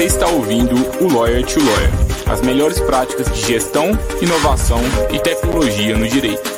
Você 0.00 0.06
está 0.06 0.28
ouvindo 0.28 0.76
o 0.98 1.12
Lawyer 1.12 1.44
to 1.44 1.60
Lawyer, 1.60 1.90
as 2.32 2.40
melhores 2.40 2.80
práticas 2.80 3.30
de 3.34 3.46
gestão, 3.46 3.90
inovação 4.22 4.78
e 5.14 5.20
tecnologia 5.20 5.94
no 5.94 6.08
direito. 6.08 6.48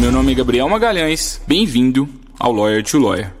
Meu 0.00 0.10
nome 0.10 0.32
é 0.32 0.34
Gabriel 0.34 0.68
Magalhães, 0.68 1.40
bem-vindo 1.46 2.08
ao 2.40 2.50
Lawyer 2.50 2.82
to 2.82 2.98
Lawyer. 2.98 3.32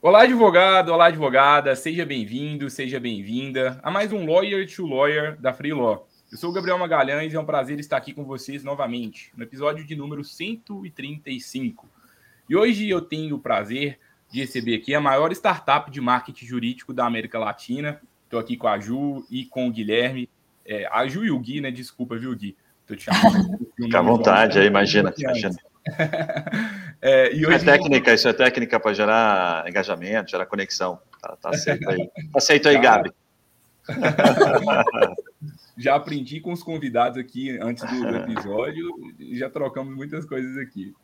Olá, 0.00 0.22
advogado, 0.22 0.90
olá, 0.90 1.06
advogada, 1.06 1.74
seja 1.74 2.06
bem-vindo, 2.06 2.70
seja 2.70 3.00
bem-vinda 3.00 3.80
a 3.82 3.90
mais 3.90 4.12
um 4.12 4.24
Lawyer 4.24 4.72
to 4.72 4.86
Lawyer 4.86 5.36
da 5.40 5.52
Free 5.52 5.72
Law. 5.72 6.06
Eu 6.30 6.38
sou 6.38 6.50
o 6.50 6.52
Gabriel 6.52 6.78
Magalhães 6.78 7.32
e 7.32 7.36
é 7.36 7.40
um 7.40 7.44
prazer 7.44 7.80
estar 7.80 7.96
aqui 7.96 8.14
com 8.14 8.22
vocês 8.22 8.62
novamente, 8.62 9.32
no 9.36 9.42
episódio 9.42 9.84
de 9.84 9.96
número 9.96 10.22
135. 10.22 11.93
E 12.48 12.54
hoje 12.54 12.88
eu 12.88 13.00
tenho 13.00 13.36
o 13.36 13.38
prazer 13.38 13.98
de 14.30 14.40
receber 14.40 14.76
aqui 14.76 14.94
a 14.94 15.00
maior 15.00 15.32
startup 15.32 15.90
de 15.90 16.00
marketing 16.00 16.44
jurídico 16.46 16.92
da 16.92 17.06
América 17.06 17.38
Latina. 17.38 18.00
Estou 18.24 18.38
aqui 18.38 18.56
com 18.56 18.68
a 18.68 18.78
Ju 18.78 19.24
e 19.30 19.46
com 19.46 19.68
o 19.68 19.70
Guilherme. 19.70 20.28
É, 20.66 20.86
a 20.90 21.06
Ju 21.06 21.24
e 21.24 21.30
o 21.30 21.38
Gui, 21.38 21.60
né? 21.60 21.70
Desculpa, 21.70 22.16
viu, 22.16 22.34
Gui? 22.34 22.56
Tô 22.86 22.94
te 22.94 23.04
chamando. 23.04 23.70
Fica 23.76 23.98
à 23.98 24.02
vontade, 24.02 24.58
aí, 24.58 24.66
imagina. 24.66 25.14
imagina. 25.16 25.56
é, 27.00 27.28
hoje... 27.28 27.40
Isso 27.42 27.52
é 27.52 27.58
técnica, 27.58 28.14
isso 28.14 28.28
é 28.28 28.32
técnica 28.32 28.80
para 28.80 28.92
gerar 28.92 29.68
engajamento, 29.68 30.30
gerar 30.30 30.46
conexão. 30.46 30.98
Tá, 31.20 31.36
tá 31.36 31.50
aceito 31.50 31.88
aí. 31.88 32.06
Tá 32.06 32.38
aceito 32.38 32.68
aí, 32.68 32.78
Gabi. 32.78 33.10
já 35.76 35.96
aprendi 35.96 36.40
com 36.40 36.52
os 36.52 36.62
convidados 36.62 37.18
aqui 37.18 37.50
antes 37.58 37.84
do, 37.84 38.08
episódio, 38.16 38.88
já 39.32 39.50
trocamos 39.50 39.94
muitas 39.94 40.24
coisas 40.24 40.56
aqui. 40.58 40.94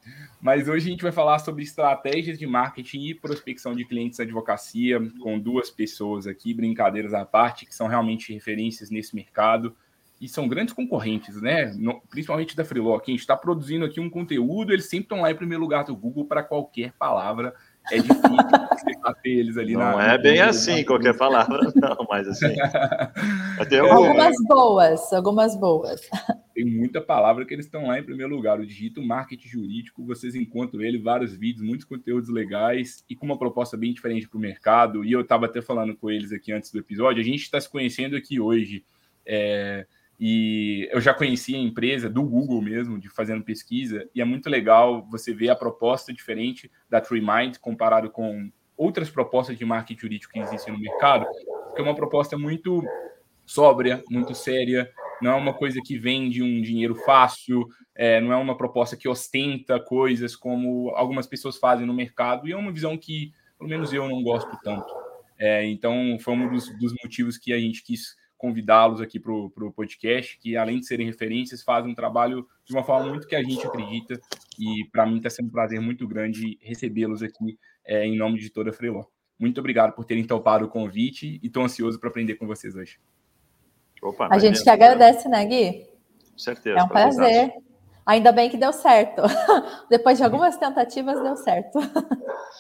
Mas 0.41 0.69
hoje 0.69 0.89
a 0.89 0.91
gente 0.91 1.03
vai 1.03 1.13
falar 1.13 1.39
sobre 1.39 1.63
estratégias 1.63 2.39
de 2.39 2.47
marketing 2.47 3.07
e 3.07 3.15
prospecção 3.15 3.75
de 3.75 3.85
clientes 3.85 4.21
advocacia, 4.21 5.01
com 5.21 5.39
duas 5.39 5.71
pessoas 5.71 6.27
aqui, 6.27 6.55
brincadeiras 6.55 7.13
à 7.13 7.25
parte, 7.25 7.67
que 7.67 7.75
são 7.75 7.89
realmente 7.89 8.33
referências 8.33 8.91
nesse 8.91 9.15
mercado 9.15 9.75
e 10.21 10.29
são 10.29 10.47
grandes 10.47 10.75
concorrentes, 10.75 11.41
né? 11.41 11.73
No, 11.77 12.01
principalmente 12.11 12.55
da 12.55 12.65
Freelock. 12.65 13.11
A 13.11 13.13
gente 13.13 13.21
está 13.21 13.37
produzindo 13.37 13.87
aqui 13.87 13.99
um 13.99 14.11
conteúdo, 14.11 14.73
eles 14.73 14.85
sempre 14.85 15.05
estão 15.05 15.23
lá 15.23 15.31
em 15.31 15.37
primeiro 15.37 15.63
lugar 15.63 15.85
do 15.85 15.97
Google 15.97 16.27
para 16.27 16.43
qualquer 16.43 16.93
palavra 16.93 17.55
é 17.91 17.99
difícil 17.99 18.21
você 18.21 18.99
bater 19.01 19.31
eles 19.31 19.57
ali 19.57 19.73
não 19.73 19.81
na. 19.81 19.93
Não 19.93 20.01
é 20.01 20.19
bem 20.19 20.41
assim, 20.41 20.85
qualquer 20.85 21.17
palavra, 21.17 21.61
não, 21.75 22.07
mas 22.09 22.29
assim. 22.29 22.55
algumas 23.91 24.37
boas, 24.47 25.13
algumas 25.13 25.57
boas. 25.57 26.09
Tem 26.55 26.65
muita 26.65 27.01
palavra 27.01 27.45
que 27.45 27.55
eles 27.55 27.67
estão 27.67 27.87
lá 27.87 27.99
em 27.99 28.05
primeiro 28.05 28.35
lugar. 28.35 28.61
O 28.61 28.67
Digito 28.67 29.03
Marketing 29.03 29.49
Jurídico, 29.49 30.05
vocês 30.05 30.35
encontram 30.35 30.83
ele, 30.83 30.99
vários 30.99 31.35
vídeos, 31.35 31.67
muitos 31.67 31.87
conteúdos 31.87 32.29
legais 32.29 33.05
e 33.09 33.17
com 33.17 33.27
uma 33.27 33.39
proposta 33.39 33.77
bem 33.77 33.93
diferente 33.93 34.29
para 34.29 34.39
o 34.39 34.41
mercado. 34.41 35.05
E 35.05 35.13
eu 35.13 35.23
estava 35.23 35.47
até 35.47 35.63
falando 35.63 35.97
com 35.97 36.11
eles 36.11 36.33
aqui 36.33 36.53
antes 36.53 36.71
do 36.71 36.79
episódio, 36.79 37.21
a 37.21 37.25
gente 37.25 37.43
está 37.43 37.61
se 37.61 37.69
conhecendo 37.69 38.17
aqui 38.17 38.39
hoje. 38.39 38.85
É, 39.25 39.87
e 40.23 40.87
eu 40.93 41.01
já 41.01 41.15
conhecia 41.15 41.57
a 41.57 41.61
empresa 41.61 42.11
do 42.11 42.23
Google 42.23 42.61
mesmo, 42.61 43.01
de 43.01 43.09
fazendo 43.09 43.43
pesquisa, 43.43 44.07
e 44.15 44.21
é 44.21 44.25
muito 44.25 44.51
legal 44.51 45.03
você 45.11 45.33
ver 45.33 45.49
a 45.49 45.57
proposta 45.57 46.13
diferente 46.13 46.71
da 46.91 47.01
TreeMind 47.01 47.57
comparado 47.59 48.11
com 48.11 48.53
outras 48.77 49.09
propostas 49.09 49.57
de 49.57 49.65
marketing 49.65 49.99
jurídico 49.99 50.35
que 50.35 50.39
existem 50.39 50.75
no 50.75 50.79
mercado, 50.79 51.25
porque 51.65 51.81
é 51.81 51.85
uma 51.85 51.95
proposta 51.95 52.37
muito 52.37 52.85
sóbria, 53.47 54.05
muito 54.11 54.35
séria, 54.35 54.93
não 55.23 55.31
é 55.31 55.35
uma 55.35 55.55
coisa 55.55 55.81
que 55.83 55.97
vende 55.97 56.43
um 56.43 56.61
dinheiro 56.61 56.95
fácil, 56.97 57.67
é, 57.95 58.21
não 58.21 58.31
é 58.31 58.37
uma 58.37 58.59
proposta 58.59 58.99
que 58.99 59.09
ostenta 59.09 59.81
coisas 59.81 60.37
como 60.37 60.91
algumas 60.97 61.27
pessoas 61.27 61.57
fazem 61.57 61.87
no 61.87 61.95
mercado, 61.95 62.47
e 62.47 62.53
é 62.53 62.57
uma 62.57 62.73
visão 62.73 62.95
que, 62.99 63.33
pelo 63.59 63.71
menos 63.71 63.91
eu, 63.91 64.07
não 64.07 64.23
gosto 64.23 64.55
tanto. 64.63 64.93
É, 65.39 65.65
então, 65.65 66.19
foi 66.21 66.35
um 66.35 66.53
dos, 66.53 66.69
dos 66.79 66.93
motivos 67.03 67.39
que 67.39 67.55
a 67.55 67.59
gente 67.59 67.83
quis 67.83 68.20
convidá-los 68.41 69.03
aqui 69.03 69.21
para 69.21 69.33
o 69.33 69.73
podcast, 69.73 70.39
que 70.39 70.57
além 70.57 70.81
de 70.81 70.87
serem 70.87 71.07
referências, 71.07 71.63
fazem 71.63 71.93
um 71.93 71.95
trabalho 71.95 72.49
de 72.65 72.73
uma 72.73 72.83
forma 72.83 73.11
muito 73.11 73.27
que 73.29 73.37
a 73.37 73.43
gente 73.43 73.67
acredita, 73.67 74.19
e 74.59 74.87
para 74.91 75.05
mim 75.05 75.19
está 75.19 75.29
sendo 75.29 75.49
um 75.49 75.51
prazer 75.51 75.79
muito 75.79 76.09
grande 76.09 76.59
recebê-los 76.63 77.23
aqui 77.23 77.59
é, 77.85 78.07
em 78.07 78.17
nome 78.17 78.39
de 78.39 78.49
toda 78.49 78.71
a 78.71 78.73
Freeló. 78.73 79.05
Muito 79.39 79.61
obrigado 79.61 79.93
por 79.93 80.07
terem 80.07 80.25
topado 80.27 80.65
o 80.65 80.69
convite 80.69 81.39
e 81.43 81.47
estou 81.47 81.63
ansioso 81.63 82.01
para 82.01 82.09
aprender 82.09 82.37
com 82.37 82.47
vocês 82.47 82.75
hoje. 82.75 82.99
Opa, 84.03 84.29
a 84.31 84.39
gente 84.39 84.63
que 84.63 84.71
agradece, 84.71 85.29
né, 85.29 85.45
Gui? 85.45 85.87
Com 86.33 86.39
certeza. 86.39 86.79
É 86.79 86.83
um 86.83 86.89
prazer. 86.89 87.53
Ainda 88.07 88.33
bem 88.33 88.49
que 88.49 88.57
deu 88.57 88.73
certo. 88.73 89.23
Depois 89.91 90.17
de 90.17 90.25
algumas 90.25 90.57
tentativas, 90.57 91.23
deu 91.23 91.37
certo. 91.37 91.79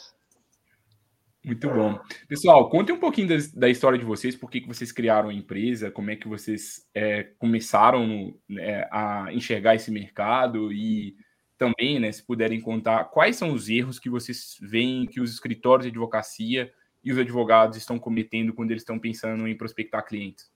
Muito 1.43 1.71
bom. 1.71 1.99
Pessoal, 2.28 2.69
contem 2.69 2.95
um 2.95 3.01
pouquinho 3.01 3.28
da, 3.28 3.34
da, 3.55 3.69
história 3.69 3.99
de 3.99 4.05
vocês, 4.05 4.37
por 4.37 4.51
que, 4.51 4.61
que 4.61 4.69
vocês 4.69 4.93
criaram 4.93 5.31
a 5.31 5.34
empresa, 5.34 5.91
como 5.91 6.11
é 6.11 6.17
que 6.17 6.28
vocês 6.28 6.87
é, 6.95 7.25
começaram 7.39 8.34
né, 8.47 8.87
a 8.91 9.33
enxergar 9.33 9.75
esse 9.75 9.91
mercado 9.91 10.71
e 10.71 11.17
também, 11.56 11.99
né, 11.99 12.12
se 12.12 12.23
puderem 12.27 12.61
contar, 12.61 13.05
quais 13.05 13.37
são 13.37 13.53
os 13.53 13.69
erros 13.69 13.99
que 13.99 14.11
vocês 14.11 14.56
veem 14.61 15.06
que 15.06 15.21
os 15.21 15.33
escritórios 15.33 15.84
de 15.84 15.91
advocacia 15.91 16.71
e 17.03 17.11
os 17.11 17.19
advogados 17.19 17.78
estão 17.78 17.99
cometendo 17.99 18.53
quando 18.53 18.71
eles 18.71 18.83
estão 18.83 18.99
pensando 18.99 19.49
em 19.49 19.57
prospectar 19.57 20.05
clientes. 20.05 20.51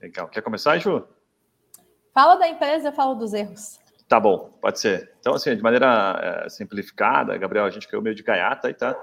Legal. 0.00 0.28
Quer 0.28 0.42
começar, 0.42 0.78
Ju? 0.78 1.06
Fala 2.12 2.36
da 2.36 2.46
empresa, 2.46 2.88
eu 2.88 2.92
falo 2.92 3.14
dos 3.14 3.32
erros. 3.32 3.78
Tá 4.06 4.20
bom, 4.20 4.50
pode 4.60 4.78
ser. 4.80 5.12
Então, 5.18 5.34
assim, 5.34 5.56
de 5.56 5.62
maneira 5.62 6.44
é, 6.44 6.48
simplificada, 6.50 7.36
Gabriel, 7.38 7.64
a 7.64 7.70
gente 7.70 7.88
caiu 7.88 8.02
meio 8.02 8.14
de 8.14 8.22
gaiata 8.22 8.68
e 8.68 8.74
tá 8.74 8.94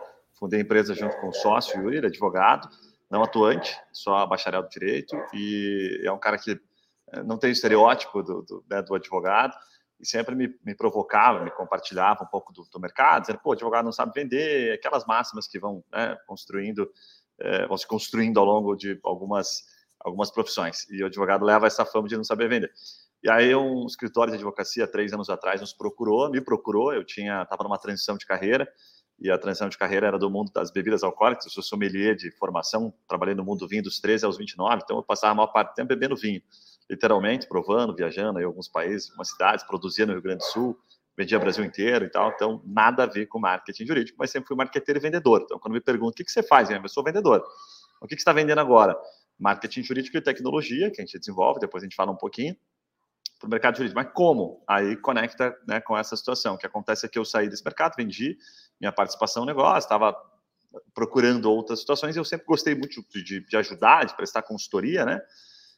Fundei 0.42 0.60
a 0.60 0.64
empresa 0.64 0.96
junto 0.96 1.16
com 1.18 1.28
o 1.28 1.34
sócio, 1.34 1.80
Yuri, 1.80 2.04
advogado, 2.04 2.68
não 3.12 3.22
atuante, 3.22 3.80
só 3.94 4.26
bacharel 4.26 4.64
de 4.64 4.70
direito, 4.70 5.16
e 5.36 6.02
é 6.04 6.12
um 6.12 6.18
cara 6.18 6.36
que 6.36 6.60
eh, 7.14 7.22
não 7.22 7.38
tem 7.38 7.52
o 7.52 7.54
estereótipo 7.54 8.24
do, 8.24 8.42
do, 8.42 8.66
né, 8.68 8.82
do 8.82 8.96
advogado, 8.96 9.56
e 10.00 10.08
sempre 10.08 10.34
me, 10.34 10.52
me, 10.66 10.74
provocava, 10.74 11.44
me 11.44 11.52
compartilhava 11.52 12.24
um 12.24 12.26
pouco 12.28 12.52
do, 12.52 12.64
do, 12.64 12.80
mercado, 12.80 13.22
dizendo, 13.22 13.38
pô, 13.38 13.52
advogado 13.52 13.86
não 13.86 13.92
sabe 13.92 14.14
vender, 14.16 14.74
aquelas 14.74 15.06
máximas 15.06 15.48
que 15.48 15.60
vão 15.60 15.84
né, 15.92 16.18
construindo, 16.26 16.92
é, 17.40 17.68
vão 17.68 17.78
se 17.78 17.86
construindo 17.86 18.40
ao 18.40 18.46
longo 18.46 18.76
de 18.76 19.00
algumas, 19.04 19.64
algumas 20.00 20.32
profissões, 20.32 20.90
e 20.90 21.04
o 21.04 21.06
advogado 21.06 21.46
leva 21.46 21.68
essa 21.68 21.86
fama 21.86 22.08
de 22.08 22.18
não 22.18 22.24
saber 22.24 22.50
vender. 22.50 22.72
E 23.24 23.30
aí 23.30 23.56
um 23.56 23.86
escritório 23.86 24.32
de 24.32 24.38
advocacia, 24.38 24.88
três 24.88 25.14
anos 25.14 25.30
atrás, 25.30 25.62
nos 25.62 25.72
procurou, 25.72 26.32
me 26.32 26.42
procurou, 26.42 26.92
eu 26.92 27.06
tinha 27.06 27.44
estava 27.44 27.64
numa 27.64 27.78
transição 27.78 28.18
de 28.18 28.26
carreira, 28.26 28.68
e 29.22 29.30
a 29.30 29.38
transição 29.38 29.70
de 29.70 29.78
carreira 29.78 30.08
era 30.08 30.18
do 30.18 30.30
mundo 30.30 30.52
das 30.52 30.72
bebidas 30.72 31.04
alcoólicas. 31.04 31.46
Eu 31.46 31.52
sou 31.52 31.62
sommelier 31.62 32.16
de 32.16 32.32
formação, 32.32 32.92
trabalhei 33.08 33.36
no 33.36 33.44
mundo 33.44 33.60
do 33.60 33.68
vinho 33.68 33.84
dos 33.84 34.00
13 34.00 34.26
aos 34.26 34.38
29, 34.38 34.82
então 34.84 34.98
eu 34.98 35.04
passava 35.04 35.32
a 35.32 35.36
maior 35.36 35.48
parte 35.48 35.70
do 35.70 35.76
tempo 35.76 35.90
bebendo 35.90 36.16
vinho, 36.16 36.42
literalmente, 36.90 37.48
provando, 37.48 37.96
viajando 37.96 38.40
em 38.40 38.44
alguns 38.44 38.68
países, 38.68 39.10
algumas 39.10 39.30
cidades, 39.30 39.64
produzia 39.64 40.08
no 40.08 40.14
Rio 40.14 40.24
Grande 40.24 40.40
do 40.40 40.46
Sul, 40.46 40.78
vendia 41.16 41.38
Brasil 41.38 41.64
inteiro 41.64 42.06
e 42.06 42.10
tal, 42.10 42.32
então 42.32 42.64
nada 42.66 43.04
a 43.04 43.06
ver 43.06 43.28
com 43.28 43.40
marketing 43.40 43.86
jurídico, 43.86 44.18
mas 44.20 44.32
sempre 44.32 44.48
fui 44.48 44.58
marqueteiro 44.58 45.00
e 45.00 45.02
vendedor. 45.02 45.42
Então, 45.44 45.60
quando 45.60 45.74
me 45.74 45.82
perguntam 45.82 46.10
o 46.10 46.16
que, 46.16 46.24
que 46.24 46.32
você 46.32 46.42
faz, 46.42 46.72
eu 46.72 46.90
sou 46.90 47.04
vendedor. 47.04 47.44
O 48.02 48.08
que, 48.08 48.16
que 48.16 48.22
você 48.22 48.24
está 48.24 48.34
vendendo 48.34 48.60
agora? 48.60 48.98
Marketing 49.38 49.84
jurídico 49.84 50.18
e 50.18 50.22
tecnologia, 50.22 50.90
que 50.90 51.00
a 51.00 51.06
gente 51.06 51.20
desenvolve, 51.20 51.60
depois 51.60 51.84
a 51.84 51.86
gente 51.86 51.96
fala 51.96 52.12
um 52.12 52.18
pouquinho, 52.18 52.56
para 53.42 53.48
o 53.48 53.50
mercado 53.50 53.78
jurídico. 53.78 54.00
Mas 54.00 54.12
como? 54.14 54.64
Aí 54.68 54.96
conecta 54.96 55.56
né, 55.68 55.82
com 55.82 55.98
essa 55.98 56.16
situação. 56.16 56.56
O 56.56 56.58
que 56.58 56.66
acontece 56.66 57.06
é 57.06 57.10
que 57.10 57.18
eu 57.18 57.26
saí 57.26 57.50
desse 57.50 57.64
mercado, 57.64 57.96
vendi, 57.98 58.38
minha 58.82 58.92
participação 58.92 59.44
no 59.44 59.48
negócio, 59.48 59.86
estava 59.86 60.18
procurando 60.94 61.52
outras 61.52 61.80
situações. 61.80 62.18
Eu 62.18 62.26
sempre 62.26 62.48
gostei 62.48 62.74
muito 62.74 63.06
de, 63.10 63.46
de, 63.46 63.58
ajudar, 63.58 64.06
de 64.06 64.16
prestar 64.16 64.42
consultoria, 64.42 65.06
né? 65.06 65.22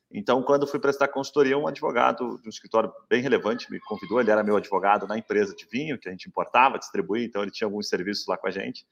Então, 0.10 0.42
quando 0.44 0.66
fui 0.66 0.80
prestar 0.80 1.08
consultoria, 1.10 1.58
um 1.58 1.68
advogado 1.68 2.40
de 2.40 2.48
um 2.48 2.50
escritório 2.50 2.94
bem 3.10 3.22
relevante 3.22 3.70
me 3.70 3.80
convidou. 3.80 4.22
Ele 4.22 4.32
era 4.32 4.44
meu 4.44 4.56
advogado 4.56 5.08
na 5.08 5.18
empresa 5.18 5.56
de 5.56 5.66
vinho 5.66 5.98
que 5.98 6.08
a 6.08 6.12
gente 6.12 6.30
importava, 6.30 6.78
distribuía, 6.78 7.26
então 7.26 7.42
ele 7.42 7.52
tinha 7.52 7.68
alguns 7.68 7.90
serviços 7.90 8.26
lá 8.28 8.38
com 8.38 8.48
a 8.48 8.52
gente. 8.52 8.86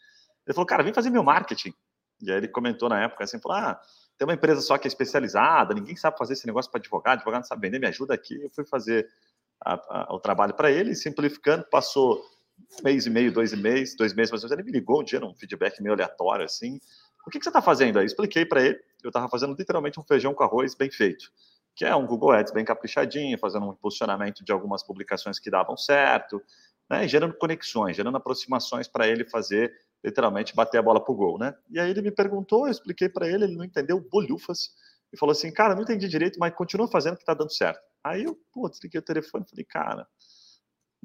Ele 0.46 0.54
falou, 0.54 0.66
cara, 0.66 0.84
vem 0.84 0.94
fazer 0.94 1.12
meu 1.12 1.24
marketing. 1.24 1.74
E 2.22 2.32
aí 2.32 2.38
ele 2.38 2.48
comentou 2.48 2.90
na 2.90 3.04
época 3.04 3.24
assim, 3.24 3.40
falou, 3.40 3.58
ah, 3.58 3.80
tem 4.18 4.28
uma 4.28 4.34
empresa 4.34 4.62
só 4.62 4.78
que 4.78 4.88
é 4.88 4.90
especializada, 4.90 5.74
ninguém 5.74 5.96
sabe 5.96 6.18
fazer 6.18 6.34
esse 6.34 6.46
negócio 6.46 6.70
para 6.72 6.80
advogado, 6.80 7.18
advogado 7.18 7.42
não 7.42 7.48
sabe 7.48 7.62
vender, 7.68 7.80
me 7.80 7.88
ajuda 7.88 8.14
aqui. 8.14 8.42
Eu 8.42 8.50
fui 8.50 8.66
fazer 8.66 9.08
a, 9.64 9.74
a, 9.74 10.16
o 10.16 10.20
trabalho 10.20 10.56
para 10.56 10.72
ele, 10.72 10.96
simplificando, 10.96 11.66
passou 11.70 12.24
mês 12.84 13.06
e 13.06 13.10
meio, 13.10 13.32
dois 13.32 13.54
meses, 13.54 13.96
dois 13.96 14.14
meses, 14.14 14.32
mas 14.32 14.44
ele 14.52 14.64
me 14.64 14.72
ligou 14.72 15.02
um 15.02 15.04
dia 15.04 15.20
num 15.20 15.34
feedback 15.36 15.82
meio 15.82 15.94
aleatório, 15.94 16.46
assim. 16.46 16.80
O 17.26 17.30
que, 17.30 17.38
que 17.38 17.44
você 17.44 17.50
está 17.50 17.62
fazendo 17.62 18.00
aí? 18.00 18.06
Expliquei 18.06 18.46
para 18.46 18.62
ele. 18.62 18.80
Eu 19.04 19.10
estava 19.10 19.30
fazendo 19.30 19.56
literalmente 19.58 20.00
um 20.00 20.04
feijão 20.04 20.34
com 20.34 20.44
arroz 20.44 20.74
bem 20.76 20.90
feito, 20.90 21.32
que 21.76 21.86
é 21.86 21.96
um 21.96 22.06
Google 22.06 22.32
Ads 22.32 22.54
bem 22.54 22.66
caprichadinho, 22.66 23.38
fazendo 23.38 23.70
um 23.70 23.76
posicionamento 23.76 24.44
de 24.44 24.52
algumas 24.52 24.84
publicações 24.84 25.40
que 25.40 25.50
davam 25.50 25.78
certo, 25.78 26.42
né? 26.90 27.08
gerando 27.08 27.34
conexões, 27.36 27.96
gerando 27.96 28.18
aproximações 28.18 28.88
para 28.88 29.08
ele 29.08 29.26
fazer, 29.26 29.72
literalmente, 30.04 30.56
bater 30.56 30.78
a 30.78 30.82
bola 30.82 31.04
para 31.04 31.12
o 31.14 31.16
gol. 31.16 31.38
Né? 31.38 31.54
E 31.70 31.80
aí 31.80 31.92
ele 31.92 32.02
me 32.02 32.12
perguntou, 32.12 32.68
eu 32.68 32.72
expliquei 32.72 33.10
para 33.10 33.28
ele, 33.28 33.44
ele 33.44 33.56
não 33.56 33.66
entendeu 33.66 34.00
bolhufas, 34.00 34.72
e 35.14 35.18
falou 35.18 35.32
assim, 35.32 35.52
cara, 35.52 35.76
não 35.76 35.84
entendi 35.84 36.08
direito, 36.08 36.40
mas 36.40 36.54
continua 36.56 36.88
fazendo 36.88 37.16
que 37.16 37.24
está 37.24 37.34
dando 37.34 37.52
certo. 37.52 37.82
Aí 38.04 38.24
eu, 38.24 38.38
pô, 38.54 38.70
desliguei 38.70 39.00
o 39.00 39.04
telefone 39.04 39.44
e 39.46 39.50
falei, 39.50 39.66
cara, 39.66 40.08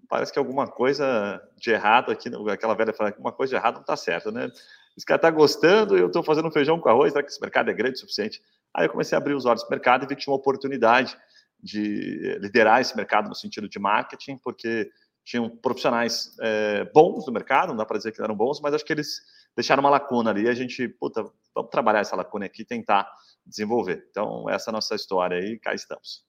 parece 0.08 0.32
que 0.32 0.38
alguma 0.38 0.66
coisa 0.66 1.40
de 1.56 1.70
errado 1.70 2.10
aqui, 2.12 2.30
aquela 2.50 2.74
velha 2.74 2.92
fala, 2.92 3.10
alguma 3.10 3.32
coisa 3.32 3.50
de 3.50 3.56
errado 3.56 3.74
não 3.74 3.80
está 3.82 3.96
certa, 3.96 4.30
né? 4.30 4.50
Esse 4.96 5.04
cara 5.04 5.18
está 5.18 5.30
gostando, 5.30 5.96
eu 5.96 6.06
estou 6.06 6.22
fazendo 6.22 6.50
feijão 6.50 6.80
com 6.80 6.88
arroz, 6.88 7.12
será 7.12 7.22
que 7.22 7.30
esse 7.30 7.40
mercado 7.40 7.70
é 7.70 7.74
grande 7.74 7.96
o 7.96 7.98
suficiente? 7.98 8.42
Aí 8.74 8.86
eu 8.86 8.90
comecei 8.90 9.16
a 9.16 9.20
abrir 9.20 9.34
os 9.34 9.44
olhos 9.44 9.62
do 9.62 9.70
mercado 9.70 10.04
e 10.04 10.08
vi 10.08 10.16
que 10.16 10.22
tinha 10.22 10.32
uma 10.32 10.38
oportunidade 10.38 11.16
de 11.62 12.38
liderar 12.40 12.80
esse 12.80 12.96
mercado 12.96 13.28
no 13.28 13.34
sentido 13.34 13.68
de 13.68 13.78
marketing, 13.78 14.38
porque 14.38 14.90
tinham 15.24 15.50
profissionais 15.50 16.36
é, 16.40 16.84
bons 16.94 17.26
no 17.26 17.32
mercado, 17.32 17.70
não 17.70 17.76
dá 17.76 17.84
para 17.84 17.98
dizer 17.98 18.12
que 18.12 18.22
eram 18.22 18.34
bons, 18.34 18.60
mas 18.60 18.72
acho 18.72 18.84
que 18.84 18.92
eles 18.92 19.20
deixaram 19.56 19.82
uma 19.82 19.90
lacuna 19.90 20.30
ali. 20.30 20.44
E 20.44 20.48
a 20.48 20.54
gente, 20.54 20.88
puta, 20.88 21.28
vamos 21.54 21.70
trabalhar 21.70 22.00
essa 22.00 22.14
lacuna 22.14 22.46
aqui 22.46 22.62
e 22.62 22.66
tentar 22.66 23.10
desenvolver. 23.44 24.06
Então, 24.10 24.48
essa 24.48 24.70
é 24.70 24.72
a 24.72 24.72
nossa 24.72 24.94
história 24.94 25.38
aí, 25.38 25.58
cá 25.58 25.74
estamos. 25.74 26.24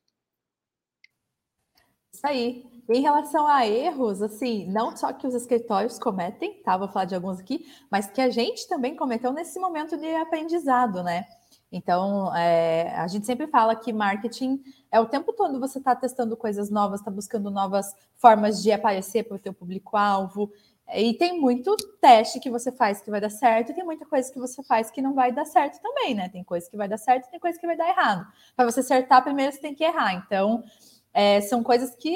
Isso 2.12 2.25
aí. 2.25 2.76
Em 2.89 3.01
relação 3.01 3.45
a 3.45 3.67
erros, 3.67 4.21
assim, 4.21 4.65
não 4.67 4.95
só 4.95 5.11
que 5.11 5.27
os 5.27 5.33
escritórios 5.33 5.99
cometem, 5.99 6.61
tá? 6.63 6.77
Vou 6.77 6.87
falar 6.87 7.05
de 7.05 7.15
alguns 7.15 7.39
aqui, 7.39 7.65
mas 7.91 8.09
que 8.09 8.21
a 8.21 8.29
gente 8.29 8.67
também 8.67 8.95
cometeu 8.95 9.33
nesse 9.33 9.59
momento 9.59 9.97
de 9.97 10.15
aprendizado, 10.15 11.03
né? 11.03 11.25
Então, 11.69 12.33
é, 12.33 12.95
a 12.95 13.07
gente 13.07 13.25
sempre 13.25 13.45
fala 13.47 13.75
que 13.75 13.91
marketing 13.91 14.61
é 14.89 14.99
o 15.01 15.05
tempo 15.05 15.33
todo 15.33 15.59
você 15.59 15.79
está 15.79 15.93
testando 15.93 16.37
coisas 16.37 16.69
novas, 16.69 17.01
está 17.01 17.11
buscando 17.11 17.51
novas 17.51 17.93
formas 18.15 18.63
de 18.63 18.71
aparecer 18.71 19.23
para 19.23 19.35
o 19.35 19.39
teu 19.39 19.53
público-alvo. 19.53 20.49
E 20.95 21.13
tem 21.15 21.41
muito 21.41 21.75
teste 21.99 22.39
que 22.39 22.49
você 22.49 22.71
faz 22.71 23.01
que 23.01 23.11
vai 23.11 23.19
dar 23.19 23.29
certo, 23.29 23.71
e 23.71 23.75
tem 23.75 23.83
muita 23.83 24.05
coisa 24.05 24.31
que 24.31 24.39
você 24.39 24.63
faz 24.63 24.89
que 24.89 25.01
não 25.01 25.13
vai 25.13 25.33
dar 25.33 25.43
certo 25.43 25.81
também, 25.81 26.15
né? 26.15 26.29
Tem 26.29 26.41
coisa 26.41 26.69
que 26.69 26.77
vai 26.77 26.87
dar 26.87 26.97
certo, 26.97 27.29
tem 27.29 27.39
coisa 27.39 27.59
que 27.59 27.67
vai 27.67 27.75
dar 27.75 27.89
errado. 27.89 28.25
Para 28.55 28.63
você 28.63 28.79
acertar, 28.79 29.21
primeiro 29.21 29.51
você 29.51 29.59
tem 29.59 29.75
que 29.75 29.83
errar. 29.83 30.13
Então, 30.13 30.63
é, 31.13 31.41
são 31.41 31.61
coisas 31.61 31.93
que 31.95 32.15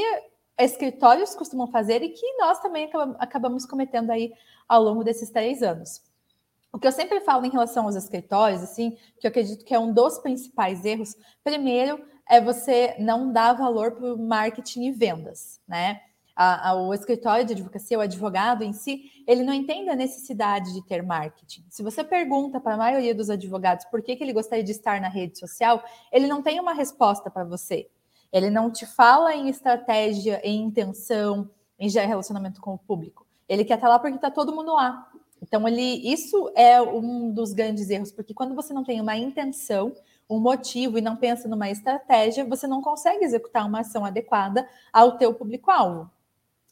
escritórios 0.58 1.36
costumam 1.36 1.68
fazer 1.68 2.02
e 2.04 2.10
que 2.10 2.38
nós 2.38 2.60
também 2.60 2.90
acabamos 3.20 3.66
cometendo 3.66 4.12
aí 4.12 4.34
ao 4.68 4.82
longo 4.82 5.04
desses 5.04 5.30
três 5.30 5.64
anos. 5.64 6.02
O 6.72 6.80
que 6.80 6.88
eu 6.88 6.92
sempre 6.92 7.20
falo 7.20 7.46
em 7.46 7.50
relação 7.50 7.86
aos 7.86 7.96
escritórios, 7.96 8.64
assim, 8.64 8.98
que 9.20 9.28
eu 9.28 9.30
acredito 9.30 9.66
que 9.66 9.74
é 9.74 9.80
um 9.80 9.92
dos 9.92 10.20
principais 10.20 10.86
erros, 10.86 11.16
primeiro 11.44 12.02
é 12.30 12.40
você 12.40 12.96
não 12.98 13.34
dar 13.34 13.54
valor 13.54 13.92
para 13.92 14.14
o 14.14 14.18
marketing 14.18 14.84
e 14.86 14.92
vendas, 14.92 15.60
né? 15.68 16.02
A, 16.34 16.70
a, 16.70 16.76
o 16.76 16.94
escritório 16.94 17.46
de 17.46 17.52
advocacia, 17.52 17.98
o 17.98 18.02
advogado 18.02 18.64
em 18.64 18.72
si, 18.72 19.24
ele 19.28 19.44
não 19.44 19.54
entende 19.54 19.90
a 19.90 19.96
necessidade 19.96 20.74
de 20.74 20.82
ter 20.88 21.04
marketing. 21.04 21.66
Se 21.70 21.84
você 21.84 22.06
pergunta 22.06 22.58
para 22.58 22.76
a 22.76 22.78
maioria 22.78 23.14
dos 23.14 23.30
advogados 23.30 23.84
por 23.86 24.02
que, 24.02 24.16
que 24.16 24.24
ele 24.24 24.32
gostaria 24.32 24.64
de 24.64 24.72
estar 24.72 25.02
na 25.02 25.10
rede 25.10 25.38
social, 25.38 25.84
ele 26.10 26.26
não 26.26 26.42
tem 26.42 26.58
uma 26.58 26.74
resposta 26.74 27.30
para 27.30 27.44
você. 27.44 27.90
Ele 28.32 28.50
não 28.50 28.72
te 28.72 28.86
fala 28.86 29.36
em 29.36 29.50
estratégia, 29.50 30.40
em 30.44 30.62
intenção, 30.64 31.50
em 31.78 31.90
relacionamento 31.90 32.62
com 32.62 32.74
o 32.74 32.78
público. 32.78 33.26
Ele 33.48 33.66
quer 33.66 33.76
estar 33.76 33.90
lá 33.90 34.00
porque 34.00 34.16
está 34.16 34.32
todo 34.32 34.56
mundo 34.56 34.74
lá. 34.74 35.10
Então, 35.42 35.68
ele, 35.68 35.82
isso 35.82 36.52
é 36.56 36.80
um 36.82 37.32
dos 37.32 37.52
grandes 37.52 37.90
erros, 37.90 38.12
porque 38.12 38.34
quando 38.34 38.54
você 38.54 38.74
não 38.74 38.84
tem 38.84 39.02
uma 39.02 39.18
intenção, 39.18 39.92
um 40.30 40.40
motivo 40.40 40.98
e 40.98 41.02
não 41.02 41.16
pensa 41.16 41.50
numa 41.50 41.70
estratégia, 41.70 42.46
você 42.46 42.68
não 42.68 42.82
consegue 42.82 43.26
executar 43.26 43.66
uma 43.66 43.80
ação 43.80 44.06
adequada 44.06 44.70
ao 44.94 45.18
teu 45.18 45.34
público-alvo. 45.34 46.10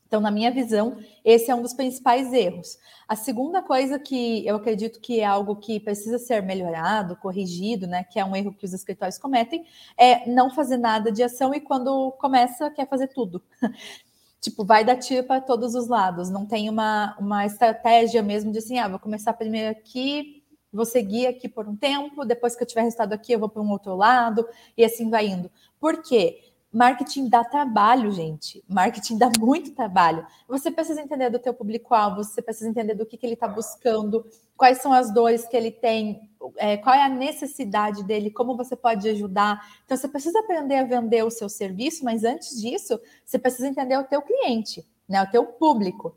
Então, 0.09 0.19
na 0.19 0.31
minha 0.31 0.50
visão, 0.50 0.97
esse 1.23 1.51
é 1.51 1.56
um 1.56 1.61
dos 1.61 1.71
principais 1.71 2.33
erros. 2.33 2.79
A 3.07 3.15
segunda 3.15 3.61
coisa 3.61 4.00
que 4.00 4.44
eu 4.44 4.56
acredito 4.56 5.00
que 5.00 5.19
é 5.19 5.25
algo 5.25 5.56
que 5.56 5.79
precisa 5.79 6.17
ser 6.17 6.41
melhorado, 6.41 7.15
corrigido, 7.15 7.85
né, 7.85 8.03
que 8.03 8.19
é 8.19 8.25
um 8.25 8.35
erro 8.35 8.51
que 8.51 8.65
os 8.65 8.73
escritórios 8.73 9.19
cometem, 9.19 9.63
é 9.95 10.27
não 10.27 10.50
fazer 10.50 10.77
nada 10.77 11.11
de 11.11 11.21
ação 11.21 11.53
e 11.53 11.61
quando 11.61 12.11
começa 12.13 12.71
quer 12.71 12.89
fazer 12.89 13.09
tudo. 13.09 13.39
tipo, 14.41 14.65
vai 14.65 14.83
dar 14.83 14.95
tiro 14.95 15.27
para 15.27 15.41
todos 15.41 15.75
os 15.75 15.88
lados, 15.88 16.31
não 16.31 16.44
tem 16.44 16.69
uma, 16.69 17.15
uma 17.19 17.45
estratégia 17.45 18.23
mesmo 18.23 18.51
de 18.51 18.57
assim, 18.57 18.79
ah, 18.79 18.88
vou 18.88 18.97
começar 18.97 19.33
primeiro 19.33 19.69
aqui, 19.69 20.41
vou 20.73 20.85
seguir 20.85 21.27
aqui 21.27 21.47
por 21.47 21.67
um 21.67 21.75
tempo, 21.75 22.25
depois 22.25 22.56
que 22.56 22.63
eu 22.63 22.67
tiver 22.67 22.81
resultado 22.81 23.13
aqui, 23.13 23.31
eu 23.31 23.39
vou 23.39 23.50
para 23.50 23.61
um 23.61 23.69
outro 23.69 23.95
lado, 23.95 24.47
e 24.75 24.83
assim 24.83 25.07
vai 25.07 25.27
indo. 25.27 25.51
Por 25.79 26.01
quê? 26.01 26.48
Marketing 26.71 27.27
dá 27.27 27.44
trabalho, 27.44 28.12
gente. 28.12 28.63
Marketing 28.68 29.18
dá 29.18 29.31
muito 29.39 29.71
trabalho. 29.71 30.25
Você 30.48 30.69
precisa 30.69 31.01
entender 31.01 31.30
do 31.31 31.39
teu 31.39 31.54
público-alvo, 31.54 32.24
você 32.24 32.44
precisa 32.44 32.69
entender 32.69 32.94
do 32.94 33.07
que, 33.07 33.18
que 33.18 33.25
ele 33.25 33.33
está 33.33 33.48
buscando, 33.48 34.24
quais 34.56 34.80
são 34.80 34.94
as 34.94 35.12
dores 35.12 35.48
que 35.48 35.57
ele 35.57 35.71
tem, 35.71 36.30
é, 36.57 36.77
qual 36.77 36.94
é 36.94 37.01
a 37.01 37.10
necessidade 37.10 38.04
dele, 38.04 38.30
como 38.30 38.56
você 38.56 38.75
pode 38.75 39.10
ajudar. 39.10 39.60
Então, 39.83 39.98
você 39.98 40.07
precisa 40.07 40.39
aprender 40.39 40.75
a 40.75 40.83
vender 40.83 41.24
o 41.24 41.31
seu 41.31 41.50
serviço, 41.50 42.06
mas 42.06 42.24
antes 42.24 42.62
disso, 42.62 43.00
você 43.25 43.39
precisa 43.39 43.68
entender 43.68 43.98
o 43.98 44.04
teu 44.04 44.21
cliente, 44.21 44.86
né, 45.07 45.24
o 45.24 45.31
teu 45.31 45.45
público. 45.45 46.16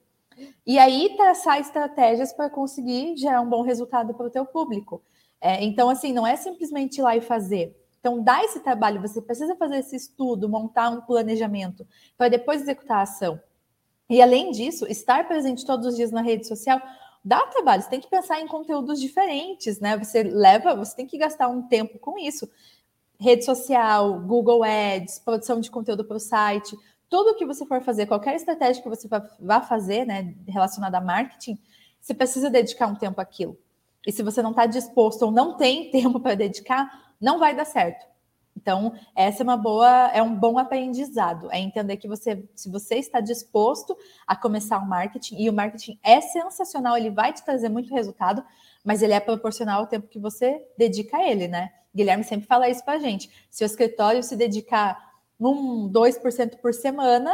E 0.67 0.79
aí, 0.79 1.15
traçar 1.17 1.61
estratégias 1.61 2.33
para 2.33 2.51
conseguir 2.51 3.17
gerar 3.17 3.41
um 3.41 3.49
bom 3.49 3.63
resultado 3.63 4.13
para 4.13 4.27
o 4.27 4.31
teu 4.31 4.45
público. 4.45 5.03
É, 5.41 5.65
então, 5.65 5.89
assim, 5.89 6.13
não 6.13 6.27
é 6.27 6.37
simplesmente 6.37 6.99
ir 6.99 7.03
lá 7.03 7.17
e 7.17 7.23
fazer 7.23 7.75
então, 8.03 8.21
dá 8.21 8.43
esse 8.43 8.59
trabalho, 8.59 9.01
você 9.01 9.23
precisa 9.23 9.55
fazer 9.55 9.79
esse 9.79 9.95
estudo, 9.95 10.49
montar 10.49 10.91
um 10.91 11.03
planejamento 11.03 11.87
para 12.19 12.29
depois 12.29 12.61
executar 12.61 12.99
a 12.99 13.03
ação. 13.03 13.41
E 14.11 14.21
além 14.21 14.51
disso, 14.51 14.89
estar 14.89 15.29
presente 15.29 15.65
todos 15.65 15.87
os 15.87 15.95
dias 15.95 16.11
na 16.11 16.21
rede 16.21 16.49
social 16.49 16.83
dá 17.25 17.47
trabalho. 17.47 17.81
Você 17.81 17.91
tem 17.91 18.01
que 18.01 18.11
pensar 18.11 18.41
em 18.41 18.49
conteúdos 18.49 19.01
diferentes, 19.01 19.79
né? 19.79 19.97
Você 19.97 20.25
leva, 20.25 20.75
você 20.75 20.97
tem 20.97 21.07
que 21.07 21.17
gastar 21.17 21.47
um 21.47 21.63
tempo 21.63 21.97
com 22.01 22.19
isso. 22.19 22.51
Rede 23.21 23.45
social, 23.45 24.19
Google 24.19 24.65
Ads, 24.65 25.21
produção 25.21 25.61
de 25.61 25.71
conteúdo 25.71 26.05
para 26.05 26.17
o 26.17 26.21
site, 26.21 26.77
tudo 27.09 27.37
que 27.37 27.47
você 27.47 27.65
for 27.65 27.81
fazer, 27.83 28.07
qualquer 28.07 28.35
estratégia 28.35 28.83
que 28.83 28.89
você 28.89 29.07
vá 29.39 29.61
fazer, 29.61 30.05
né, 30.05 30.35
relacionada 30.49 30.99
a 30.99 31.01
marketing, 31.01 31.57
você 32.01 32.13
precisa 32.13 32.51
dedicar 32.51 32.89
um 32.89 32.97
tempo 32.97 33.21
àquilo. 33.21 33.57
E 34.05 34.11
se 34.11 34.25
você 34.25 34.43
não 34.43 34.51
está 34.51 34.67
disposto 34.67 35.23
ou 35.23 35.31
não 35.31 35.57
tem 35.57 35.89
tempo 35.93 36.19
para 36.19 36.35
dedicar, 36.35 37.12
não 37.23 37.39
vai 37.39 37.55
dar 37.55 37.65
certo. 37.65 38.13
Então, 38.57 38.95
essa 39.17 39.43
é 39.43 39.45
uma 39.45 39.57
boa, 39.57 40.11
é 40.13 40.23
um 40.23 40.35
bom 40.35 40.59
aprendizado, 40.59 41.51
é 41.51 41.59
entender 41.59 41.97
que 41.97 42.07
você, 42.07 42.45
se 42.55 42.71
você 42.71 42.97
está 42.97 43.21
disposto 43.21 43.97
a 44.27 44.37
começar 44.37 44.79
o 44.79 44.87
marketing, 44.87 45.43
e 45.43 45.49
o 45.49 45.53
marketing 45.53 45.99
é 46.03 46.21
sensacional, 46.21 46.97
ele 46.97 47.11
vai 47.11 47.33
te 47.33 47.43
trazer 47.43 47.69
muito 47.69 47.93
resultado, 47.93 48.45
mas 48.85 49.03
ele 49.03 49.15
é 49.15 49.21
proporcional 49.21 49.81
ao 49.81 49.87
tempo 49.87 50.07
que 50.07 50.19
você 50.19 50.63
dedica 50.77 51.17
a 51.17 51.29
ele, 51.29 51.49
né? 51.49 51.73
Guilherme 51.95 52.25
sempre 52.25 52.47
fala 52.47 52.69
isso 52.69 52.85
para 52.85 52.95
a 52.95 52.99
gente. 52.99 53.31
Se 53.51 53.65
o 53.65 53.67
escritório 53.67 54.23
se 54.23 54.37
dedicar 54.37 55.13
um 55.41 55.91
2% 55.91 56.59
por 56.59 56.73
semana, 56.73 57.33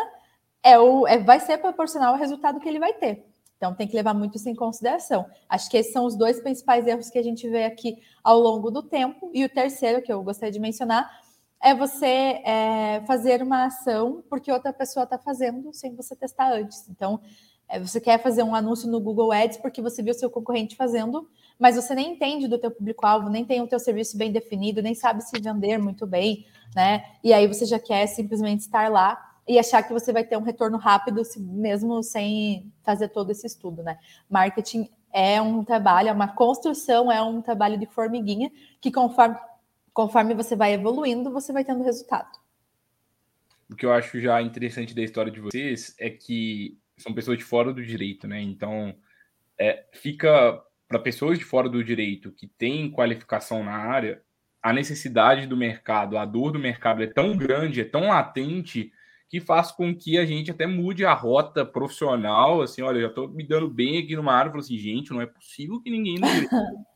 é 0.62 0.78
o, 0.78 1.06
é, 1.06 1.18
vai 1.18 1.40
ser 1.40 1.58
proporcional 1.58 2.14
ao 2.14 2.18
resultado 2.18 2.60
que 2.60 2.68
ele 2.68 2.78
vai 2.78 2.92
ter. 2.92 3.24
Então, 3.58 3.74
tem 3.74 3.88
que 3.88 3.96
levar 3.96 4.14
muito 4.14 4.36
isso 4.36 4.48
em 4.48 4.54
consideração. 4.54 5.26
Acho 5.48 5.68
que 5.68 5.76
esses 5.76 5.92
são 5.92 6.06
os 6.06 6.16
dois 6.16 6.40
principais 6.40 6.86
erros 6.86 7.10
que 7.10 7.18
a 7.18 7.22
gente 7.22 7.46
vê 7.48 7.64
aqui 7.64 7.98
ao 8.22 8.38
longo 8.38 8.70
do 8.70 8.84
tempo. 8.84 9.30
E 9.34 9.44
o 9.44 9.48
terceiro, 9.48 10.00
que 10.00 10.12
eu 10.12 10.22
gostaria 10.22 10.52
de 10.52 10.60
mencionar, 10.60 11.10
é 11.60 11.74
você 11.74 12.06
é, 12.06 13.02
fazer 13.04 13.42
uma 13.42 13.66
ação 13.66 14.22
porque 14.30 14.50
outra 14.50 14.72
pessoa 14.72 15.02
está 15.02 15.18
fazendo 15.18 15.72
sem 15.74 15.94
você 15.94 16.14
testar 16.14 16.52
antes. 16.52 16.88
Então, 16.88 17.20
é, 17.68 17.80
você 17.80 18.00
quer 18.00 18.22
fazer 18.22 18.44
um 18.44 18.54
anúncio 18.54 18.88
no 18.88 19.00
Google 19.00 19.32
Ads 19.32 19.58
porque 19.58 19.82
você 19.82 20.02
viu 20.02 20.14
seu 20.14 20.30
concorrente 20.30 20.76
fazendo, 20.76 21.28
mas 21.58 21.74
você 21.74 21.96
nem 21.96 22.12
entende 22.12 22.46
do 22.46 22.58
teu 22.58 22.70
público-alvo, 22.70 23.28
nem 23.28 23.44
tem 23.44 23.60
o 23.60 23.66
teu 23.66 23.80
serviço 23.80 24.16
bem 24.16 24.30
definido, 24.30 24.80
nem 24.80 24.94
sabe 24.94 25.22
se 25.22 25.38
vender 25.40 25.78
muito 25.78 26.06
bem, 26.06 26.46
né? 26.74 27.04
E 27.22 27.32
aí 27.32 27.48
você 27.48 27.66
já 27.66 27.78
quer 27.78 28.06
simplesmente 28.06 28.60
estar 28.60 28.88
lá 28.90 29.27
e 29.48 29.58
achar 29.58 29.82
que 29.82 29.92
você 29.92 30.12
vai 30.12 30.22
ter 30.22 30.36
um 30.36 30.42
retorno 30.42 30.76
rápido, 30.76 31.22
mesmo 31.38 32.02
sem 32.02 32.70
fazer 32.82 33.08
todo 33.08 33.30
esse 33.30 33.46
estudo, 33.46 33.82
né? 33.82 33.98
Marketing 34.28 34.90
é 35.12 35.40
um 35.40 35.64
trabalho, 35.64 36.10
é 36.10 36.12
uma 36.12 36.28
construção, 36.28 37.10
é 37.10 37.22
um 37.22 37.40
trabalho 37.40 37.78
de 37.78 37.86
formiguinha 37.86 38.50
que 38.80 38.92
conforme, 38.92 39.36
conforme 39.94 40.34
você 40.34 40.54
vai 40.54 40.74
evoluindo, 40.74 41.32
você 41.32 41.50
vai 41.52 41.64
tendo 41.64 41.82
resultado. 41.82 42.28
O 43.70 43.74
que 43.74 43.86
eu 43.86 43.92
acho 43.92 44.20
já 44.20 44.40
interessante 44.42 44.94
da 44.94 45.02
história 45.02 45.32
de 45.32 45.40
vocês 45.40 45.94
é 45.98 46.10
que 46.10 46.78
são 46.98 47.14
pessoas 47.14 47.38
de 47.38 47.44
fora 47.44 47.72
do 47.72 47.82
direito, 47.82 48.28
né? 48.28 48.42
Então, 48.42 48.94
é, 49.58 49.86
fica 49.92 50.62
para 50.86 50.98
pessoas 50.98 51.38
de 51.38 51.44
fora 51.44 51.68
do 51.68 51.82
direito 51.82 52.32
que 52.32 52.46
têm 52.46 52.90
qualificação 52.90 53.64
na 53.64 53.76
área, 53.76 54.22
a 54.62 54.72
necessidade 54.72 55.46
do 55.46 55.56
mercado, 55.56 56.18
a 56.18 56.24
dor 56.24 56.52
do 56.52 56.58
mercado 56.58 57.02
é 57.02 57.06
tão 57.06 57.36
grande, 57.36 57.80
é 57.80 57.84
tão 57.84 58.08
latente 58.08 58.92
que 59.28 59.40
faz 59.40 59.70
com 59.70 59.94
que 59.94 60.16
a 60.16 60.24
gente 60.24 60.50
até 60.50 60.66
mude 60.66 61.04
a 61.04 61.12
rota 61.12 61.64
profissional, 61.64 62.62
assim, 62.62 62.80
olha, 62.80 63.02
já 63.02 63.08
estou 63.08 63.28
me 63.28 63.44
dando 63.44 63.68
bem 63.68 63.98
aqui 63.98 64.16
numa 64.16 64.32
área, 64.32 64.50
falo 64.50 64.62
assim, 64.62 64.78
gente, 64.78 65.10
não 65.10 65.20
é 65.20 65.26
possível 65.26 65.80
que 65.80 65.90
ninguém 65.90 66.18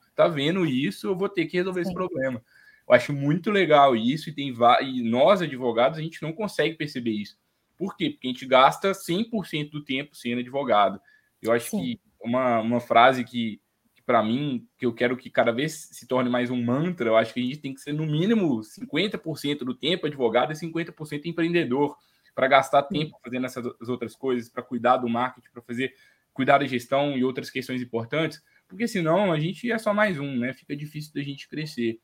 está 0.09 0.29
vendo 0.29 0.65
isso, 0.65 1.09
eu 1.09 1.17
vou 1.17 1.29
ter 1.29 1.45
que 1.47 1.59
resolver 1.59 1.85
Sim. 1.85 1.91
esse 1.91 1.95
problema. 1.95 2.43
Eu 2.89 2.95
acho 2.95 3.13
muito 3.13 3.51
legal 3.51 3.95
isso 3.95 4.31
e 4.31 4.33
tem 4.33 4.53
e 4.83 5.03
nós 5.03 5.43
advogados 5.43 5.99
a 5.99 6.03
gente 6.03 6.23
não 6.23 6.33
consegue 6.33 6.75
perceber 6.75 7.11
isso. 7.11 7.37
Por 7.77 7.97
quê? 7.97 8.11
Porque 8.11 8.29
a 8.29 8.31
gente 8.31 8.47
gasta 8.47 8.93
100% 8.93 9.71
do 9.71 9.85
tempo 9.85 10.17
sendo 10.17 10.41
advogado. 10.41 11.01
Eu 11.41 11.53
acho 11.53 11.71
Sim. 11.71 11.83
que 11.83 12.01
uma, 12.19 12.61
uma 12.61 12.81
frase 12.81 13.25
que, 13.25 13.61
que 13.95 14.03
para 14.03 14.23
mim, 14.23 14.67
que 14.79 14.87
eu 14.87 14.95
quero 14.95 15.19
que 15.19 15.29
cada 15.29 15.53
vez 15.53 15.89
se 15.93 16.07
torne 16.07 16.31
mais 16.31 16.51
um 16.51 16.63
mantra, 16.63 17.11
eu 17.11 17.17
acho 17.17 17.35
que 17.35 17.41
a 17.41 17.43
gente 17.43 17.59
tem 17.59 17.75
que 17.75 17.81
ser 17.81 17.93
no 17.93 18.07
mínimo 18.07 18.61
50% 18.61 19.59
do 19.59 19.75
tempo 19.75 20.07
advogado 20.07 20.53
e 20.53 20.55
50% 20.55 21.27
empreendedor 21.27 21.95
para 22.35 22.49
gastar 22.49 22.83
tempo 22.85 23.19
fazendo 23.23 23.47
essas 23.47 23.89
outras 23.89 24.17
coisas, 24.17 24.49
para 24.49 24.63
cuidar 24.63 24.97
do 24.97 25.09
marketing, 25.09 25.51
para 25.53 25.63
fazer 25.63 25.95
cuidar 26.33 26.59
da 26.59 26.67
gestão 26.67 27.17
e 27.17 27.25
outras 27.25 27.51
questões 27.51 27.83
importantes, 27.83 28.43
porque 28.67 28.89
senão 28.89 29.33
a 29.33 29.39
gente 29.39 29.71
é 29.71 29.79
só 29.79 29.93
mais 29.93 30.19
um, 30.19 30.39
né? 30.39 30.55
Fica 30.55 30.75
difícil 30.75 31.13
da 31.15 31.23
gente 31.23 31.49
crescer. 31.49 32.01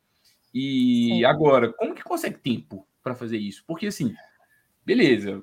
E 0.53 1.09
Sim. 1.13 1.25
agora, 1.25 1.73
como 1.73 1.95
que 1.95 2.03
consegue 2.03 2.39
tempo 2.39 2.87
para 3.03 3.15
fazer 3.15 3.39
isso? 3.39 3.65
Porque 3.67 3.87
assim, 3.87 4.15
beleza, 4.85 5.43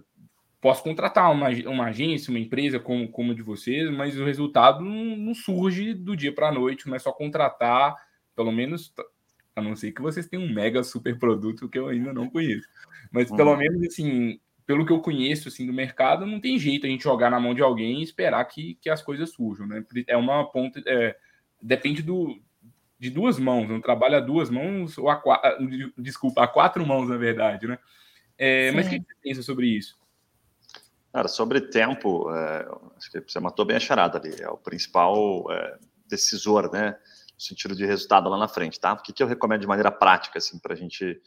posso 0.62 0.84
contratar 0.84 1.32
uma, 1.32 1.50
uma 1.68 1.86
agência, 1.86 2.30
uma 2.30 2.40
empresa 2.40 2.80
como, 2.80 3.08
como 3.10 3.36
de 3.36 3.42
vocês, 3.42 3.90
mas 3.92 4.20
o 4.20 4.26
resultado 4.26 4.84
não, 4.84 5.16
não 5.16 5.34
surge 5.34 5.94
do 5.94 6.16
dia 6.16 6.34
para 6.34 6.50
a 6.50 6.52
noite, 6.52 6.88
não 6.88 6.96
é 6.96 7.00
só 7.00 7.12
contratar, 7.12 7.96
pelo 8.36 8.52
menos, 8.52 8.94
a 9.56 9.62
não 9.62 9.76
ser 9.76 9.92
que 9.92 10.02
vocês 10.02 10.28
tenham 10.28 10.44
um 10.44 10.54
mega 10.54 10.84
super 10.84 11.18
produto 11.18 11.70
que 11.70 11.78
eu 11.78 11.88
ainda 11.88 12.12
não 12.12 12.30
conheço. 12.30 12.68
Mas 13.12 13.32
pelo 13.32 13.56
menos 13.56 13.82
assim, 13.84 14.40
pelo 14.66 14.86
que 14.86 14.92
eu 14.92 15.00
conheço 15.00 15.48
assim 15.48 15.66
do 15.66 15.74
mercado, 15.74 16.26
não 16.26 16.40
tem 16.40 16.58
jeito 16.58 16.86
a 16.86 16.90
gente 16.90 17.04
jogar 17.04 17.30
na 17.30 17.40
mão 17.40 17.54
de 17.54 17.62
alguém 17.62 18.00
e 18.00 18.04
esperar 18.04 18.44
que, 18.46 18.76
que 18.76 18.90
as 18.90 19.02
coisas 19.02 19.32
surjam, 19.32 19.68
né? 19.68 19.84
É 20.08 20.18
uma 20.18 20.44
ponta, 20.52 20.82
é, 20.88 21.16
depende 21.62 22.02
do, 22.02 22.42
de 23.00 23.10
duas 23.10 23.38
mãos, 23.38 23.70
um 23.70 23.82
trabalho 23.82 24.18
a 24.18 24.20
duas 24.20 24.50
mãos 24.50 24.98
ou 24.98 25.10
a 25.10 25.16
quatro, 25.16 25.94
desculpa, 25.98 26.44
a 26.44 26.48
quatro 26.48 26.86
mãos 26.86 27.08
na 27.08 27.18
verdade, 27.18 27.68
né? 27.68 27.78
É, 28.38 28.72
mas 28.72 28.88
o 28.88 28.90
que 28.90 28.98
você 28.98 29.16
pensa 29.22 29.44
sobre 29.44 29.68
isso? 29.68 29.98
Cara, 31.14 31.30
sobre 31.30 31.62
tempo, 31.62 32.30
é, 32.30 32.68
acho 32.98 33.10
que 33.10 33.22
você 33.22 33.40
matou 33.40 33.64
bem 33.64 33.78
a 33.78 33.80
charada 33.80 34.18
ali. 34.18 34.36
É 34.42 34.50
o 34.50 34.58
principal 34.58 35.46
é, 35.50 35.78
decisor, 36.10 36.70
né? 36.70 36.98
No 37.34 37.40
sentido 37.40 37.74
de 37.74 37.86
resultado 37.86 38.30
lá 38.30 38.38
na 38.38 38.50
frente, 38.50 38.78
tá? 38.80 38.92
O 38.92 38.98
que, 38.98 39.14
que 39.14 39.24
eu 39.24 39.28
recomendo 39.28 39.62
de 39.62 39.68
maneira 39.68 39.92
prática, 39.92 40.40
assim, 40.40 40.60
para 40.60 40.74
a 40.74 40.76
gente 40.76 41.22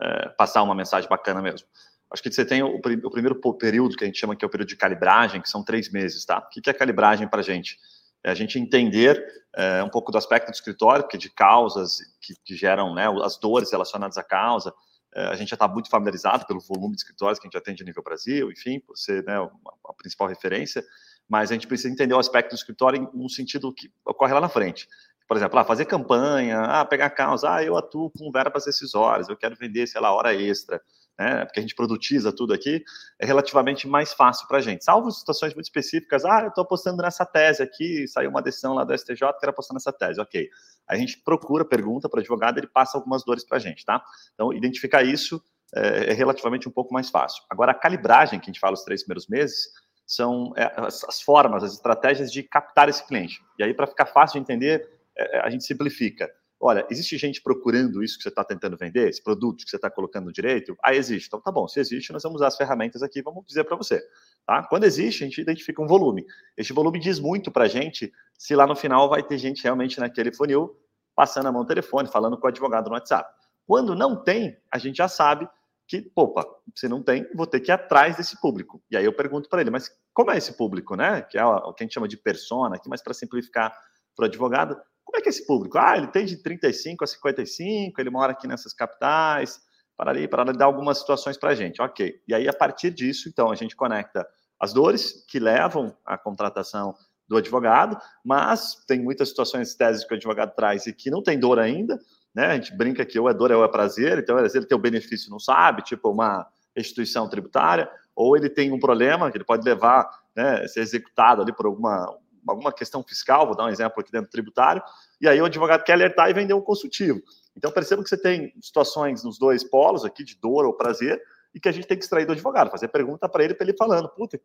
é, 0.00 0.28
passar 0.30 0.62
uma 0.64 0.74
mensagem 0.74 1.08
bacana 1.08 1.40
mesmo? 1.40 1.68
Acho 2.10 2.22
que 2.22 2.30
você 2.30 2.44
tem 2.44 2.62
o, 2.62 2.76
o, 2.76 3.10
primeiro 3.10 3.34
período, 3.58 3.96
que 3.96 4.04
a 4.04 4.06
gente 4.06 4.18
chama 4.18 4.34
que 4.34 4.44
é 4.44 4.48
o 4.48 4.50
período 4.50 4.68
de 4.68 4.76
calibragem, 4.76 5.42
que 5.42 5.48
são 5.48 5.62
três 5.62 5.90
meses, 5.90 6.24
tá? 6.24 6.38
O 6.38 6.48
que, 6.48 6.68
é 6.68 6.72
calibragem 6.72 7.28
para 7.28 7.40
a 7.40 7.42
gente? 7.42 7.78
É 8.24 8.30
a 8.30 8.34
gente 8.34 8.58
entender 8.58 9.22
é, 9.54 9.82
um 9.82 9.90
pouco 9.90 10.10
do 10.10 10.18
aspecto 10.18 10.50
do 10.50 10.54
escritório, 10.54 11.06
que 11.06 11.18
de 11.18 11.30
causas 11.30 11.98
que, 12.20 12.34
que 12.44 12.56
geram 12.56 12.94
né, 12.94 13.06
as 13.22 13.36
dores 13.38 13.70
relacionadas 13.70 14.16
à 14.16 14.22
causa, 14.22 14.72
é, 15.14 15.26
a 15.26 15.34
gente 15.34 15.50
já 15.50 15.54
está 15.54 15.68
muito 15.68 15.90
familiarizado 15.90 16.46
pelo 16.46 16.60
volume 16.60 16.94
de 16.94 17.02
escritórios 17.02 17.38
que 17.38 17.46
a 17.46 17.48
gente 17.48 17.56
atende 17.56 17.84
nível 17.84 18.02
Brasil, 18.02 18.50
enfim, 18.50 18.80
por 18.80 18.96
ser 18.96 19.22
né, 19.24 19.36
a 19.36 19.92
principal 19.94 20.28
referência, 20.28 20.84
mas 21.28 21.50
a 21.50 21.54
gente 21.54 21.66
precisa 21.66 21.92
entender 21.92 22.14
o 22.14 22.18
aspecto 22.18 22.50
do 22.50 22.56
escritório 22.56 23.10
no 23.12 23.28
sentido 23.28 23.72
que 23.72 23.90
ocorre 24.04 24.32
lá 24.32 24.40
na 24.40 24.48
frente. 24.48 24.88
Por 25.26 25.36
exemplo, 25.36 25.58
ah, 25.58 25.64
fazer 25.64 25.84
campanha, 25.84 26.60
ah, 26.60 26.84
pegar 26.86 27.10
causa, 27.10 27.52
ah, 27.52 27.62
eu 27.62 27.76
atuo 27.76 28.10
com 28.10 28.32
verbas 28.32 28.64
decisórias, 28.64 29.28
eu 29.28 29.36
quero 29.36 29.54
vender, 29.56 29.86
sei 29.86 30.00
lá, 30.00 30.10
hora 30.10 30.34
extra, 30.34 30.80
né, 31.18 31.44
porque 31.44 31.58
a 31.58 31.62
gente 31.62 31.74
produtiza 31.74 32.32
tudo 32.32 32.54
aqui, 32.54 32.84
é 33.18 33.26
relativamente 33.26 33.88
mais 33.88 34.12
fácil 34.12 34.46
para 34.46 34.58
a 34.58 34.60
gente. 34.60 34.84
Salvo 34.84 35.10
situações 35.10 35.52
muito 35.54 35.66
específicas, 35.66 36.24
ah, 36.24 36.42
eu 36.42 36.48
estou 36.48 36.62
apostando 36.62 37.02
nessa 37.02 37.26
tese 37.26 37.62
aqui, 37.62 38.06
saiu 38.06 38.30
uma 38.30 38.40
decisão 38.40 38.74
lá 38.74 38.84
do 38.84 38.96
STJ, 38.96 39.20
quero 39.40 39.50
apostar 39.50 39.74
nessa 39.74 39.92
tese, 39.92 40.20
ok. 40.20 40.48
A 40.86 40.96
gente 40.96 41.18
procura, 41.18 41.64
pergunta 41.64 42.08
para 42.08 42.18
o 42.18 42.20
advogado, 42.20 42.58
ele 42.58 42.68
passa 42.68 42.96
algumas 42.96 43.24
dores 43.24 43.44
para 43.44 43.56
a 43.56 43.60
gente, 43.60 43.84
tá? 43.84 44.02
Então, 44.34 44.52
identificar 44.52 45.02
isso 45.02 45.42
é, 45.74 46.10
é, 46.10 46.12
relativamente 46.12 46.68
um 46.68 46.72
pouco 46.72 46.94
mais 46.94 47.10
fácil. 47.10 47.42
Agora, 47.50 47.72
a 47.72 47.74
calibragem, 47.74 48.40
que 48.40 48.44
a 48.44 48.52
gente 48.52 48.60
fala 48.60 48.74
os 48.74 48.84
três 48.84 49.02
primeiros 49.02 49.28
meses, 49.28 49.68
são 50.06 50.52
é, 50.56 50.72
as, 50.76 51.04
as, 51.04 51.20
formas, 51.20 51.62
as 51.62 51.74
estratégias 51.74 52.32
de 52.32 52.42
captar 52.42 52.88
esse 52.88 53.06
cliente. 53.06 53.42
E 53.58 53.62
aí, 53.62 53.74
para 53.74 53.86
ficar 53.86 54.06
fácil 54.06 54.34
de 54.34 54.44
entender, 54.44 54.88
é, 55.16 55.40
a 55.40 55.50
gente 55.50 55.64
simplifica. 55.64 56.30
Olha, 56.60 56.86
existe 56.90 57.16
gente 57.16 57.40
procurando 57.40 58.02
isso 58.02 58.16
que 58.16 58.22
você 58.24 58.30
está 58.30 58.42
tentando 58.42 58.76
vender, 58.76 59.08
esse 59.08 59.22
produto 59.22 59.64
que 59.64 59.70
você 59.70 59.76
está 59.76 59.88
colocando 59.88 60.32
direito? 60.32 60.76
Ah, 60.82 60.94
existe. 60.94 61.28
Então 61.28 61.40
tá 61.40 61.52
bom, 61.52 61.68
se 61.68 61.78
existe, 61.78 62.12
nós 62.12 62.22
vamos 62.22 62.36
usar 62.36 62.48
as 62.48 62.56
ferramentas 62.56 63.02
aqui, 63.02 63.22
vamos 63.22 63.44
dizer 63.46 63.62
para 63.64 63.76
você. 63.76 64.02
Tá? 64.44 64.64
Quando 64.64 64.84
existe, 64.84 65.22
a 65.22 65.26
gente 65.26 65.40
identifica 65.40 65.80
um 65.80 65.86
volume. 65.86 66.26
Este 66.56 66.72
volume 66.72 66.98
diz 66.98 67.20
muito 67.20 67.50
para 67.50 67.64
a 67.64 67.68
gente 67.68 68.12
se 68.36 68.56
lá 68.56 68.66
no 68.66 68.74
final 68.74 69.08
vai 69.08 69.22
ter 69.22 69.38
gente 69.38 69.62
realmente 69.62 70.00
naquele 70.00 70.32
funil 70.32 70.76
passando 71.14 71.46
a 71.48 71.52
mão 71.52 71.62
no 71.62 71.66
telefone, 71.66 72.08
falando 72.08 72.38
com 72.38 72.46
o 72.46 72.48
advogado 72.48 72.86
no 72.86 72.94
WhatsApp. 72.94 73.28
Quando 73.66 73.94
não 73.94 74.22
tem, 74.22 74.56
a 74.72 74.78
gente 74.78 74.98
já 74.98 75.08
sabe 75.08 75.48
que, 75.84 76.12
opa, 76.14 76.46
se 76.76 76.86
não 76.86 77.02
tem, 77.02 77.26
vou 77.34 77.46
ter 77.46 77.58
que 77.58 77.70
ir 77.70 77.74
atrás 77.74 78.16
desse 78.16 78.40
público. 78.40 78.80
E 78.88 78.96
aí 78.96 79.04
eu 79.04 79.12
pergunto 79.12 79.48
para 79.48 79.60
ele, 79.60 79.70
mas 79.70 79.90
como 80.14 80.30
é 80.30 80.38
esse 80.38 80.52
público, 80.56 80.94
né? 80.94 81.22
Que 81.22 81.36
é 81.36 81.44
o 81.44 81.72
que 81.72 81.82
a 81.82 81.86
gente 81.86 81.94
chama 81.94 82.06
de 82.06 82.16
persona, 82.16 82.76
aqui, 82.76 82.88
mas 82.88 83.02
para 83.02 83.12
simplificar 83.12 83.76
para 84.14 84.24
o 84.24 84.26
advogado, 84.26 84.80
como 85.18 85.20
é 85.20 85.20
que 85.22 85.28
é 85.28 85.30
esse 85.30 85.46
público? 85.46 85.78
Ah, 85.78 85.96
ele 85.96 86.06
tem 86.06 86.24
de 86.24 86.36
35 86.36 87.02
a 87.02 87.06
55, 87.06 88.00
ele 88.00 88.10
mora 88.10 88.32
aqui 88.32 88.46
nessas 88.46 88.72
capitais, 88.72 89.60
para 89.96 90.12
ali, 90.12 90.28
para 90.28 90.44
dar 90.52 90.66
algumas 90.66 90.98
situações 90.98 91.36
para 91.36 91.50
a 91.50 91.54
gente. 91.54 91.82
Ok. 91.82 92.20
E 92.26 92.34
aí, 92.34 92.48
a 92.48 92.52
partir 92.52 92.90
disso, 92.90 93.28
então, 93.28 93.50
a 93.50 93.56
gente 93.56 93.74
conecta 93.74 94.26
as 94.60 94.72
dores 94.72 95.24
que 95.28 95.40
levam 95.40 95.96
à 96.06 96.16
contratação 96.16 96.94
do 97.28 97.36
advogado, 97.36 97.98
mas 98.24 98.76
tem 98.86 99.00
muitas 99.00 99.28
situações, 99.30 99.74
teses 99.74 100.04
que 100.04 100.14
o 100.14 100.16
advogado 100.16 100.54
traz 100.54 100.86
e 100.86 100.92
que 100.92 101.10
não 101.10 101.22
tem 101.22 101.38
dor 101.38 101.58
ainda, 101.58 101.98
né? 102.34 102.46
A 102.46 102.54
gente 102.54 102.76
brinca 102.76 103.04
que 103.04 103.18
ou 103.18 103.28
é 103.28 103.34
dor 103.34 103.50
ou 103.50 103.64
é 103.64 103.68
prazer, 103.68 104.18
então 104.18 104.36
às 104.36 104.42
vezes 104.42 104.54
ele 104.54 104.66
tem 104.66 104.78
o 104.78 104.80
benefício 104.80 105.30
não 105.30 105.38
sabe, 105.38 105.82
tipo 105.82 106.08
uma 106.10 106.46
restituição 106.74 107.28
tributária, 107.28 107.90
ou 108.14 108.36
ele 108.36 108.48
tem 108.48 108.72
um 108.72 108.78
problema 108.78 109.30
que 109.30 109.36
ele 109.36 109.44
pode 109.44 109.64
levar, 109.64 110.08
né, 110.34 110.66
ser 110.68 110.80
executado 110.80 111.42
ali 111.42 111.52
por 111.52 111.66
alguma 111.66 112.16
alguma 112.50 112.72
questão 112.72 113.02
fiscal, 113.02 113.46
vou 113.46 113.56
dar 113.56 113.64
um 113.64 113.68
exemplo 113.68 114.00
aqui 114.00 114.10
dentro 114.10 114.28
do 114.28 114.32
tributário, 114.32 114.82
e 115.20 115.28
aí 115.28 115.40
o 115.40 115.44
advogado 115.44 115.84
quer 115.84 115.92
alertar 115.92 116.30
e 116.30 116.34
vender 116.34 116.54
um 116.54 116.60
consultivo. 116.60 117.20
Então, 117.56 117.70
perceba 117.70 118.02
que 118.02 118.08
você 118.08 118.16
tem 118.16 118.52
situações 118.60 119.24
nos 119.24 119.38
dois 119.38 119.64
polos 119.64 120.04
aqui, 120.04 120.22
de 120.22 120.36
dor 120.36 120.64
ou 120.64 120.72
prazer, 120.72 121.20
e 121.54 121.60
que 121.60 121.68
a 121.68 121.72
gente 121.72 121.86
tem 121.86 121.96
que 121.96 122.04
extrair 122.04 122.26
do 122.26 122.32
advogado, 122.32 122.70
fazer 122.70 122.88
pergunta 122.88 123.28
para 123.28 123.42
ele, 123.42 123.54
para 123.54 123.66
ele 123.66 123.76
falando, 123.76 124.08
puta, 124.10 124.40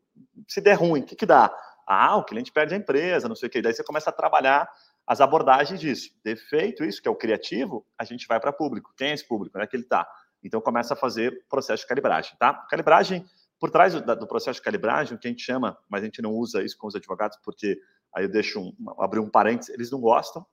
se 0.47 0.61
der 0.61 0.73
ruim, 0.73 1.01
o 1.01 1.05
que, 1.05 1.15
que 1.15 1.25
dá? 1.25 1.53
Ah, 1.85 2.15
o 2.15 2.23
cliente 2.23 2.51
perde 2.51 2.73
a 2.73 2.77
empresa, 2.77 3.27
não 3.27 3.35
sei 3.35 3.47
o 3.47 3.49
que. 3.49 3.61
Daí 3.61 3.73
você 3.73 3.83
começa 3.83 4.09
a 4.09 4.13
trabalhar 4.13 4.69
as 5.05 5.19
abordagens 5.19 5.79
disso. 5.79 6.11
Defeito 6.23 6.83
isso, 6.83 7.01
que 7.01 7.07
é 7.07 7.11
o 7.11 7.15
criativo, 7.15 7.85
a 7.97 8.03
gente 8.05 8.25
vai 8.25 8.39
para 8.39 8.53
público. 8.53 8.93
Quem 8.95 9.09
é 9.09 9.13
esse 9.13 9.27
público? 9.27 9.57
Onde 9.57 9.65
é 9.65 9.67
que 9.67 9.75
ele 9.75 9.83
está? 9.83 10.07
Então 10.41 10.61
começa 10.61 10.93
a 10.93 10.97
fazer 10.97 11.45
processo 11.49 11.83
de 11.83 11.87
calibragem, 11.87 12.35
tá? 12.37 12.53
Calibragem 12.69 13.25
por 13.59 13.69
trás 13.69 13.93
do, 13.93 14.01
do, 14.15 14.27
processo 14.27 14.59
de 14.59 14.63
calibragem, 14.63 15.15
o 15.15 15.19
que 15.19 15.27
a 15.27 15.31
gente 15.31 15.43
chama, 15.43 15.77
mas 15.87 16.01
a 16.01 16.05
gente 16.05 16.21
não 16.21 16.31
usa 16.33 16.61
isso 16.63 16.77
com 16.77 16.87
os 16.87 16.95
advogados, 16.95 17.37
porque 17.43 17.79
aí 18.15 18.25
eu 18.25 18.29
deixo 18.29 18.59
um, 18.59 18.73
abrir 18.99 19.19
um 19.19 19.29
parênteses, 19.29 19.73
eles 19.73 19.91
não 19.91 19.99
gostam, 19.99 20.45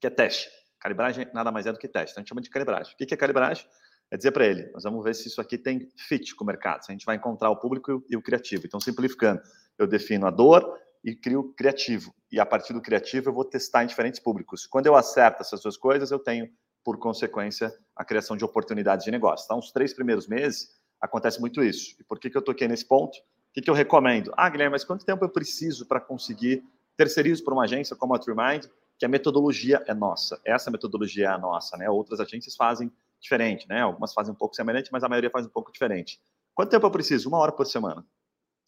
que 0.00 0.06
é 0.06 0.10
teste. 0.10 0.48
Calibragem 0.80 1.28
nada 1.32 1.52
mais 1.52 1.66
é 1.66 1.72
do 1.72 1.78
que 1.78 1.86
teste. 1.86 2.12
Então 2.12 2.20
a 2.20 2.22
gente 2.22 2.28
chama 2.28 2.40
de 2.40 2.50
calibragem. 2.50 2.92
O 2.92 2.96
que 2.96 3.14
é 3.14 3.16
calibragem? 3.16 3.64
É 4.10 4.16
dizer 4.16 4.32
para 4.32 4.44
ele, 4.44 4.70
nós 4.72 4.82
vamos 4.82 5.02
ver 5.02 5.14
se 5.14 5.28
isso 5.28 5.40
aqui 5.40 5.56
tem 5.56 5.88
fit 5.96 6.34
com 6.34 6.44
o 6.44 6.46
mercado, 6.46 6.84
se 6.84 6.90
a 6.90 6.92
gente 6.92 7.06
vai 7.06 7.16
encontrar 7.16 7.48
o 7.50 7.56
público 7.56 8.04
e 8.10 8.16
o, 8.16 8.20
criativo. 8.20 8.66
Então, 8.66 8.78
simplificando, 8.78 9.40
eu 9.78 9.86
defino 9.86 10.26
a 10.26 10.30
dor 10.30 10.78
e 11.02 11.14
crio 11.14 11.54
criativo. 11.54 12.14
E 12.30 12.38
a 12.38 12.44
partir 12.44 12.74
do 12.74 12.82
criativo 12.82 13.30
eu 13.30 13.32
vou 13.32 13.44
testar 13.44 13.84
em 13.84 13.86
diferentes 13.86 14.20
públicos. 14.20 14.66
Quando 14.66 14.86
eu 14.86 14.96
acerto 14.96 15.40
essas 15.40 15.62
duas 15.62 15.78
coisas, 15.78 16.10
eu 16.10 16.18
tenho, 16.18 16.50
por 16.84 16.98
consequência, 16.98 17.72
a 17.96 18.04
criação 18.04 18.36
de 18.36 18.44
oportunidades 18.44 19.04
de 19.04 19.10
negócio. 19.10 19.44
Então, 19.44 19.58
os 19.58 19.72
três 19.72 19.94
primeiros 19.94 20.28
meses, 20.28 20.68
acontece 21.02 21.40
muito 21.40 21.62
isso. 21.62 21.96
E 21.98 22.04
por 22.04 22.20
que, 22.20 22.30
que 22.30 22.36
eu 22.36 22.42
toquei 22.42 22.68
nesse 22.68 22.86
ponto? 22.86 23.18
O 23.18 23.52
que, 23.52 23.60
que 23.60 23.68
eu 23.68 23.74
recomendo? 23.74 24.32
Ah, 24.36 24.48
Guilherme, 24.48 24.72
mas 24.72 24.84
quanto 24.84 25.04
tempo 25.04 25.24
eu 25.24 25.28
preciso 25.28 25.84
para 25.86 26.00
conseguir 26.00 26.62
terceirizo 26.96 27.44
para 27.44 27.54
uma 27.54 27.64
agência 27.64 27.96
como 27.96 28.14
a 28.14 28.18
TreeMind, 28.18 28.66
que 28.98 29.04
a 29.04 29.08
metodologia 29.08 29.82
é 29.86 29.94
nossa. 29.94 30.40
Essa 30.44 30.70
metodologia 30.70 31.26
é 31.26 31.28
a 31.28 31.38
nossa, 31.38 31.76
né? 31.76 31.90
Outras 31.90 32.20
agências 32.20 32.54
fazem 32.54 32.92
diferente, 33.20 33.68
né? 33.68 33.80
Algumas 33.80 34.12
fazem 34.12 34.32
um 34.32 34.36
pouco 34.36 34.54
semelhante, 34.54 34.90
mas 34.92 35.02
a 35.02 35.08
maioria 35.08 35.30
faz 35.30 35.46
um 35.46 35.50
pouco 35.50 35.72
diferente. 35.72 36.20
Quanto 36.54 36.70
tempo 36.70 36.86
eu 36.86 36.90
preciso? 36.90 37.28
Uma 37.28 37.38
hora 37.38 37.52
por 37.52 37.66
semana, 37.66 38.04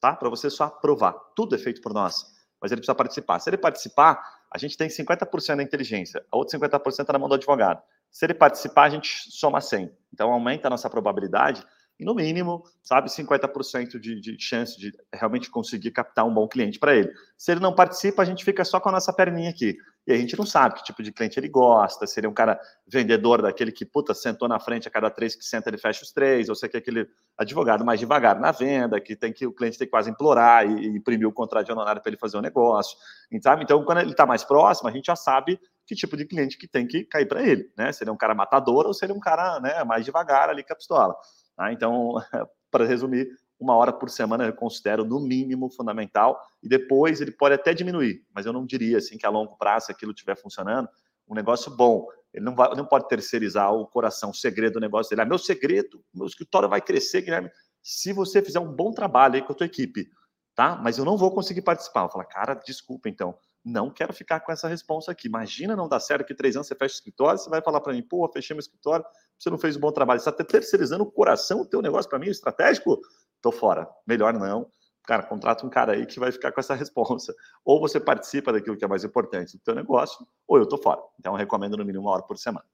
tá? 0.00 0.14
Para 0.16 0.28
você 0.28 0.48
só 0.50 0.64
aprovar. 0.64 1.12
Tudo 1.36 1.54
é 1.54 1.58
feito 1.58 1.80
por 1.80 1.92
nós, 1.92 2.26
mas 2.60 2.72
ele 2.72 2.80
precisa 2.80 2.94
participar. 2.94 3.38
Se 3.40 3.50
ele 3.50 3.58
participar, 3.58 4.22
a 4.50 4.58
gente 4.58 4.76
tem 4.76 4.88
50% 4.88 5.56
da 5.56 5.62
inteligência, 5.62 6.24
a 6.30 6.36
outra 6.36 6.58
50% 6.58 7.00
está 7.00 7.12
na 7.12 7.18
mão 7.18 7.28
do 7.28 7.34
advogado. 7.34 7.82
Se 8.10 8.24
ele 8.24 8.34
participar, 8.34 8.84
a 8.84 8.90
gente 8.90 9.30
soma 9.30 9.60
100. 9.60 9.90
Então 10.12 10.32
aumenta 10.32 10.68
a 10.68 10.70
nossa 10.70 10.88
probabilidade 10.88 11.64
e 11.98 12.04
no 12.04 12.14
mínimo, 12.14 12.64
sabe, 12.82 13.08
50% 13.08 14.00
de, 14.00 14.20
de 14.20 14.36
chance 14.38 14.78
de 14.78 14.92
realmente 15.12 15.48
conseguir 15.48 15.92
captar 15.92 16.26
um 16.26 16.34
bom 16.34 16.48
cliente 16.48 16.78
para 16.78 16.94
ele. 16.94 17.12
Se 17.38 17.52
ele 17.52 17.60
não 17.60 17.74
participa, 17.74 18.22
a 18.22 18.24
gente 18.24 18.44
fica 18.44 18.64
só 18.64 18.80
com 18.80 18.88
a 18.88 18.92
nossa 18.92 19.12
perninha 19.12 19.50
aqui. 19.50 19.76
E 20.06 20.12
a 20.12 20.16
gente 20.16 20.36
não 20.36 20.44
sabe 20.44 20.74
que 20.74 20.84
tipo 20.84 21.02
de 21.02 21.12
cliente 21.12 21.38
ele 21.38 21.48
gosta, 21.48 22.06
se 22.06 22.20
ele 22.20 22.26
é 22.26 22.30
um 22.30 22.34
cara 22.34 22.60
vendedor 22.86 23.40
daquele 23.40 23.72
que, 23.72 23.86
puta, 23.86 24.12
sentou 24.12 24.46
na 24.48 24.60
frente 24.60 24.86
a 24.86 24.90
cada 24.90 25.08
três 25.08 25.34
que 25.34 25.44
senta, 25.44 25.70
ele 25.70 25.78
fecha 25.78 26.02
os 26.02 26.12
três, 26.12 26.48
ou 26.48 26.54
se 26.54 26.66
é 26.66 26.78
aquele 26.78 27.08
advogado 27.38 27.84
mais 27.84 28.00
devagar 28.00 28.38
na 28.38 28.50
venda, 28.52 29.00
que 29.00 29.16
tem 29.16 29.32
que 29.32 29.46
o 29.46 29.52
cliente 29.52 29.78
tem 29.78 29.86
que 29.86 29.90
quase 29.90 30.10
implorar 30.10 30.68
e, 30.68 30.86
e 30.86 30.86
imprimir 30.88 31.26
o 31.26 31.32
contrato 31.32 31.64
de 31.64 31.72
honorário 31.72 32.02
para 32.02 32.10
ele 32.10 32.18
fazer 32.18 32.36
o 32.36 32.40
um 32.40 32.42
negócio. 32.42 32.98
Sabe? 33.40 33.62
Então, 33.62 33.82
quando 33.84 34.00
ele 34.00 34.10
está 34.10 34.26
mais 34.26 34.44
próximo, 34.44 34.88
a 34.88 34.92
gente 34.92 35.06
já 35.06 35.16
sabe 35.16 35.58
que 35.86 35.94
tipo 35.94 36.16
de 36.16 36.26
cliente 36.26 36.58
que 36.58 36.66
tem 36.66 36.86
que 36.86 37.04
cair 37.04 37.26
para 37.26 37.42
ele, 37.42 37.70
né? 37.76 37.92
Se 37.92 38.02
ele 38.02 38.10
é 38.10 38.12
um 38.12 38.16
cara 38.16 38.34
matador 38.34 38.86
ou 38.86 38.92
se 38.92 39.04
ele 39.04 39.12
é 39.12 39.14
um 39.14 39.20
cara 39.20 39.60
né, 39.60 39.84
mais 39.84 40.04
devagar 40.04 40.50
ali 40.50 40.62
com 40.64 40.72
a 40.72 40.76
pistola. 40.76 41.14
Tá? 41.56 41.72
Então, 41.72 42.14
para 42.70 42.84
resumir, 42.84 43.28
uma 43.58 43.74
hora 43.76 43.92
por 43.92 44.10
semana 44.10 44.44
eu 44.44 44.52
considero 44.52 45.04
no 45.04 45.20
mínimo 45.20 45.70
fundamental 45.70 46.40
e 46.62 46.68
depois 46.68 47.20
ele 47.20 47.30
pode 47.30 47.54
até 47.54 47.72
diminuir, 47.72 48.24
mas 48.34 48.46
eu 48.46 48.52
não 48.52 48.66
diria 48.66 48.98
assim 48.98 49.16
que 49.16 49.26
a 49.26 49.30
longo 49.30 49.56
prazo 49.56 49.90
aquilo 49.90 50.12
estiver 50.12 50.36
funcionando, 50.36 50.88
um 51.28 51.34
negócio 51.34 51.74
bom. 51.74 52.06
Ele 52.32 52.44
não, 52.44 52.54
vai, 52.54 52.74
não 52.74 52.84
pode 52.84 53.08
terceirizar 53.08 53.72
o 53.72 53.86
coração, 53.86 54.30
o 54.30 54.34
segredo 54.34 54.74
do 54.74 54.80
negócio 54.80 55.10
dele. 55.10 55.22
Ah, 55.22 55.24
meu 55.24 55.38
segredo, 55.38 56.04
meu 56.12 56.26
escritório 56.26 56.68
vai 56.68 56.80
crescer, 56.80 57.22
Guilherme. 57.22 57.50
se 57.82 58.12
você 58.12 58.42
fizer 58.42 58.58
um 58.58 58.72
bom 58.72 58.92
trabalho 58.92 59.36
aí 59.36 59.42
com 59.42 59.52
a 59.52 59.54
tua 59.54 59.66
equipe, 59.66 60.08
tá? 60.54 60.76
Mas 60.76 60.98
eu 60.98 61.04
não 61.04 61.16
vou 61.16 61.32
conseguir 61.32 61.62
participar. 61.62 62.02
Eu 62.02 62.10
falo, 62.10 62.24
cara, 62.26 62.54
desculpa 62.54 63.08
então, 63.08 63.38
não 63.64 63.90
quero 63.90 64.12
ficar 64.12 64.40
com 64.40 64.52
essa 64.52 64.68
resposta 64.68 65.10
aqui. 65.10 65.26
Imagina 65.26 65.74
não 65.74 65.88
dar 65.88 66.00
certo 66.00 66.26
que 66.26 66.34
três 66.34 66.54
anos 66.54 66.68
você 66.68 66.74
fecha 66.74 66.94
o 66.94 66.96
escritório, 66.96 67.38
você 67.38 67.48
vai 67.48 67.62
falar 67.62 67.80
para 67.80 67.92
mim, 67.92 68.02
pô, 68.02 68.28
fechei 68.28 68.54
meu 68.54 68.60
escritório, 68.60 69.04
você 69.38 69.48
não 69.48 69.58
fez 69.58 69.76
um 69.76 69.80
bom 69.80 69.90
trabalho, 69.90 70.20
você 70.20 70.28
está 70.28 70.44
terceirizando 70.44 71.04
o 71.04 71.10
coração, 71.10 71.62
o 71.62 71.66
teu 71.66 71.80
negócio 71.80 72.08
para 72.08 72.18
mim, 72.18 72.28
estratégico? 72.28 73.00
Tô 73.40 73.50
fora. 73.50 73.88
Melhor 74.06 74.34
não. 74.34 74.68
Cara, 75.06 75.22
contrata 75.22 75.66
um 75.66 75.70
cara 75.70 75.92
aí 75.92 76.06
que 76.06 76.18
vai 76.18 76.32
ficar 76.32 76.50
com 76.50 76.60
essa 76.60 76.74
resposta. 76.74 77.34
Ou 77.64 77.78
você 77.80 78.00
participa 78.00 78.52
daquilo 78.52 78.76
que 78.76 78.84
é 78.84 78.88
mais 78.88 79.04
importante 79.04 79.56
do 79.56 79.62
teu 79.62 79.74
negócio, 79.74 80.26
ou 80.46 80.58
eu 80.58 80.66
tô 80.66 80.78
fora. 80.78 81.00
Então, 81.18 81.34
eu 81.34 81.38
recomendo 81.38 81.76
no 81.76 81.84
mínimo 81.84 82.04
uma 82.04 82.12
hora 82.12 82.22
por 82.22 82.38
semana. 82.38 82.64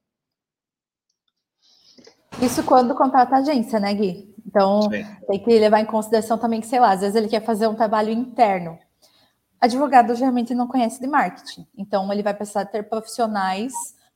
Isso 2.41 2.63
quando 2.63 2.95
contrata 2.95 3.35
agência, 3.35 3.79
né, 3.79 3.93
Gui? 3.93 4.33
Então, 4.45 4.83
Sim. 4.83 5.05
tem 5.27 5.43
que 5.43 5.59
levar 5.59 5.81
em 5.81 5.85
consideração 5.85 6.37
também 6.37 6.61
que, 6.61 6.67
sei 6.67 6.79
lá, 6.79 6.91
às 6.91 7.01
vezes 7.01 7.15
ele 7.15 7.27
quer 7.27 7.43
fazer 7.43 7.67
um 7.67 7.75
trabalho 7.75 8.11
interno. 8.11 8.79
Advogado 9.61 10.15
geralmente 10.15 10.55
não 10.55 10.67
conhece 10.67 10.99
de 10.99 11.05
marketing, 11.05 11.67
então 11.77 12.11
ele 12.11 12.23
vai 12.23 12.33
precisar 12.33 12.65
ter 12.65 12.89
profissionais 12.89 13.71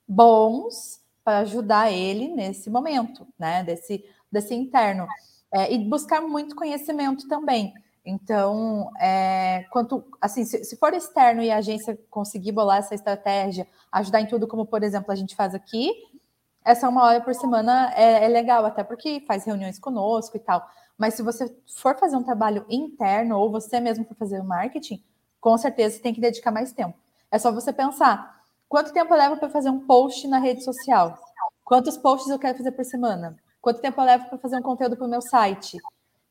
bons 0.07 0.99
para 1.23 1.39
ajudar 1.39 1.91
ele 1.91 2.29
nesse 2.29 2.67
momento, 2.67 3.27
né, 3.37 3.63
desse, 3.63 4.03
desse 4.31 4.55
interno. 4.55 5.07
É, 5.51 5.71
e 5.71 5.77
buscar 5.77 6.19
muito 6.19 6.55
conhecimento 6.55 7.27
também. 7.27 7.73
Então, 8.03 8.91
é, 8.99 9.65
quanto 9.69 10.03
assim, 10.19 10.43
se, 10.43 10.63
se, 10.63 10.77
for 10.77 10.93
externo 10.93 11.41
e 11.41 11.51
a 11.51 11.57
agência 11.57 11.97
conseguir 12.09 12.51
bolar 12.51 12.79
essa 12.79 12.93
estratégia, 12.93 13.67
ajudar 13.91 14.21
em 14.21 14.27
tudo, 14.27 14.47
como 14.47 14.65
por 14.65 14.83
exemplo 14.83 15.11
a 15.11 15.15
gente 15.15 15.35
faz 15.35 15.55
aqui, 15.55 15.91
essa 16.63 16.89
uma 16.89 17.03
hora 17.03 17.21
por 17.21 17.35
semana 17.35 17.93
é, 17.95 18.25
é, 18.25 18.27
legal, 18.27 18.65
até 18.65 18.83
porque 18.83 19.23
faz 19.27 19.45
reuniões 19.45 19.77
conosco 19.77 20.35
e 20.35 20.39
tal. 20.39 20.67
Mas 20.97 21.13
se 21.13 21.21
você 21.21 21.55
for 21.67 21.97
fazer 21.97 22.15
um 22.17 22.23
trabalho 22.23 22.65
interno 22.67 23.37
ou 23.37 23.51
você 23.51 23.79
mesmo 23.79 24.03
for 24.05 24.15
fazer 24.15 24.39
o 24.39 24.43
marketing, 24.43 25.03
com 25.45 25.59
certeza 25.59 26.01
tem 26.01 26.11
que 26.11 26.19
dedicar 26.19 26.49
mais 26.49 26.73
tempo. 26.73 26.97
É 27.29 27.37
só 27.37 27.51
você 27.51 27.71
pensar 27.71 28.41
quanto 28.67 28.91
tempo 28.91 29.13
eu 29.13 29.17
levo 29.19 29.37
para 29.37 29.47
fazer 29.47 29.69
um 29.69 29.85
post 29.85 30.27
na 30.27 30.39
rede 30.39 30.63
social? 30.63 31.19
Quantos 31.63 31.95
posts 31.99 32.31
eu 32.31 32.39
quero 32.39 32.57
fazer 32.57 32.71
por 32.71 32.83
semana? 32.83 33.37
Quanto 33.61 33.79
tempo 33.79 34.01
eu 34.01 34.05
levo 34.05 34.27
para 34.27 34.39
fazer 34.39 34.57
um 34.57 34.63
conteúdo 34.63 34.97
para 34.97 35.05
o 35.05 35.09
meu 35.09 35.21
site? 35.21 35.77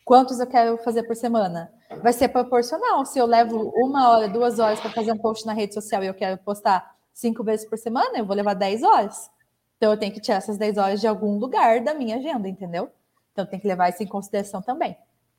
Quantos 0.05 0.41
eu 0.41 0.49
quero 0.49 0.77
fazer 0.79 1.05
por 1.05 1.15
semana? 1.15 1.73
Vai 2.03 2.13
ser 2.13 2.27
proporcional. 2.27 3.07
Se 3.07 3.21
eu 3.21 3.25
levo 3.25 3.73
uma 3.77 4.09
hora, 4.09 4.29
duas 4.29 4.59
horas 4.59 4.81
para 4.81 4.91
fazer 4.91 5.13
um 5.13 5.19
post 5.19 5.47
na 5.47 5.53
rede 5.53 5.75
social 5.75 6.03
e 6.03 6.09
eu 6.09 6.15
quero 6.15 6.37
postar 6.39 6.97
cinco 7.13 7.45
vezes 7.45 7.65
por 7.69 7.79
semana, 7.79 8.19
eu 8.19 8.27
vou 8.27 8.35
levar 8.35 8.55
dez 8.55 8.83
horas. 8.83 9.31
Então 9.77 9.93
eu 9.93 9.97
tenho 9.97 10.13
que 10.13 10.21
tirar 10.21 10.39
essas 10.39 10.59
10 10.59 10.77
horas 10.77 11.01
de 11.01 11.07
algum 11.07 11.39
lugar 11.39 11.85
da 11.85 11.95
minha 11.95 12.17
agenda, 12.17 12.49
entendeu? 12.49 12.91
Então 13.31 13.47
tem 13.47 13.61
que 13.61 13.69
levar 13.69 13.91
isso 13.91 14.03
em 14.03 14.09
consideração 14.09 14.61
também. 14.61 14.97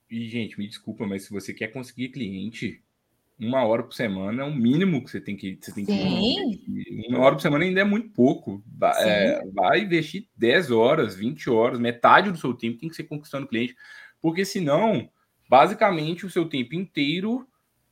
E, 0.09 0.29
gente, 0.29 0.57
me 0.57 0.65
desculpa, 0.65 1.05
mas 1.05 1.25
se 1.25 1.31
você 1.31 1.53
quer 1.53 1.69
conseguir 1.69 2.09
cliente, 2.09 2.84
uma 3.37 3.65
hora 3.65 3.83
por 3.83 3.93
semana 3.93 4.43
é 4.43 4.45
o 4.45 4.53
mínimo 4.53 5.03
que 5.03 5.11
você 5.11 5.19
tem 5.19 5.35
que. 5.35 5.57
Você 5.61 5.73
tem 5.73 5.85
Sim. 5.85 6.57
que 6.65 7.07
uma 7.09 7.19
hora 7.19 7.35
por 7.35 7.41
semana 7.41 7.65
ainda 7.65 7.81
é 7.81 7.83
muito 7.83 8.09
pouco. 8.09 8.63
Vai, 8.65 9.09
é, 9.09 9.45
vai 9.53 9.79
investir 9.81 10.27
10 10.37 10.71
horas, 10.71 11.15
20 11.15 11.49
horas, 11.49 11.79
metade 11.79 12.31
do 12.31 12.37
seu 12.37 12.53
tempo 12.53 12.77
tem 12.77 12.89
que 12.89 12.95
ser 12.95 13.03
conquistando 13.03 13.47
cliente. 13.47 13.75
Porque 14.21 14.45
senão, 14.45 15.09
basicamente, 15.49 16.25
o 16.25 16.29
seu 16.29 16.47
tempo 16.47 16.75
inteiro 16.75 17.47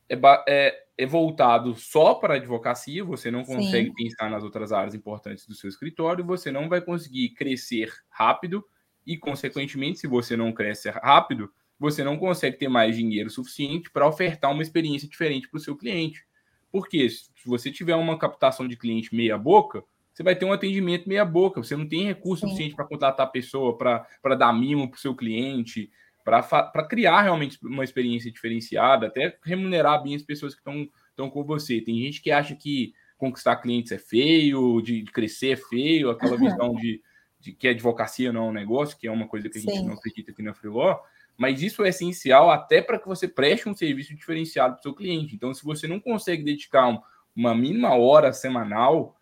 é, 0.08 0.18
é, 0.48 0.84
é 0.96 1.06
voltado 1.06 1.74
só 1.74 2.14
para 2.14 2.34
a 2.34 2.36
advocacia, 2.38 3.04
você 3.04 3.30
não 3.30 3.44
consegue 3.44 3.88
Sim. 3.88 3.94
pensar 3.94 4.30
nas 4.30 4.42
outras 4.42 4.72
áreas 4.72 4.94
importantes 4.94 5.46
do 5.46 5.54
seu 5.54 5.68
escritório, 5.68 6.24
você 6.24 6.50
não 6.50 6.68
vai 6.68 6.80
conseguir 6.80 7.30
crescer 7.30 7.92
rápido 8.08 8.64
e, 9.06 9.18
consequentemente, 9.18 9.98
se 9.98 10.06
você 10.06 10.36
não 10.36 10.52
cresce 10.52 10.88
rápido, 10.88 11.50
você 11.78 12.04
não 12.04 12.16
consegue 12.16 12.56
ter 12.56 12.68
mais 12.68 12.96
dinheiro 12.96 13.30
suficiente 13.30 13.90
para 13.90 14.06
ofertar 14.06 14.52
uma 14.52 14.62
experiência 14.62 15.08
diferente 15.08 15.48
para 15.48 15.58
o 15.58 15.60
seu 15.60 15.76
cliente. 15.76 16.24
Porque 16.70 17.08
se 17.08 17.30
você 17.46 17.70
tiver 17.70 17.94
uma 17.94 18.18
captação 18.18 18.66
de 18.66 18.76
cliente 18.76 19.14
meia 19.14 19.38
boca, 19.38 19.84
você 20.12 20.22
vai 20.22 20.36
ter 20.36 20.44
um 20.44 20.52
atendimento 20.52 21.08
meia 21.08 21.24
boca, 21.24 21.62
você 21.62 21.76
não 21.76 21.88
tem 21.88 22.04
recurso 22.04 22.42
Sim. 22.42 22.48
suficiente 22.48 22.76
para 22.76 22.84
contratar 22.84 23.26
a 23.26 23.30
pessoa, 23.30 23.76
para 23.76 24.34
dar 24.36 24.52
mimo 24.52 24.88
para 24.88 24.96
o 24.96 25.00
seu 25.00 25.14
cliente, 25.14 25.90
para 26.24 26.86
criar 26.88 27.22
realmente 27.22 27.58
uma 27.62 27.84
experiência 27.84 28.30
diferenciada, 28.30 29.08
até 29.08 29.36
remunerar 29.44 30.02
bem 30.02 30.14
as 30.14 30.22
pessoas 30.22 30.54
que 30.54 30.60
estão 30.60 31.30
com 31.30 31.44
você. 31.44 31.80
Tem 31.80 31.98
gente 31.98 32.22
que 32.22 32.30
acha 32.30 32.54
que 32.54 32.94
conquistar 33.18 33.56
clientes 33.56 33.92
é 33.92 33.98
feio, 33.98 34.80
de, 34.80 35.02
de 35.02 35.12
crescer 35.12 35.50
é 35.50 35.56
feio, 35.56 36.10
aquela 36.10 36.36
visão 36.36 36.74
de, 36.74 37.02
de, 37.40 37.52
que 37.52 37.68
a 37.68 37.72
advocacia 37.72 38.32
não 38.32 38.46
é 38.46 38.48
um 38.50 38.52
negócio, 38.52 38.96
que 38.96 39.06
é 39.06 39.10
uma 39.10 39.28
coisa 39.28 39.48
que 39.48 39.58
a 39.58 39.60
gente 39.60 39.76
Sim. 39.76 39.86
não 39.86 39.94
acredita 39.94 40.30
aqui 40.30 40.42
na 40.42 40.54
Freeló, 40.54 40.98
mas 41.36 41.62
isso 41.62 41.84
é 41.84 41.88
essencial 41.88 42.50
até 42.50 42.80
para 42.80 42.98
que 42.98 43.08
você 43.08 43.26
preste 43.26 43.68
um 43.68 43.74
serviço 43.74 44.14
diferenciado 44.14 44.74
para 44.74 44.80
o 44.80 44.82
seu 44.82 44.94
cliente. 44.94 45.34
Então, 45.34 45.52
se 45.52 45.64
você 45.64 45.86
não 45.86 45.98
consegue 45.98 46.44
dedicar 46.44 46.88
um, 46.88 47.00
uma 47.34 47.54
mínima 47.54 47.94
hora 47.94 48.32
semanal, 48.32 49.16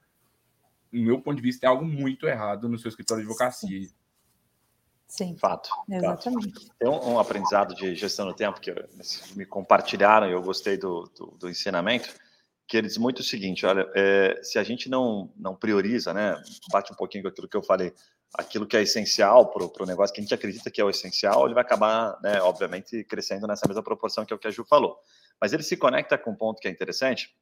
no 0.93 1.03
meu 1.03 1.21
ponto 1.21 1.37
de 1.37 1.43
vista, 1.43 1.63
tem 1.63 1.71
algo 1.71 1.85
muito 1.85 2.27
errado 2.27 2.69
no 2.69 2.79
seu 2.79 2.89
escritório 2.89 3.23
de 3.23 3.29
advocacia. 3.29 3.83
Sim. 3.83 3.95
Sim. 5.13 5.37
Fato. 5.37 5.69
Exatamente. 5.91 6.55
Fato. 6.55 6.75
Tem 6.79 6.89
um, 6.89 7.13
um, 7.13 7.19
aprendizado 7.19 7.75
de 7.75 7.95
gestão 7.95 8.27
do 8.27 8.35
tempo 8.35 8.59
que 8.59 8.75
me 9.37 9.45
compartilharam 9.45 10.27
e 10.27 10.33
eu 10.33 10.43
gostei 10.43 10.79
do, 10.79 11.03
do, 11.15 11.27
do, 11.39 11.51
ensinamento, 11.51 12.09
que 12.67 12.79
ele 12.79 12.89
diz 12.89 12.97
muito 12.97 13.19
o 13.19 13.23
seguinte: 13.23 13.67
olha, 13.67 13.87
é, 13.95 14.41
se 14.43 14.59
a 14.59 14.65
gente 14.65 14.89
não, 14.89 15.31
não 15.37 15.55
prioriza, 15.55 16.15
né, 16.15 16.43
bate 16.71 16.95
um 16.95 16.97
pouquinho 16.97 17.25
com 17.25 17.29
aquilo 17.29 17.47
que 17.47 17.57
eu 17.57 17.63
falei, 17.63 17.93
aquilo 18.35 18.67
que 18.67 18.77
é 18.77 18.83
essencial 18.83 19.51
para 19.51 19.65
o 19.65 19.87
negócio, 19.87 20.15
que 20.15 20.21
a 20.21 20.25
gente 20.25 20.35
acredita 20.35 20.71
que 20.71 20.81
é 20.81 20.85
o 20.85 20.91
essencial, 20.91 21.45
ele 21.45 21.55
vai 21.55 21.63
acabar, 21.63 22.19
né, 22.23 22.41
obviamente, 22.41 23.05
crescendo 23.05 23.47
nessa 23.47 23.67
mesma 23.69 23.83
proporção 23.83 24.25
que 24.25 24.33
é 24.33 24.37
o 24.37 24.39
que 24.39 24.49
a 24.49 24.51
Ju 24.51 24.65
falou. 24.65 24.99
Mas 25.41 25.53
ele 25.53 25.63
se 25.63 25.77
conecta 25.77 26.17
com 26.17 26.31
um 26.31 26.37
ponto 26.37 26.61
que 26.61 26.69
é 26.69 26.71
interessante, 26.71 27.35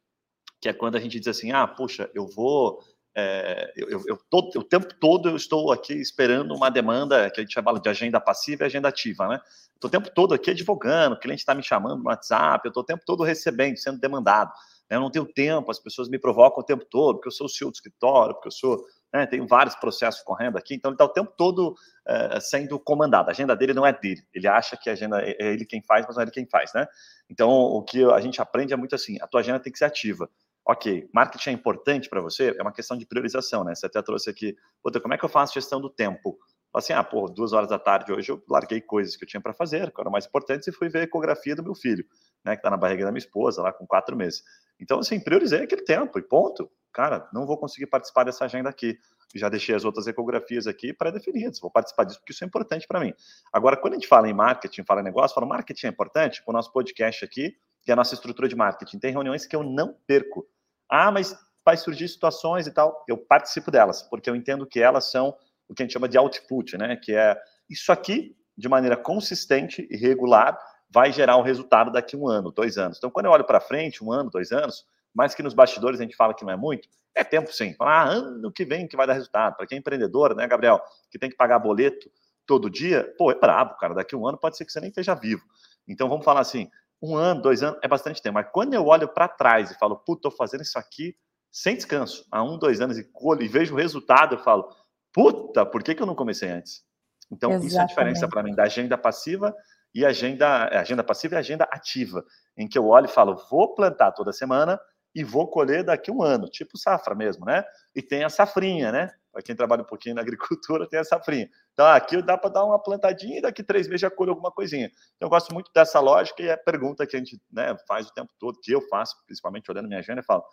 que 0.59 0.67
é 0.67 0.73
quando 0.73 0.97
a 0.97 0.99
gente 0.99 1.19
diz 1.19 1.27
assim: 1.27 1.51
ah, 1.51 1.65
puxa, 1.67 2.09
eu 2.13 2.27
vou 2.27 2.83
é, 3.13 3.73
eu, 3.75 4.01
eu, 4.07 4.17
todo, 4.29 4.57
o 4.57 4.63
tempo 4.63 4.93
todo 4.95 5.27
eu 5.27 5.35
estou 5.35 5.71
aqui 5.71 5.93
esperando 5.93 6.55
uma 6.55 6.69
demanda 6.69 7.29
que 7.29 7.41
a 7.41 7.43
gente 7.43 7.53
chama 7.53 7.77
de 7.77 7.89
agenda 7.89 8.21
passiva 8.21 8.63
e 8.63 8.65
agenda 8.65 8.87
ativa, 8.87 9.27
né? 9.27 9.41
Estou 9.75 9.89
o 9.89 9.91
tempo 9.91 10.09
todo 10.13 10.33
aqui 10.33 10.51
advogando, 10.51 11.15
o 11.15 11.19
cliente 11.19 11.41
está 11.41 11.53
me 11.53 11.63
chamando 11.63 12.01
no 12.01 12.09
WhatsApp, 12.09 12.65
eu 12.65 12.69
estou 12.69 12.83
o 12.83 12.85
tempo 12.85 13.03
todo 13.05 13.23
recebendo, 13.23 13.77
sendo 13.77 13.99
demandado. 13.99 14.51
Né? 14.89 14.95
Eu 14.95 15.01
não 15.01 15.11
tenho 15.11 15.25
tempo, 15.25 15.69
as 15.69 15.79
pessoas 15.79 16.07
me 16.07 16.17
provocam 16.17 16.61
o 16.61 16.65
tempo 16.65 16.85
todo, 16.85 17.15
porque 17.15 17.27
eu 17.27 17.33
sou 17.33 17.47
o 17.47 17.49
CEO 17.49 17.69
do 17.69 17.75
escritório, 17.75 18.33
porque 18.35 18.47
eu 18.47 18.51
sou, 18.51 18.85
né, 19.13 19.25
tenho 19.25 19.45
vários 19.47 19.75
processos 19.75 20.21
correndo 20.21 20.57
aqui, 20.57 20.75
então 20.75 20.89
ele 20.89 20.95
está 20.95 21.05
o 21.05 21.09
tempo 21.09 21.33
todo 21.37 21.75
é, 22.05 22.39
sendo 22.39 22.79
comandado. 22.79 23.29
A 23.29 23.31
agenda 23.31 23.55
dele 23.55 23.73
não 23.73 23.85
é 23.85 23.91
dele, 23.91 24.23
ele 24.33 24.47
acha 24.47 24.77
que 24.77 24.89
a 24.89 24.93
agenda 24.93 25.21
é, 25.21 25.35
é 25.39 25.53
ele 25.53 25.65
quem 25.65 25.81
faz, 25.81 26.05
mas 26.05 26.15
não 26.15 26.21
é 26.21 26.25
ele 26.25 26.31
quem 26.31 26.45
faz, 26.45 26.73
né? 26.73 26.87
Então 27.29 27.49
o 27.49 27.83
que 27.83 28.03
a 28.03 28.19
gente 28.19 28.41
aprende 28.41 28.73
é 28.73 28.77
muito 28.77 28.95
assim: 28.95 29.17
a 29.21 29.27
tua 29.27 29.41
agenda 29.41 29.59
tem 29.59 29.71
que 29.71 29.79
ser 29.79 29.85
ativa 29.85 30.29
ok, 30.65 31.09
marketing 31.13 31.49
é 31.49 31.53
importante 31.53 32.09
para 32.09 32.21
você, 32.21 32.55
é 32.57 32.61
uma 32.61 32.71
questão 32.71 32.97
de 32.97 33.05
priorização, 33.05 33.63
né? 33.63 33.73
Você 33.75 33.85
até 33.87 34.01
trouxe 34.01 34.29
aqui, 34.29 34.55
puta, 34.81 34.99
como 34.99 35.13
é 35.13 35.17
que 35.17 35.25
eu 35.25 35.29
faço 35.29 35.53
gestão 35.53 35.81
do 35.81 35.89
tempo? 35.89 36.37
Assim, 36.73 36.93
ah, 36.93 37.03
pô, 37.03 37.27
duas 37.27 37.53
horas 37.53 37.69
da 37.69 37.77
tarde 37.77 38.11
hoje 38.11 38.31
eu 38.31 38.41
larguei 38.49 38.79
coisas 38.79 39.15
que 39.15 39.23
eu 39.23 39.27
tinha 39.27 39.41
para 39.41 39.53
fazer, 39.53 39.91
que 39.91 39.99
eram 39.99 40.11
mais 40.11 40.25
importantes, 40.25 40.67
e 40.67 40.71
fui 40.71 40.89
ver 40.89 40.99
a 40.99 41.03
ecografia 41.03 41.55
do 41.55 41.63
meu 41.63 41.75
filho, 41.75 42.05
né, 42.43 42.55
que 42.55 42.59
está 42.59 42.69
na 42.69 42.77
barriga 42.77 43.05
da 43.05 43.11
minha 43.11 43.19
esposa, 43.19 43.61
lá 43.61 43.73
com 43.73 43.85
quatro 43.85 44.15
meses. 44.15 44.43
Então, 44.79 44.99
assim, 44.99 45.19
priorizei 45.19 45.63
aquele 45.63 45.83
tempo 45.83 46.17
e 46.17 46.21
ponto. 46.21 46.71
Cara, 46.93 47.29
não 47.33 47.45
vou 47.45 47.57
conseguir 47.57 47.87
participar 47.87 48.23
dessa 48.23 48.45
agenda 48.45 48.69
aqui. 48.69 48.97
Já 49.35 49.47
deixei 49.47 49.75
as 49.75 49.85
outras 49.85 50.07
ecografias 50.07 50.67
aqui 50.67 50.91
pré-definidas. 50.93 51.59
Vou 51.59 51.69
participar 51.71 52.03
disso 52.03 52.19
porque 52.19 52.33
isso 52.33 52.43
é 52.43 52.47
importante 52.47 52.87
para 52.87 52.99
mim. 52.99 53.13
Agora, 53.53 53.77
quando 53.77 53.93
a 53.93 53.95
gente 53.97 54.07
fala 54.07 54.27
em 54.27 54.33
marketing, 54.33 54.83
fala 54.83 55.01
em 55.01 55.03
negócio, 55.03 55.35
fala 55.35 55.45
marketing 55.45 55.85
é 55.85 55.89
importante, 55.89 56.41
o 56.45 56.51
nosso 56.51 56.71
podcast 56.73 57.23
aqui, 57.23 57.55
que 57.83 57.91
é 57.91 57.93
a 57.93 57.95
nossa 57.95 58.13
estrutura 58.13 58.47
de 58.47 58.55
marketing. 58.55 58.99
Tem 58.99 59.11
reuniões 59.11 59.45
que 59.45 59.55
eu 59.55 59.63
não 59.63 59.95
perco 60.05 60.47
ah, 60.91 61.09
mas 61.09 61.33
vai 61.63 61.77
surgir 61.77 62.09
situações 62.09 62.67
e 62.67 62.71
tal. 62.71 63.05
Eu 63.07 63.17
participo 63.17 63.71
delas, 63.71 64.03
porque 64.03 64.29
eu 64.29 64.35
entendo 64.35 64.67
que 64.67 64.81
elas 64.81 65.09
são 65.09 65.33
o 65.71 65.75
que 65.75 65.81
a 65.81 65.85
gente 65.85 65.93
chama 65.93 66.09
de 66.09 66.17
output, 66.17 66.77
né? 66.77 66.97
Que 66.97 67.15
é 67.15 67.35
isso 67.69 67.91
aqui, 67.91 68.35
de 68.57 68.67
maneira 68.67 68.97
consistente 68.97 69.87
e 69.89 69.95
regular, 69.95 70.59
vai 70.89 71.13
gerar 71.13 71.37
um 71.37 71.41
resultado 71.41 71.89
daqui 71.89 72.17
um 72.17 72.27
ano, 72.27 72.51
dois 72.51 72.77
anos. 72.77 72.97
Então, 72.97 73.09
quando 73.09 73.27
eu 73.27 73.31
olho 73.31 73.45
para 73.45 73.61
frente, 73.61 74.03
um 74.03 74.11
ano, 74.11 74.29
dois 74.29 74.51
anos, 74.51 74.85
mais 75.13 75.33
que 75.33 75.41
nos 75.41 75.53
bastidores 75.53 75.99
a 75.99 76.03
gente 76.03 76.15
fala 76.15 76.33
que 76.33 76.43
não 76.43 76.51
é 76.51 76.57
muito, 76.57 76.89
é 77.15 77.23
tempo 77.23 77.53
sim. 77.53 77.73
Ah, 77.79 78.03
ano 78.03 78.51
que 78.51 78.65
vem 78.65 78.85
que 78.85 78.97
vai 78.97 79.07
dar 79.07 79.13
resultado. 79.13 79.55
Para 79.55 79.65
quem 79.65 79.77
é 79.77 79.79
empreendedor, 79.79 80.35
né, 80.35 80.45
Gabriel, 80.45 80.81
que 81.09 81.17
tem 81.17 81.29
que 81.29 81.37
pagar 81.37 81.59
boleto 81.59 82.11
todo 82.45 82.69
dia, 82.69 83.13
pô, 83.17 83.31
é 83.31 83.35
brabo, 83.35 83.77
cara. 83.77 83.93
Daqui 83.93 84.13
um 84.13 84.27
ano 84.27 84.37
pode 84.37 84.57
ser 84.57 84.65
que 84.65 84.71
você 84.73 84.81
nem 84.81 84.89
esteja 84.89 85.15
vivo. 85.15 85.43
Então, 85.87 86.09
vamos 86.09 86.25
falar 86.25 86.41
assim, 86.41 86.69
um 87.01 87.15
ano, 87.15 87.41
dois 87.41 87.63
anos 87.63 87.79
é 87.81 87.87
bastante 87.87 88.21
tempo. 88.21 88.35
Mas 88.35 88.49
quando 88.51 88.73
eu 88.73 88.85
olho 88.85 89.07
para 89.07 89.29
trás 89.29 89.71
e 89.71 89.79
falo, 89.79 89.95
puta, 89.95 90.27
estou 90.27 90.31
fazendo 90.31 90.61
isso 90.61 90.77
aqui 90.77 91.15
sem 91.49 91.75
descanso, 91.75 92.25
há 92.31 92.41
um, 92.43 92.57
dois 92.57 92.79
anos 92.79 92.97
e 92.97 93.03
colho 93.03 93.43
e 93.43 93.47
vejo 93.47 93.73
o 93.73 93.77
resultado, 93.77 94.35
eu 94.35 94.39
falo, 94.39 94.69
puta, 95.13 95.65
por 95.65 95.83
que, 95.83 95.95
que 95.95 96.01
eu 96.01 96.07
não 96.07 96.15
comecei 96.15 96.49
antes? 96.49 96.83
Então, 97.31 97.51
Exatamente. 97.51 97.67
isso 97.69 97.79
é 97.79 97.81
a 97.81 97.85
diferença 97.85 98.27
para 98.27 98.43
mim 98.43 98.53
da 98.53 98.63
agenda 98.63 98.97
passiva 98.97 99.55
e 99.93 100.05
agenda, 100.05 100.69
é, 100.71 100.77
agenda 100.77 101.03
passiva 101.03 101.35
e 101.35 101.37
agenda 101.37 101.63
ativa, 101.71 102.23
em 102.57 102.67
que 102.67 102.77
eu 102.77 102.87
olho 102.87 103.05
e 103.05 103.09
falo, 103.09 103.35
vou 103.49 103.73
plantar 103.73 104.11
toda 104.11 104.31
semana 104.31 104.79
e 105.13 105.23
vou 105.23 105.49
colher 105.49 105.83
daqui 105.83 106.09
um 106.09 106.21
ano, 106.21 106.47
tipo 106.47 106.77
safra 106.77 107.13
mesmo, 107.13 107.45
né? 107.45 107.63
E 107.93 108.01
tem 108.01 108.23
a 108.23 108.29
safrinha, 108.29 108.91
né? 108.91 109.09
Para 109.31 109.41
quem 109.41 109.55
trabalha 109.55 109.81
um 109.81 109.85
pouquinho 109.85 110.15
na 110.15 110.21
agricultura, 110.21 110.87
tem 110.87 110.99
a 110.99 111.03
safrinha. 111.03 111.49
Então, 111.73 111.85
aqui 111.85 112.21
dá 112.21 112.37
para 112.37 112.49
dar 112.49 112.65
uma 112.65 112.81
plantadinha 112.81 113.39
e 113.39 113.41
daqui 113.41 113.63
três 113.63 113.87
meses 113.87 114.01
já 114.01 114.09
colhe 114.09 114.29
alguma 114.29 114.51
coisinha. 114.51 114.89
Então, 115.15 115.27
eu 115.27 115.29
gosto 115.29 115.53
muito 115.53 115.69
dessa 115.73 115.99
lógica 115.99 116.41
e 116.41 116.47
é 116.47 116.53
a 116.53 116.57
pergunta 116.57 117.05
que 117.05 117.15
a 117.15 117.19
gente 117.19 117.41
né, 117.51 117.75
faz 117.87 118.07
o 118.07 118.13
tempo 118.13 118.31
todo, 118.39 118.59
que 118.61 118.71
eu 118.71 118.81
faço, 118.87 119.15
principalmente 119.25 119.69
olhando 119.69 119.87
minha 119.87 119.99
agenda, 119.99 120.21
eu 120.21 120.25
falo, 120.25 120.43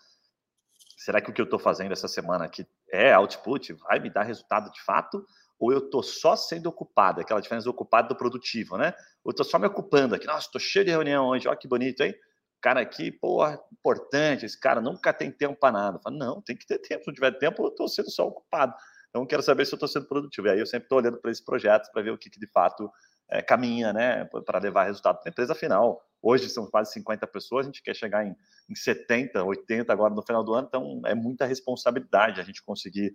será 0.98 1.20
que 1.20 1.30
o 1.30 1.32
que 1.32 1.40
eu 1.40 1.44
estou 1.44 1.58
fazendo 1.58 1.92
essa 1.92 2.08
semana 2.08 2.44
aqui 2.44 2.66
é 2.90 3.12
output? 3.12 3.72
Vai 3.74 4.00
me 4.00 4.10
dar 4.10 4.24
resultado 4.24 4.70
de 4.70 4.82
fato? 4.82 5.24
Ou 5.58 5.72
eu 5.72 5.78
estou 5.78 6.02
só 6.02 6.36
sendo 6.36 6.66
ocupado? 6.66 7.20
Aquela 7.20 7.40
diferença 7.40 7.70
ocupado 7.70 8.08
do 8.08 8.16
produtivo, 8.16 8.76
né? 8.76 8.92
Ou 9.24 9.30
estou 9.30 9.44
só 9.44 9.58
me 9.58 9.66
ocupando 9.66 10.14
aqui? 10.14 10.26
Nossa, 10.26 10.46
estou 10.46 10.60
cheio 10.60 10.84
de 10.84 10.90
reunião 10.90 11.28
hoje, 11.28 11.48
olha 11.48 11.56
que 11.56 11.68
bonito, 11.68 12.02
hein? 12.02 12.14
Cara 12.60 12.80
aqui, 12.80 13.12
pô, 13.12 13.46
importante, 13.72 14.44
esse 14.44 14.58
cara 14.58 14.80
nunca 14.80 15.12
tem 15.12 15.30
tempo 15.30 15.56
para 15.58 15.72
nada. 15.72 16.00
Falo, 16.02 16.16
não, 16.16 16.42
tem 16.42 16.56
que 16.56 16.66
ter 16.66 16.78
tempo. 16.78 17.04
Se 17.04 17.08
não 17.08 17.14
tiver 17.14 17.30
tempo, 17.38 17.62
eu 17.62 17.68
estou 17.68 17.86
sendo 17.86 18.10
só 18.10 18.26
ocupado. 18.26 18.74
Então, 19.10 19.24
quero 19.26 19.42
saber 19.42 19.64
se 19.64 19.72
eu 19.72 19.76
estou 19.76 19.88
sendo 19.88 20.06
produtivo. 20.06 20.48
E 20.48 20.50
aí 20.50 20.58
eu 20.58 20.66
sempre 20.66 20.86
estou 20.86 20.98
olhando 20.98 21.18
para 21.20 21.30
esses 21.30 21.44
projetos 21.44 21.88
para 21.90 22.02
ver 22.02 22.10
o 22.10 22.18
que, 22.18 22.28
que 22.28 22.40
de 22.40 22.48
fato 22.48 22.90
é, 23.30 23.42
caminha, 23.42 23.92
né, 23.92 24.24
para 24.46 24.58
levar 24.58 24.84
resultado 24.84 25.18
para 25.18 25.28
a 25.28 25.30
empresa 25.30 25.54
final. 25.54 26.02
Hoje 26.20 26.48
são 26.48 26.66
quase 26.66 26.92
50 26.92 27.26
pessoas, 27.26 27.66
a 27.66 27.68
gente 27.68 27.82
quer 27.82 27.94
chegar 27.94 28.26
em, 28.26 28.34
em 28.68 28.74
70, 28.74 29.42
80 29.44 29.92
agora 29.92 30.14
no 30.14 30.22
final 30.22 30.42
do 30.42 30.54
ano, 30.54 30.66
então 30.66 31.02
é 31.04 31.14
muita 31.14 31.46
responsabilidade 31.46 32.40
a 32.40 32.44
gente 32.44 32.62
conseguir 32.62 33.14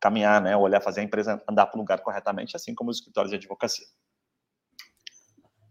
caminhar, 0.00 0.40
né, 0.40 0.56
olhar, 0.56 0.80
fazer 0.80 1.00
a 1.00 1.04
empresa 1.04 1.42
andar 1.48 1.66
para 1.66 1.78
o 1.78 1.80
lugar 1.80 2.00
corretamente, 2.00 2.56
assim 2.56 2.74
como 2.74 2.90
os 2.90 2.98
escritórios 2.98 3.30
de 3.30 3.36
advocacia. 3.36 3.86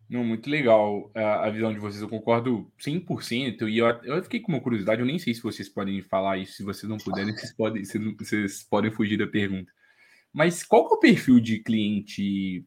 Não, 0.10 0.24
muito 0.24 0.48
legal 0.48 1.10
a, 1.16 1.50
visão 1.50 1.74
de 1.74 1.80
vocês, 1.80 2.02
eu 2.02 2.10
concordo 2.10 2.72
100%. 2.80 3.68
E 3.68 3.80
eu, 3.80 3.88
eu 4.04 4.22
fiquei 4.22 4.40
com 4.40 4.52
uma 4.52 4.62
curiosidade, 4.62 5.02
eu 5.02 5.08
nem 5.08 5.18
sei 5.18 5.34
se 5.34 5.42
vocês 5.42 5.68
podem 5.68 6.04
falar 6.04 6.38
isso, 6.38 6.54
se 6.54 6.64
vocês 6.64 6.88
não 6.88 6.98
puderem, 6.98 7.34
vocês 7.34 7.52
podem, 7.54 7.84
vocês 7.84 8.64
podem 8.64 8.92
fugir 8.92 9.18
da 9.18 9.26
pergunta. 9.26 9.72
Mas 10.32 10.64
qual 10.64 10.84
é 10.84 10.94
o 10.94 11.00
perfil 11.00 11.40
de 11.40 11.60
cliente 11.60 12.64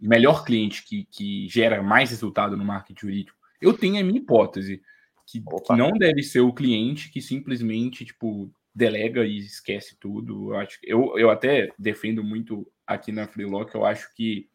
melhor 0.00 0.44
cliente 0.44 0.84
que, 0.84 1.04
que 1.04 1.48
gera 1.48 1.82
mais 1.82 2.10
resultado 2.10 2.56
no 2.56 2.64
marketing 2.64 3.00
jurídico? 3.00 3.38
Eu 3.60 3.72
tenho 3.72 4.00
a 4.00 4.04
minha 4.04 4.18
hipótese, 4.18 4.82
que, 5.26 5.40
que, 5.40 5.76
não 5.76 5.92
deve 5.92 6.22
ser 6.22 6.40
o 6.40 6.52
cliente 6.52 7.10
que 7.10 7.20
simplesmente, 7.20 8.04
tipo, 8.04 8.50
delega 8.74 9.24
e 9.24 9.38
esquece 9.38 9.96
tudo. 9.98 10.52
Eu, 10.52 10.58
acho, 10.58 10.78
eu, 10.82 11.18
eu 11.18 11.30
até 11.30 11.70
defendo 11.78 12.22
muito 12.22 12.70
aqui 12.86 13.10
na 13.10 13.26
Freelock, 13.26 13.74
eu 13.74 13.84
acho 13.84 14.14
que 14.14 14.48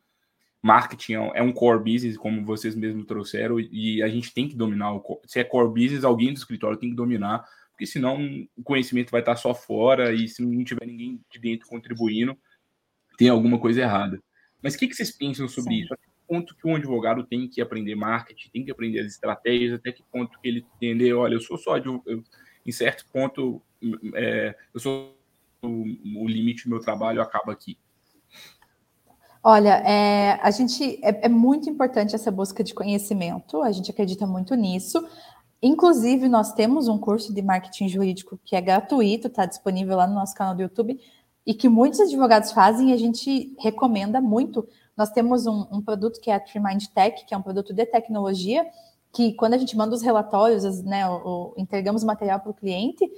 marketing 0.61 1.13
é 1.13 1.41
um 1.41 1.49
é 1.49 1.53
core 1.53 1.83
business, 1.83 2.15
como 2.15 2.45
vocês 2.45 2.75
mesmos 2.75 3.05
trouxeram, 3.05 3.59
e 3.59 4.01
a 4.03 4.07
gente 4.07 4.33
tem 4.33 4.47
que 4.47 4.55
dominar 4.55 4.93
o 4.93 5.21
Se 5.25 5.39
é 5.39 5.43
core 5.43 5.69
business, 5.69 6.03
alguém 6.03 6.31
do 6.31 6.37
escritório 6.37 6.77
tem 6.77 6.91
que 6.91 6.95
dominar, 6.95 7.43
porque 7.71 7.85
senão 7.85 8.19
o 8.55 8.63
conhecimento 8.63 9.09
vai 9.09 9.21
estar 9.21 9.35
só 9.35 9.55
fora 9.55 10.13
e 10.13 10.27
se 10.27 10.45
não 10.45 10.63
tiver 10.63 10.85
ninguém 10.85 11.19
de 11.31 11.39
dentro 11.39 11.67
contribuindo, 11.67 12.37
tem 13.17 13.27
alguma 13.27 13.59
coisa 13.59 13.81
errada. 13.81 14.21
Mas 14.61 14.75
o 14.75 14.77
que, 14.77 14.87
que 14.87 14.95
vocês 14.95 15.11
pensam 15.11 15.47
sobre 15.47 15.75
Sim. 15.75 15.81
isso? 15.81 15.93
Até 15.93 16.03
que 16.03 16.27
ponto 16.27 16.55
que 16.55 16.67
um 16.67 16.75
advogado 16.75 17.23
tem 17.23 17.47
que 17.47 17.61
aprender 17.61 17.95
marketing, 17.95 18.49
tem 18.49 18.65
que 18.65 18.71
aprender 18.71 18.99
as 18.99 19.07
estratégias, 19.07 19.73
até 19.73 19.91
que 19.91 20.03
ponto 20.11 20.39
que 20.39 20.47
ele 20.47 20.65
entender, 20.75 21.13
olha, 21.13 21.33
eu 21.33 21.41
sou 21.41 21.57
só 21.57 21.75
advogado, 21.75 22.23
em 22.65 22.71
certo 22.71 23.05
ponto, 23.11 23.61
é, 24.13 24.55
eu 24.73 24.79
sou 24.79 25.17
o, 25.61 26.23
o, 26.23 26.27
limite 26.27 26.65
do 26.65 26.69
meu 26.69 26.79
trabalho 26.79 27.21
acaba 27.21 27.51
aqui. 27.51 27.77
Olha, 29.43 29.77
é, 29.87 30.39
a 30.41 30.51
gente 30.51 30.99
é, 31.03 31.25
é 31.25 31.29
muito 31.29 31.69
importante 31.69 32.15
essa 32.15 32.29
busca 32.29 32.63
de 32.63 32.73
conhecimento, 32.73 33.61
a 33.61 33.71
gente 33.71 33.89
acredita 33.89 34.27
muito 34.27 34.53
nisso. 34.55 35.03
Inclusive, 35.63 36.27
nós 36.27 36.53
temos 36.53 36.87
um 36.87 36.97
curso 36.97 37.33
de 37.33 37.41
marketing 37.41 37.87
jurídico 37.87 38.39
que 38.43 38.55
é 38.55 38.61
gratuito, 38.61 39.27
está 39.27 39.45
disponível 39.45 39.97
lá 39.97 40.07
no 40.07 40.15
nosso 40.15 40.33
canal 40.33 40.55
do 40.55 40.61
YouTube, 40.61 40.99
e 41.45 41.53
que 41.53 41.67
muitos 41.67 41.99
advogados 41.99 42.51
fazem 42.51 42.91
e 42.91 42.93
a 42.93 42.97
gente 42.97 43.55
recomenda 43.59 44.21
muito. 44.21 44.67
Nós 44.95 45.09
temos 45.09 45.45
um, 45.47 45.65
um 45.71 45.81
produto 45.81 46.19
que 46.19 46.29
é 46.29 46.35
a 46.35 46.39
TreeMind 46.39 46.87
Tech, 46.93 47.25
que 47.25 47.33
é 47.33 47.37
um 47.37 47.41
produto 47.41 47.73
de 47.73 47.85
tecnologia, 47.85 48.65
que 49.11 49.33
quando 49.33 49.55
a 49.55 49.57
gente 49.57 49.75
manda 49.75 49.95
os 49.95 50.01
relatórios, 50.01 50.81
né, 50.83 51.07
o, 51.09 51.15
o, 51.15 51.53
entregamos 51.57 52.03
material 52.03 52.39
para 52.39 52.51
o 52.51 52.53
cliente, 52.53 53.09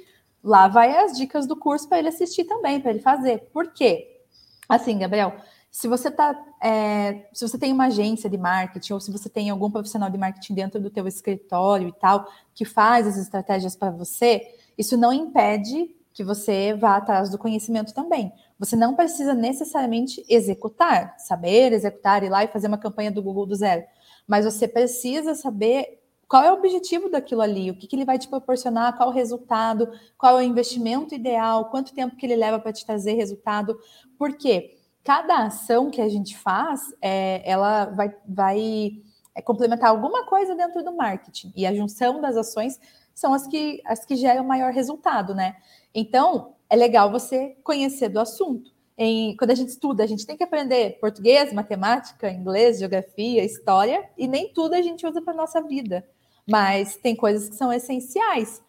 lá 0.44 0.68
vai 0.68 0.98
as 0.98 1.18
dicas 1.18 1.46
do 1.46 1.56
curso 1.56 1.88
para 1.88 2.00
ele 2.00 2.08
assistir 2.08 2.46
também, 2.46 2.80
para 2.80 2.92
ele 2.92 3.00
fazer. 3.00 3.50
Por 3.54 3.74
quê? 3.74 4.22
Assim, 4.68 4.98
Gabriel, 4.98 5.36
se 5.70 5.88
você 5.88 6.10
tá, 6.10 6.40
é, 6.62 7.28
se 7.34 7.48
você 7.48 7.58
tem 7.58 7.74
uma 7.74 7.88
agência 7.88 8.30
de 8.30 8.38
marketing 8.38 8.94
ou 8.94 9.00
se 9.00 9.12
você 9.12 9.28
tem 9.28 9.50
algum 9.50 9.70
profissional 9.70 10.10
de 10.10 10.18
marketing 10.18 10.54
dentro 10.54 10.80
do 10.80 10.90
teu 10.90 11.08
escritório 11.08 11.88
e 11.88 11.92
tal 11.94 12.28
que 12.54 12.64
faz 12.64 13.08
as 13.08 13.18
estratégias 13.18 13.76
para 13.76 13.92
você, 13.92 14.42
isso 14.78 14.96
não 14.96 15.12
impede 15.12 15.96
que 16.14 16.24
você 16.24 16.74
vá 16.74 16.98
atrás 16.98 17.30
do 17.30 17.38
conhecimento 17.38 17.94
também. 17.94 18.32
Você 18.60 18.76
não 18.76 18.96
precisa 18.96 19.34
necessariamente 19.34 20.24
executar, 20.30 21.16
saber 21.18 21.74
executar, 21.74 22.24
ir 22.24 22.30
lá 22.30 22.44
e 22.44 22.48
fazer 22.48 22.68
uma 22.68 22.78
campanha 22.78 23.12
do 23.12 23.22
Google 23.22 23.48
do 23.48 23.56
zero. 23.56 23.84
Mas 24.28 24.46
você 24.46 24.68
precisa 24.68 25.34
saber 25.34 26.00
qual 26.28 26.44
é 26.44 26.52
o 26.52 26.56
objetivo 26.56 27.10
daquilo 27.10 27.42
ali, 27.42 27.70
o 27.70 27.76
que, 27.76 27.88
que 27.88 27.96
ele 27.96 28.06
vai 28.06 28.18
te 28.18 28.28
proporcionar, 28.28 28.96
qual 28.96 29.10
o 29.10 29.12
resultado, 29.12 29.92
qual 30.18 30.40
é 30.40 30.44
o 30.44 30.46
investimento 30.46 31.14
ideal, 31.14 31.70
quanto 31.70 31.94
tempo 31.94 32.16
que 32.16 32.26
ele 32.26 32.36
leva 32.36 32.60
para 32.60 32.72
te 32.72 32.86
trazer 32.86 33.14
resultado. 33.14 33.78
Porque 34.18 34.78
cada 35.04 35.46
ação 35.46 35.90
que 35.90 36.02
a 36.02 36.08
gente 36.08 36.38
faz, 36.38 36.94
é, 37.02 37.42
ela 37.44 37.86
vai, 37.86 38.16
vai 38.28 38.92
é, 39.36 39.42
complementar 39.42 39.90
alguma 39.90 40.26
coisa 40.26 40.56
dentro 40.56 40.84
do 40.84 40.96
marketing. 40.96 41.52
E 41.56 41.66
a 41.66 41.74
junção 41.74 42.22
das 42.22 42.38
ações 42.38 42.80
são 43.14 43.34
as 43.34 43.48
que, 43.48 43.82
as 43.86 44.06
que 44.06 44.16
geram 44.16 44.44
maior 44.44 44.72
resultado, 44.72 45.34
né? 45.36 45.56
Então, 45.94 46.56
é 46.70 46.76
legal 46.76 47.12
você 47.12 47.56
conhecer 47.64 48.10
do 48.10 48.20
assunto. 48.20 48.72
Em, 48.98 49.36
quando 49.38 49.52
a 49.52 49.56
gente 49.56 49.70
estuda, 49.70 50.04
a 50.04 50.08
gente 50.08 50.26
tem 50.26 50.38
que 50.38 50.44
aprender 50.44 51.00
português, 51.00 51.52
matemática, 51.52 52.30
inglês, 52.30 52.80
geografia, 52.80 53.44
história, 53.44 54.08
e 54.18 54.28
nem 54.28 54.54
tudo 54.54 54.76
a 54.76 54.82
gente 54.82 55.06
usa 55.06 55.22
para 55.22 55.34
nossa 55.34 55.62
vida. 55.62 56.08
Mas 56.48 56.96
tem 56.98 57.16
coisas 57.16 57.50
que 57.50 57.56
são 57.56 57.72
essenciais. 57.72 58.62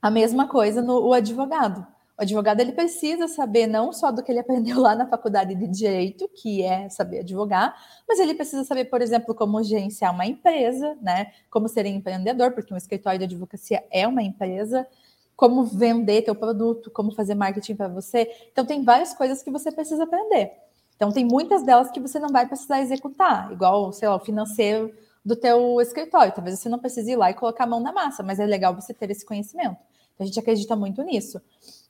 A 0.00 0.10
mesma 0.10 0.48
coisa 0.48 0.82
no 0.82 1.06
o 1.06 1.12
advogado. 1.12 1.86
O 2.20 2.22
advogado 2.22 2.60
ele 2.60 2.72
precisa 2.72 3.26
saber 3.26 3.66
não 3.66 3.94
só 3.94 4.12
do 4.12 4.22
que 4.22 4.30
ele 4.30 4.40
aprendeu 4.44 4.78
lá 4.78 4.94
na 4.94 5.06
faculdade 5.06 5.54
de 5.54 5.66
direito, 5.66 6.28
que 6.28 6.62
é 6.62 6.86
saber 6.90 7.20
advogar, 7.20 7.74
mas 8.06 8.20
ele 8.20 8.34
precisa 8.34 8.62
saber, 8.62 8.84
por 8.84 9.00
exemplo, 9.00 9.34
como 9.34 9.62
gerenciar 9.62 10.12
uma 10.12 10.26
empresa, 10.26 10.98
né? 11.00 11.32
Como 11.48 11.66
ser 11.66 11.86
empreendedor, 11.86 12.52
porque 12.52 12.74
um 12.74 12.76
escritório 12.76 13.18
de 13.20 13.24
advocacia 13.24 13.82
é 13.90 14.06
uma 14.06 14.22
empresa 14.22 14.86
como 15.34 15.64
vender 15.64 16.20
teu 16.20 16.34
produto, 16.34 16.90
como 16.90 17.10
fazer 17.10 17.34
marketing 17.34 17.74
para 17.74 17.88
você. 17.88 18.30
Então 18.52 18.66
tem 18.66 18.84
várias 18.84 19.14
coisas 19.14 19.42
que 19.42 19.50
você 19.50 19.72
precisa 19.72 20.04
aprender. 20.04 20.52
Então 20.96 21.10
tem 21.10 21.24
muitas 21.24 21.62
delas 21.62 21.90
que 21.90 21.98
você 21.98 22.18
não 22.18 22.28
vai 22.28 22.46
precisar 22.46 22.82
executar, 22.82 23.50
igual, 23.50 23.90
sei 23.94 24.06
lá, 24.06 24.16
o 24.16 24.20
financeiro 24.20 24.92
do 25.24 25.34
teu 25.34 25.80
escritório. 25.80 26.34
Talvez 26.34 26.58
você 26.58 26.68
não 26.68 26.78
precise 26.78 27.12
ir 27.12 27.16
lá 27.16 27.30
e 27.30 27.34
colocar 27.34 27.64
a 27.64 27.66
mão 27.66 27.80
na 27.80 27.92
massa, 27.92 28.22
mas 28.22 28.38
é 28.38 28.44
legal 28.44 28.74
você 28.74 28.92
ter 28.92 29.10
esse 29.10 29.24
conhecimento. 29.24 29.78
A 30.22 30.26
gente 30.26 30.38
acredita 30.38 30.76
muito 30.76 31.02
nisso. 31.02 31.40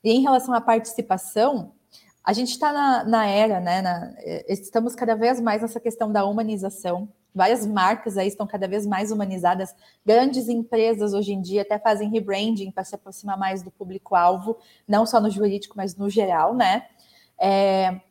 E 0.03 0.11
em 0.11 0.21
relação 0.21 0.53
à 0.53 0.61
participação, 0.61 1.73
a 2.23 2.33
gente 2.33 2.51
está 2.51 2.71
na, 2.71 3.03
na, 3.03 3.25
era, 3.25 3.59
né? 3.59 3.81
Na, 3.81 4.13
estamos 4.47 4.95
cada 4.95 5.15
vez 5.15 5.41
mais 5.41 5.61
nessa 5.61 5.79
questão 5.79 6.11
da 6.11 6.25
humanização. 6.25 7.09
Várias 7.33 7.65
marcas 7.65 8.17
aí 8.17 8.27
estão 8.27 8.45
cada 8.45 8.67
vez 8.67 8.85
mais 8.85 9.11
humanizadas. 9.11 9.73
Grandes 10.05 10.49
empresas 10.49 11.13
hoje 11.13 11.33
em 11.33 11.41
dia 11.41 11.61
até 11.61 11.79
fazem 11.79 12.09
rebranding 12.09 12.71
para 12.71 12.83
se 12.83 12.93
aproximar 12.93 13.37
mais 13.37 13.63
do 13.63 13.71
público-alvo, 13.71 14.57
não 14.87 15.05
só 15.05 15.19
no 15.19 15.29
jurídico, 15.29 15.75
mas 15.77 15.95
no 15.95 16.09
geral, 16.09 16.53
né? 16.53 16.87
É, 17.39 18.01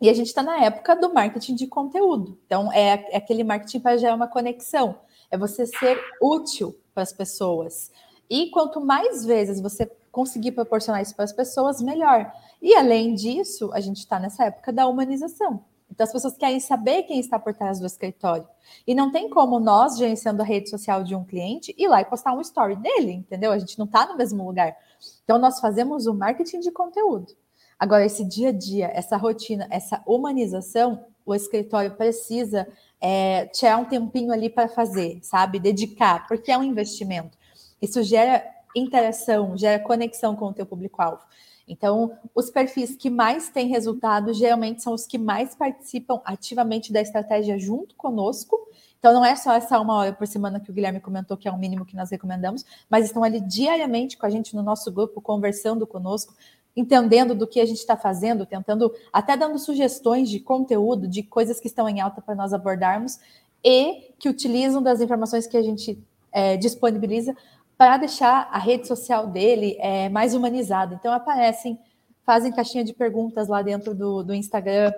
e 0.00 0.10
a 0.10 0.12
gente 0.12 0.26
está 0.26 0.42
na 0.42 0.58
época 0.58 0.94
do 0.94 1.14
marketing 1.14 1.54
de 1.54 1.66
conteúdo. 1.66 2.38
Então, 2.44 2.70
é, 2.72 3.06
é 3.10 3.16
aquele 3.16 3.44
marketing 3.44 3.80
para 3.80 3.96
gerar 3.96 4.14
uma 4.14 4.28
conexão. 4.28 4.98
É 5.30 5.38
você 5.38 5.66
ser 5.66 5.98
útil 6.20 6.78
para 6.92 7.02
as 7.02 7.12
pessoas. 7.12 7.90
E 8.28 8.50
quanto 8.50 8.80
mais 8.80 9.24
vezes 9.24 9.60
você 9.60 9.90
conseguir 10.10 10.52
proporcionar 10.52 11.02
isso 11.02 11.14
para 11.14 11.24
as 11.24 11.32
pessoas, 11.32 11.82
melhor. 11.82 12.32
E 12.62 12.74
além 12.74 13.14
disso, 13.14 13.70
a 13.72 13.80
gente 13.80 13.98
está 13.98 14.18
nessa 14.18 14.44
época 14.44 14.72
da 14.72 14.86
humanização. 14.86 15.64
Então, 15.90 16.04
as 16.04 16.12
pessoas 16.12 16.36
querem 16.36 16.58
saber 16.58 17.04
quem 17.04 17.20
está 17.20 17.38
por 17.38 17.54
trás 17.54 17.78
do 17.78 17.86
escritório. 17.86 18.46
E 18.86 18.94
não 18.94 19.12
tem 19.12 19.28
como 19.28 19.60
nós, 19.60 19.96
gerenciando 19.96 20.42
a 20.42 20.44
rede 20.44 20.68
social 20.68 21.04
de 21.04 21.14
um 21.14 21.24
cliente, 21.24 21.74
ir 21.78 21.86
lá 21.86 22.00
e 22.00 22.04
postar 22.04 22.32
um 22.32 22.40
story 22.40 22.76
dele, 22.76 23.12
entendeu? 23.12 23.52
A 23.52 23.58
gente 23.58 23.78
não 23.78 23.86
está 23.86 24.06
no 24.06 24.16
mesmo 24.16 24.44
lugar. 24.44 24.76
Então, 25.22 25.38
nós 25.38 25.60
fazemos 25.60 26.06
o 26.06 26.14
marketing 26.14 26.60
de 26.60 26.70
conteúdo. 26.70 27.34
Agora, 27.78 28.04
esse 28.04 28.24
dia 28.24 28.48
a 28.48 28.52
dia, 28.52 28.90
essa 28.94 29.16
rotina, 29.16 29.68
essa 29.70 30.02
humanização, 30.06 31.04
o 31.26 31.34
escritório 31.34 31.92
precisa 31.92 32.66
é, 33.00 33.46
tirar 33.46 33.78
um 33.78 33.84
tempinho 33.84 34.32
ali 34.32 34.48
para 34.48 34.68
fazer, 34.68 35.20
sabe? 35.22 35.58
Dedicar, 35.58 36.26
porque 36.26 36.50
é 36.50 36.58
um 36.58 36.62
investimento. 36.62 37.36
Isso 37.80 38.02
gera 38.02 38.44
interação, 38.74 39.56
gera 39.56 39.82
conexão 39.82 40.34
com 40.34 40.46
o 40.46 40.52
teu 40.52 40.66
público-alvo. 40.66 41.22
Então, 41.66 42.12
os 42.34 42.50
perfis 42.50 42.94
que 42.94 43.08
mais 43.08 43.48
têm 43.48 43.68
resultado 43.68 44.34
geralmente 44.34 44.82
são 44.82 44.92
os 44.92 45.06
que 45.06 45.16
mais 45.16 45.54
participam 45.54 46.20
ativamente 46.24 46.92
da 46.92 47.00
estratégia 47.00 47.58
junto 47.58 47.94
conosco. 47.94 48.58
Então, 48.98 49.14
não 49.14 49.24
é 49.24 49.34
só 49.34 49.54
essa 49.54 49.80
uma 49.80 49.94
hora 49.94 50.12
por 50.12 50.26
semana 50.26 50.60
que 50.60 50.70
o 50.70 50.74
Guilherme 50.74 51.00
comentou 51.00 51.36
que 51.36 51.48
é 51.48 51.50
o 51.50 51.58
mínimo 51.58 51.86
que 51.86 51.96
nós 51.96 52.10
recomendamos, 52.10 52.64
mas 52.88 53.06
estão 53.06 53.24
ali 53.24 53.40
diariamente 53.40 54.16
com 54.16 54.26
a 54.26 54.30
gente 54.30 54.54
no 54.54 54.62
nosso 54.62 54.92
grupo, 54.92 55.20
conversando 55.22 55.86
conosco, 55.86 56.34
entendendo 56.76 57.34
do 57.34 57.46
que 57.46 57.60
a 57.60 57.66
gente 57.66 57.78
está 57.78 57.96
fazendo, 57.96 58.44
tentando, 58.44 58.92
até 59.12 59.36
dando 59.36 59.58
sugestões 59.58 60.28
de 60.28 60.40
conteúdo, 60.40 61.06
de 61.06 61.22
coisas 61.22 61.60
que 61.60 61.68
estão 61.68 61.88
em 61.88 62.00
alta 62.00 62.20
para 62.20 62.34
nós 62.34 62.52
abordarmos 62.52 63.18
e 63.62 64.12
que 64.18 64.28
utilizam 64.28 64.82
das 64.82 65.00
informações 65.00 65.46
que 65.46 65.56
a 65.56 65.62
gente 65.62 65.98
é, 66.32 66.56
disponibiliza 66.56 67.34
para 67.76 67.96
deixar 67.96 68.48
a 68.50 68.58
rede 68.58 68.86
social 68.86 69.26
dele 69.26 69.76
é, 69.80 70.08
mais 70.08 70.34
humanizada. 70.34 70.94
Então, 70.94 71.12
aparecem, 71.12 71.78
fazem 72.24 72.52
caixinha 72.52 72.84
de 72.84 72.92
perguntas 72.92 73.48
lá 73.48 73.62
dentro 73.62 73.94
do, 73.94 74.22
do 74.22 74.34
Instagram, 74.34 74.92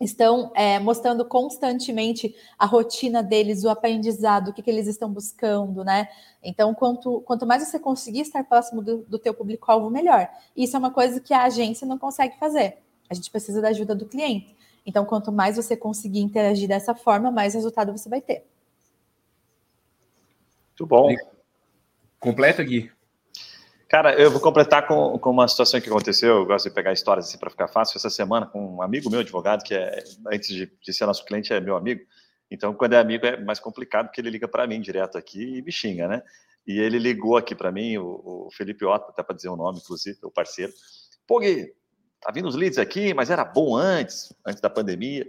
estão 0.00 0.52
é, 0.54 0.78
mostrando 0.78 1.24
constantemente 1.24 2.34
a 2.58 2.66
rotina 2.66 3.22
deles, 3.22 3.64
o 3.64 3.68
aprendizado, 3.68 4.48
o 4.48 4.52
que, 4.52 4.62
que, 4.62 4.70
eles 4.70 4.86
estão 4.86 5.10
buscando, 5.10 5.84
né? 5.84 6.08
Então, 6.42 6.74
quanto, 6.74 7.20
quanto 7.22 7.46
mais 7.46 7.66
você 7.66 7.78
conseguir 7.78 8.20
estar 8.20 8.44
próximo 8.44 8.82
do, 8.82 8.98
do 8.98 9.18
teu 9.18 9.32
público-alvo, 9.32 9.90
melhor. 9.90 10.28
Isso 10.56 10.76
é 10.76 10.78
uma 10.78 10.90
coisa 10.90 11.20
que 11.20 11.32
a 11.32 11.44
agência 11.44 11.86
não 11.86 11.98
consegue 11.98 12.38
fazer. 12.38 12.78
A 13.08 13.14
gente 13.14 13.30
precisa 13.30 13.60
da 13.60 13.68
ajuda 13.68 13.94
do 13.94 14.06
cliente. 14.06 14.54
Então, 14.86 15.04
quanto 15.04 15.32
mais 15.32 15.56
você 15.56 15.76
conseguir 15.76 16.20
interagir 16.20 16.68
dessa 16.68 16.94
forma, 16.94 17.30
mais 17.30 17.54
resultado 17.54 17.92
você 17.92 18.08
vai 18.08 18.20
ter. 18.20 18.44
Muito 20.70 20.86
bom. 20.86 21.33
Completa, 22.24 22.64
Gui. 22.64 22.90
Cara, 23.86 24.14
eu 24.14 24.30
vou 24.30 24.40
completar 24.40 24.88
com, 24.88 25.18
com 25.18 25.30
uma 25.30 25.46
situação 25.46 25.78
que 25.78 25.90
aconteceu. 25.90 26.36
Eu 26.36 26.46
gosto 26.46 26.66
de 26.66 26.74
pegar 26.74 26.90
histórias 26.90 27.28
assim 27.28 27.36
para 27.36 27.50
ficar 27.50 27.68
fácil. 27.68 27.98
Essa 27.98 28.08
semana, 28.08 28.46
com 28.46 28.76
um 28.76 28.80
amigo 28.80 29.10
meu, 29.10 29.20
advogado, 29.20 29.62
que 29.62 29.74
é, 29.74 30.02
antes 30.32 30.48
de, 30.48 30.72
de 30.82 30.92
ser 30.94 31.04
nosso 31.04 31.22
cliente, 31.26 31.52
é 31.52 31.60
meu 31.60 31.76
amigo. 31.76 32.00
Então, 32.50 32.72
quando 32.72 32.94
é 32.94 32.98
amigo, 32.98 33.26
é 33.26 33.36
mais 33.44 33.60
complicado, 33.60 34.06
porque 34.06 34.22
ele 34.22 34.30
liga 34.30 34.48
para 34.48 34.66
mim 34.66 34.80
direto 34.80 35.18
aqui 35.18 35.58
e 35.58 35.60
me 35.60 35.70
xinga, 35.70 36.08
né? 36.08 36.22
E 36.66 36.80
ele 36.80 36.98
ligou 36.98 37.36
aqui 37.36 37.54
para 37.54 37.70
mim, 37.70 37.98
o, 37.98 38.46
o 38.46 38.48
Felipe 38.56 38.86
Otto, 38.86 39.10
até 39.10 39.22
para 39.22 39.36
dizer 39.36 39.50
o 39.50 39.56
nome, 39.56 39.80
inclusive, 39.84 40.16
o 40.22 40.30
parceiro. 40.30 40.72
Pô, 41.26 41.40
Gui, 41.40 41.74
tá 42.22 42.32
vindo 42.32 42.48
os 42.48 42.54
leads 42.54 42.78
aqui, 42.78 43.12
mas 43.12 43.28
era 43.28 43.44
bom 43.44 43.76
antes, 43.76 44.34
antes 44.46 44.62
da 44.62 44.70
pandemia, 44.70 45.26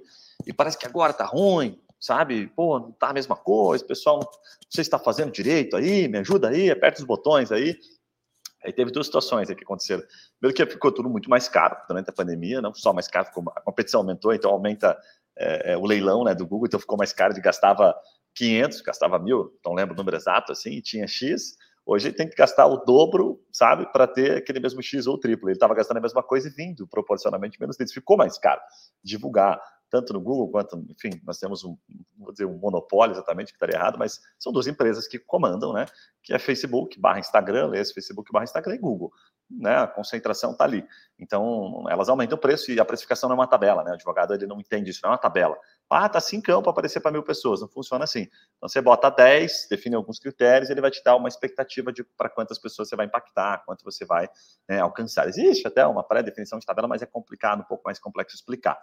e 0.48 0.54
parece 0.54 0.78
que 0.78 0.88
agora 0.88 1.12
tá 1.12 1.26
ruim, 1.26 1.78
sabe? 2.06 2.48
Pô, 2.56 2.80
não 2.80 2.92
tá 2.92 3.10
a 3.10 3.14
mesma 3.14 3.36
coisa, 3.36 3.84
pessoal, 3.84 4.20
não 4.20 4.32
sei 4.70 4.84
se 4.84 4.88
está 4.88 5.00
fazendo 5.00 5.32
direito 5.32 5.76
aí, 5.76 6.08
me 6.08 6.20
ajuda 6.20 6.50
aí, 6.50 6.70
aperta 6.70 7.00
os 7.00 7.06
botões 7.06 7.52
aí. 7.52 7.76
Aí 8.64 8.72
teve 8.72 8.92
duas 8.92 9.08
situações 9.08 9.48
que 9.48 9.64
aconteceram. 9.64 10.04
Primeiro 10.40 10.56
que 10.56 10.74
ficou 10.74 10.92
tudo 10.92 11.10
muito 11.10 11.30
mais 11.30 11.50
caro 11.50 11.76
durante 11.88 12.10
a 12.10 12.14
pandemia, 12.14 12.62
não 12.62 12.74
só 12.74 12.94
mais 12.94 13.08
caro, 13.08 13.28
a 13.56 13.62
competição 13.62 14.02
aumentou, 14.02 14.34
então 14.34 14.52
aumenta 14.52 14.96
é, 15.36 15.74
é, 15.74 15.78
o 15.78 15.86
leilão 15.86 16.24
né, 16.24 16.36
do 16.36 16.46
Google, 16.46 16.68
então 16.68 16.80
ficou 16.80 16.98
mais 16.98 17.12
caro, 17.12 17.34
ele 17.34 17.42
gastava 17.42 17.96
500, 18.36 18.82
gastava 18.82 19.18
mil, 19.18 19.52
não 19.66 19.74
lembro 19.74 19.96
o 19.96 19.98
número 19.98 20.16
exato, 20.16 20.52
assim, 20.52 20.80
tinha 20.82 21.08
X, 21.08 21.56
hoje 21.86 22.08
ele 22.08 22.16
tem 22.16 22.30
que 22.30 22.36
gastar 22.36 22.68
o 22.68 22.78
dobro, 22.78 23.40
sabe, 23.52 23.92
para 23.92 24.08
ter 24.08 24.38
aquele 24.38 24.60
mesmo 24.60 24.82
X 24.82 25.08
ou 25.08 25.20
triplo. 25.20 25.50
Ele 25.50 25.56
estava 25.56 25.74
gastando 25.74 25.98
a 25.98 26.02
mesma 26.02 26.22
coisa 26.22 26.48
e 26.48 26.52
vindo 26.52 26.88
proporcionalmente 26.88 27.60
menos 27.60 27.78
leads. 27.78 27.94
Ficou 27.94 28.18
mais 28.18 28.38
caro 28.38 28.62
divulgar 29.04 29.60
tanto 29.90 30.14
no 30.14 30.20
Google 30.20 30.50
quanto, 30.50 30.86
enfim, 30.90 31.22
nós 31.24 31.38
temos 31.38 31.64
um, 31.64 31.78
vou 32.18 32.32
dizer, 32.32 32.46
um 32.46 32.58
monopólio 32.58 33.14
exatamente, 33.14 33.48
que 33.48 33.56
estaria 33.56 33.76
errado, 33.76 33.98
mas 33.98 34.20
são 34.38 34.52
duas 34.52 34.68
empresas 34.68 35.08
que 35.08 35.20
comandam, 35.20 35.74
né? 35.74 35.86
Que 36.24 36.34
é 36.34 36.40
Facebook 36.40 37.00
barra 37.00 37.20
Instagram, 37.20 37.72
esse 37.76 37.94
Facebook 37.94 38.32
barra 38.32 38.44
Instagram 38.44 38.76
e 38.76 38.80
Google. 38.80 39.12
Né, 39.48 39.78
a 39.78 39.86
concentração 39.86 40.54
está 40.54 40.64
ali. 40.64 40.84
Então, 41.20 41.86
elas 41.88 42.10
aumentam 42.10 42.36
o 42.36 42.42
preço 42.42 42.72
e 42.72 42.80
a 42.80 42.84
precificação 42.84 43.30
não 43.30 43.36
é 43.36 43.40
uma 43.40 43.48
tabela, 43.48 43.84
né? 43.84 43.92
O 43.92 43.94
advogado 43.94 44.34
ele 44.34 44.48
não 44.48 44.60
entende 44.60 44.90
isso, 44.90 45.02
não 45.04 45.12
é 45.12 45.14
uma 45.14 45.20
tabela. 45.20 45.56
Ah, 45.88 46.10
tá 46.10 46.20
cincão 46.20 46.64
para 46.64 46.72
aparecer 46.72 47.00
para 47.00 47.12
mil 47.12 47.22
pessoas. 47.22 47.62
Não 47.62 47.68
funciona 47.68 48.04
assim. 48.06 48.22
Então, 48.58 48.68
você 48.68 48.82
bota 48.82 49.08
10, 49.12 49.68
define 49.70 49.96
alguns 49.96 50.18
critérios, 50.18 50.72
ele 50.72 50.82
vai 50.82 50.90
te 50.90 51.04
dar 51.04 51.16
uma 51.16 51.28
expectativa 51.28 51.94
de 51.94 52.04
para 52.04 52.28
quantas 52.28 52.58
pessoas 52.58 52.90
você 52.90 52.96
vai 52.96 53.06
impactar, 53.06 53.64
quanto 53.68 53.84
você 53.84 54.04
vai 54.04 54.28
né, 54.68 54.80
alcançar. 54.80 55.28
Existe 55.28 55.68
até 55.68 55.86
uma 55.86 56.04
pré-definição 56.04 56.58
de 56.58 56.66
tabela, 56.66 56.88
mas 56.88 57.04
é 57.04 57.06
complicado, 57.06 57.60
um 57.60 57.66
pouco 57.66 57.84
mais 57.86 58.00
complexo 58.00 58.36
explicar. 58.36 58.80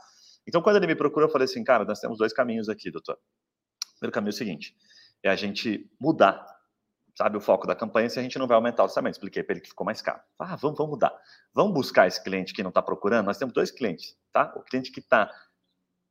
Então, 0.47 0.61
quando 0.63 0.77
ele 0.77 0.87
me 0.87 0.95
procurou, 0.95 1.29
eu 1.29 1.33
falei 1.33 1.45
assim, 1.45 1.63
cara, 1.63 1.85
nós 1.85 2.01
temos 2.01 2.19
dois 2.19 2.33
caminhos 2.33 2.69
aqui, 2.69 2.91
doutor. 2.91 3.15
O 3.15 3.99
primeiro 3.99 4.13
caminho 4.13 4.31
é 4.31 4.35
o 4.35 4.37
seguinte, 4.37 4.77
é 5.23 5.31
a 5.31 5.37
gente 5.37 5.89
mudar, 6.01 6.45
sabe, 7.15 7.37
o 7.37 7.41
foco 7.41 7.67
da 7.67 7.75
campanha 7.75 8.09
se 8.09 8.19
a 8.19 8.23
gente 8.23 8.39
não 8.39 8.47
vai 8.47 8.57
aumentar 8.57 8.83
o 8.83 8.87
orçamento. 8.87 9.15
Expliquei 9.15 9.43
para 9.43 9.55
ele 9.55 9.61
que 9.61 9.69
ficou 9.69 9.85
mais 9.85 10.03
caro. 10.03 10.21
Ah, 10.39 10.57
vamos, 10.57 10.77
vamos 10.77 10.93
mudar. 10.93 11.17
Vamos 11.55 11.73
buscar 11.73 12.09
esse 12.09 12.23
cliente 12.23 12.53
que 12.53 12.63
não 12.63 12.71
está 12.71 12.83
procurando. 12.83 13.27
Nós 13.27 13.39
temos 13.39 13.55
dois 13.55 13.71
clientes, 13.71 14.17
tá? 14.33 14.53
O 14.57 14.63
cliente 14.63 14.91
que 14.91 15.01
está 15.01 15.31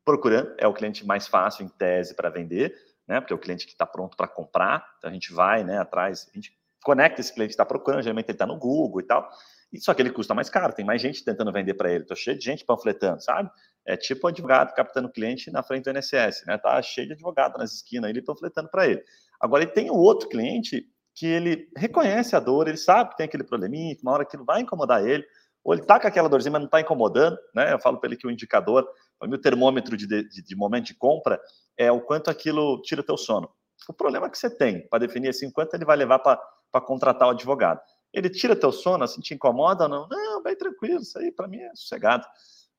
procurando 0.05 0.55
é 0.57 0.67
o 0.67 0.73
cliente 0.73 1.05
mais 1.05 1.27
fácil, 1.27 1.65
em 1.65 1.69
tese, 1.69 2.15
para 2.15 2.29
vender, 2.29 2.75
né? 3.07 3.19
Porque 3.19 3.33
é 3.33 3.35
o 3.35 3.39
cliente 3.39 3.65
que 3.65 3.73
está 3.73 3.85
pronto 3.85 4.15
para 4.15 4.27
comprar. 4.27 4.95
Então, 4.97 5.09
a 5.09 5.13
gente 5.13 5.33
vai, 5.33 5.63
né, 5.63 5.79
atrás, 5.79 6.29
a 6.31 6.35
gente 6.35 6.57
conecta 6.83 7.21
esse 7.21 7.33
cliente 7.33 7.49
que 7.49 7.53
está 7.53 7.65
procurando, 7.65 8.01
geralmente 8.01 8.27
ele 8.27 8.35
está 8.35 8.45
no 8.45 8.57
Google 8.57 9.01
e 9.01 9.03
tal. 9.03 9.29
Só 9.79 9.93
que 9.93 10.01
ele 10.01 10.11
custa 10.11 10.33
mais 10.33 10.49
caro, 10.49 10.73
tem 10.73 10.85
mais 10.85 11.01
gente 11.01 11.23
tentando 11.23 11.51
vender 11.51 11.73
para 11.75 11.91
ele. 11.91 12.03
Estou 12.03 12.17
cheio 12.17 12.37
de 12.37 12.43
gente 12.43 12.65
panfletando, 12.65 13.21
sabe? 13.23 13.49
É 13.85 13.95
tipo 13.95 14.27
um 14.27 14.29
advogado 14.29 14.73
captando 14.73 15.09
cliente 15.09 15.49
na 15.49 15.63
frente 15.63 15.85
do 15.85 15.97
INSS, 15.97 16.43
né? 16.45 16.57
Tá 16.57 16.81
cheio 16.81 17.07
de 17.07 17.13
advogado 17.13 17.57
nas 17.57 17.73
esquinas, 17.73 18.09
ele 18.09 18.21
panfletando 18.21 18.69
para 18.69 18.87
ele. 18.87 19.03
Agora 19.39 19.63
ele 19.63 19.71
tem 19.71 19.89
um 19.89 19.95
outro 19.95 20.27
cliente 20.27 20.85
que 21.15 21.25
ele 21.25 21.69
reconhece 21.75 22.35
a 22.35 22.39
dor, 22.39 22.67
ele 22.67 22.77
sabe 22.77 23.11
que 23.11 23.17
tem 23.17 23.25
aquele 23.25 23.43
probleminha, 23.43 23.95
que 23.95 24.01
uma 24.03 24.13
hora 24.13 24.23
aquilo 24.23 24.45
vai 24.45 24.61
incomodar 24.61 25.05
ele, 25.05 25.25
ou 25.63 25.73
ele 25.73 25.83
tá 25.83 25.99
com 25.99 26.07
aquela 26.07 26.29
dorzinha, 26.29 26.51
mas 26.51 26.61
não 26.61 26.65
está 26.65 26.81
incomodando, 26.81 27.37
né? 27.53 27.73
Eu 27.73 27.79
falo 27.79 27.99
para 27.99 28.07
ele 28.09 28.17
que 28.17 28.25
o 28.25 28.31
indicador, 28.31 28.87
o 29.21 29.27
meu 29.27 29.39
termômetro 29.39 29.95
de, 29.95 30.07
de, 30.07 30.43
de, 30.43 30.55
momento 30.55 30.85
de 30.85 30.95
compra 30.95 31.39
é 31.77 31.91
o 31.91 32.01
quanto 32.01 32.29
aquilo 32.29 32.81
tira 32.81 33.01
o 33.01 33.03
teu 33.03 33.17
sono. 33.17 33.49
O 33.87 33.93
problema 33.93 34.29
que 34.29 34.37
você 34.37 34.49
tem 34.49 34.87
para 34.87 34.99
definir 34.99 35.29
assim, 35.29 35.51
quanto 35.51 35.73
ele 35.73 35.85
vai 35.85 35.97
levar 35.97 36.19
para 36.19 36.81
contratar 36.81 37.27
o 37.27 37.31
advogado. 37.31 37.79
Ele 38.13 38.29
tira 38.29 38.55
teu 38.55 38.71
sono, 38.71 39.03
assim, 39.03 39.21
te 39.21 39.33
incomoda 39.33 39.85
ou 39.85 39.89
não? 39.89 40.07
Não, 40.09 40.43
vai 40.43 40.55
tranquilo, 40.55 41.01
isso 41.01 41.17
aí 41.17 41.31
para 41.31 41.47
mim 41.47 41.59
é 41.59 41.73
sossegado. 41.75 42.25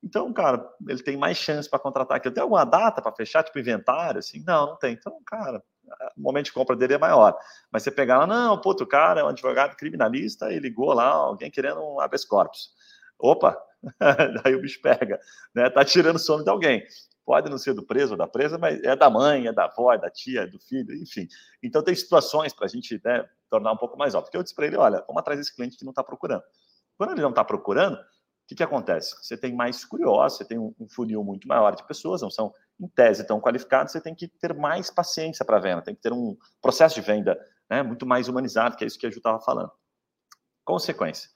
Então, 0.02 0.32
cara, 0.32 0.68
ele 0.88 1.02
tem 1.02 1.16
mais 1.16 1.38
chance 1.38 1.70
para 1.70 1.78
contratar 1.78 2.16
aquilo. 2.16 2.34
Tem 2.34 2.42
alguma 2.42 2.64
data 2.64 3.00
para 3.00 3.12
fechar, 3.12 3.44
tipo 3.44 3.58
inventário, 3.58 4.18
assim? 4.18 4.42
Não, 4.44 4.66
não 4.66 4.76
tem. 4.76 4.94
Então, 4.94 5.16
cara, 5.24 5.62
o 6.16 6.20
momento 6.20 6.46
de 6.46 6.52
compra 6.52 6.74
dele 6.74 6.94
é 6.94 6.98
maior. 6.98 7.38
Mas 7.70 7.84
você 7.84 7.90
pegar 7.90 8.18
lá, 8.18 8.26
não, 8.26 8.60
puto, 8.60 8.82
o 8.82 8.86
cara 8.86 9.20
é 9.20 9.24
um 9.24 9.28
advogado 9.28 9.76
criminalista 9.76 10.52
e 10.52 10.58
ligou 10.58 10.92
lá 10.92 11.06
alguém 11.08 11.50
querendo 11.50 11.80
um 11.80 12.00
habeas 12.00 12.24
corpus. 12.24 12.70
Opa, 13.18 13.56
daí 14.42 14.54
o 14.56 14.60
bicho 14.60 14.80
pega, 14.82 15.20
né? 15.54 15.70
Tá 15.70 15.84
tirando 15.84 16.18
sono 16.18 16.42
de 16.42 16.50
alguém. 16.50 16.84
Pode 17.24 17.48
não 17.48 17.58
ser 17.58 17.72
do 17.72 17.84
preso 17.84 18.12
ou 18.12 18.18
da 18.18 18.26
presa, 18.26 18.58
mas 18.58 18.82
é 18.82 18.96
da 18.96 19.08
mãe, 19.08 19.46
é 19.46 19.52
da 19.52 19.66
avó, 19.66 19.92
é 19.92 19.98
da 19.98 20.10
tia, 20.10 20.42
é 20.42 20.46
do 20.46 20.58
filho, 20.58 20.92
enfim. 20.96 21.28
Então 21.62 21.82
tem 21.82 21.94
situações 21.94 22.52
para 22.52 22.66
a 22.66 22.68
gente 22.68 23.00
né, 23.04 23.24
tornar 23.48 23.72
um 23.72 23.76
pouco 23.76 23.96
mais 23.96 24.14
óbvio. 24.14 24.26
Porque 24.26 24.36
eu 24.36 24.42
disse 24.42 24.54
para 24.54 24.66
ele, 24.66 24.76
olha, 24.76 25.04
vamos 25.06 25.20
atrás 25.20 25.38
desse 25.38 25.54
cliente 25.54 25.76
que 25.76 25.84
não 25.84 25.92
está 25.92 26.02
procurando. 26.02 26.42
Quando 26.98 27.12
ele 27.12 27.22
não 27.22 27.30
está 27.30 27.44
procurando, 27.44 27.94
o 27.94 28.46
que, 28.48 28.56
que 28.56 28.62
acontece? 28.62 29.14
Você 29.22 29.36
tem 29.36 29.54
mais 29.54 29.84
curiosos, 29.84 30.38
você 30.38 30.44
tem 30.44 30.58
um, 30.58 30.74
um 30.78 30.88
funil 30.88 31.22
muito 31.22 31.46
maior 31.46 31.74
de 31.76 31.86
pessoas, 31.86 32.22
não 32.22 32.30
são, 32.30 32.52
em 32.80 32.88
tese, 32.88 33.24
tão 33.24 33.40
qualificados, 33.40 33.92
você 33.92 34.00
tem 34.00 34.14
que 34.14 34.26
ter 34.26 34.52
mais 34.54 34.90
paciência 34.90 35.44
para 35.44 35.56
a 35.56 35.60
venda, 35.60 35.82
tem 35.82 35.94
que 35.94 36.00
ter 36.00 36.12
um 36.12 36.36
processo 36.60 36.96
de 36.96 37.00
venda 37.00 37.38
né, 37.70 37.82
muito 37.82 38.04
mais 38.04 38.28
humanizado, 38.28 38.76
que 38.76 38.84
é 38.84 38.86
isso 38.86 38.98
que 38.98 39.06
a 39.06 39.10
Ju 39.10 39.18
estava 39.18 39.40
falando. 39.40 39.70
Consequência. 40.64 41.30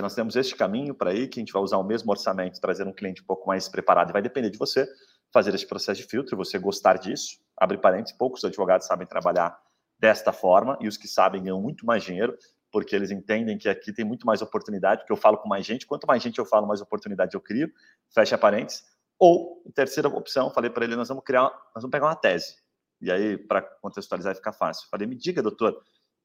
Nós 0.00 0.14
temos 0.14 0.36
este 0.36 0.54
caminho 0.54 0.94
para 0.94 1.12
ir, 1.12 1.28
que 1.28 1.40
a 1.40 1.42
gente 1.42 1.52
vai 1.52 1.62
usar 1.62 1.78
o 1.78 1.82
mesmo 1.82 2.10
orçamento, 2.10 2.60
trazer 2.60 2.86
um 2.86 2.92
cliente 2.92 3.22
um 3.22 3.26
pouco 3.26 3.46
mais 3.48 3.68
preparado, 3.68 4.10
e 4.10 4.12
vai 4.12 4.22
depender 4.22 4.50
de 4.50 4.58
você 4.58 4.88
fazer 5.32 5.54
esse 5.54 5.66
processo 5.66 6.00
de 6.00 6.06
filtro, 6.06 6.36
você 6.36 6.58
gostar 6.58 6.98
disso. 6.98 7.38
Abre 7.56 7.78
parênteses, 7.78 8.16
poucos 8.16 8.44
advogados 8.44 8.86
sabem 8.86 9.06
trabalhar 9.06 9.58
desta 9.98 10.32
forma, 10.32 10.76
e 10.80 10.88
os 10.88 10.96
que 10.96 11.06
sabem 11.06 11.42
ganham 11.42 11.60
muito 11.60 11.86
mais 11.86 12.02
dinheiro, 12.02 12.36
porque 12.70 12.96
eles 12.96 13.10
entendem 13.10 13.56
que 13.56 13.68
aqui 13.68 13.92
tem 13.92 14.04
muito 14.04 14.26
mais 14.26 14.42
oportunidade, 14.42 15.02
porque 15.02 15.12
eu 15.12 15.16
falo 15.16 15.38
com 15.38 15.48
mais 15.48 15.64
gente, 15.64 15.86
quanto 15.86 16.06
mais 16.06 16.22
gente 16.22 16.38
eu 16.38 16.44
falo, 16.44 16.66
mais 16.66 16.80
oportunidade 16.80 17.34
eu 17.34 17.40
crio, 17.40 17.70
fecha 18.12 18.36
parênteses. 18.36 18.84
Ou, 19.18 19.62
terceira 19.74 20.08
opção, 20.08 20.50
falei 20.50 20.70
para 20.70 20.84
ele, 20.84 20.96
nós 20.96 21.08
vamos 21.08 21.22
criar, 21.22 21.44
nós 21.74 21.82
vamos 21.82 21.90
pegar 21.90 22.06
uma 22.06 22.16
tese. 22.16 22.56
E 23.00 23.12
aí, 23.12 23.38
para 23.38 23.62
contextualizar, 23.62 24.34
fica 24.34 24.52
fácil. 24.52 24.88
Falei, 24.90 25.06
me 25.06 25.14
diga, 25.14 25.42
doutor, 25.42 25.80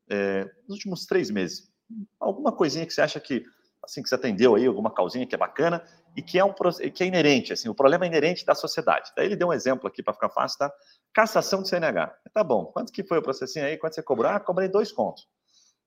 é, 0.09 0.45
nos 0.67 0.77
últimos 0.77 1.05
três 1.05 1.29
meses, 1.29 1.71
alguma 2.19 2.51
coisinha 2.51 2.85
que 2.85 2.93
você 2.93 3.01
acha 3.01 3.19
que, 3.19 3.45
assim, 3.87 4.03
que 4.03 4.09
você 4.09 4.15
atendeu 4.15 4.55
aí, 4.55 4.65
alguma 4.65 4.93
causinha 4.93 5.25
que 5.25 5.33
é 5.33 5.37
bacana 5.37 5.83
e 6.15 6.21
que 6.21 6.37
é, 6.37 6.43
um, 6.43 6.53
que 6.93 7.03
é 7.03 7.07
inerente, 7.07 7.53
assim, 7.53 7.69
o 7.69 7.75
problema 7.75 8.05
é 8.05 8.07
inerente 8.07 8.45
da 8.45 8.53
sociedade. 8.53 9.11
Daí 9.15 9.25
ele 9.25 9.35
deu 9.35 9.47
um 9.47 9.53
exemplo 9.53 9.87
aqui 9.87 10.03
para 10.03 10.13
ficar 10.13 10.29
fácil, 10.29 10.59
tá? 10.59 10.71
Cassação 11.13 11.61
de 11.61 11.69
CNH. 11.69 12.13
Tá 12.33 12.43
bom, 12.43 12.65
quanto 12.65 12.91
que 12.91 13.03
foi 13.03 13.17
o 13.19 13.21
processinho 13.21 13.65
aí? 13.65 13.77
Quanto 13.77 13.95
você 13.95 14.03
cobrou? 14.03 14.29
Ah, 14.29 14.39
cobrei 14.39 14.67
dois 14.67 14.91
contos. 14.91 15.27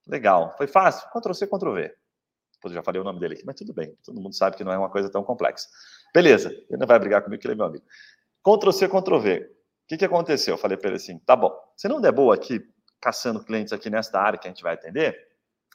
Legal. 0.07 0.55
Foi 0.57 0.67
fácil? 0.67 1.09
Ctrl-C, 1.11 1.47
Ctrl-V. 1.47 1.95
Pô, 2.61 2.69
já 2.69 2.83
falei 2.83 3.01
o 3.01 3.05
nome 3.05 3.21
dele 3.21 3.35
aqui, 3.35 3.45
mas 3.45 3.57
tudo 3.57 3.73
bem. 3.73 3.97
Todo 4.05 4.21
mundo 4.21 4.35
sabe 4.35 4.57
que 4.57 4.65
não 4.65 4.73
é 4.73 4.79
uma 4.79 4.91
coisa 4.91 5.11
tão 5.11 5.23
complexa. 5.23 5.69
Beleza, 6.15 6.51
ele 6.51 6.79
não 6.79 6.87
vai 6.87 6.99
brigar 6.99 7.23
comigo, 7.23 7.41
que 7.41 7.47
ele 7.47 7.55
é 7.55 7.57
meu 7.57 7.67
amigo. 7.67 7.85
Ctrl-C, 8.45 8.89
Ctrl-V. 8.89 9.39
O 9.39 9.89
que, 9.89 9.97
que 9.97 10.05
aconteceu? 10.05 10.55
Eu 10.55 10.59
falei 10.59 10.77
para 10.77 10.89
ele 10.89 10.97
assim, 10.97 11.19
tá 11.21 11.35
bom, 11.35 11.53
se 11.77 11.89
não 11.89 12.01
der 12.01 12.13
boa 12.13 12.35
aqui, 12.35 12.61
caçando 13.01 13.43
clientes 13.43 13.73
aqui 13.73 13.89
nesta 13.89 14.21
área 14.21 14.39
que 14.39 14.47
a 14.47 14.51
gente 14.51 14.63
vai 14.63 14.75
atender, 14.75 15.19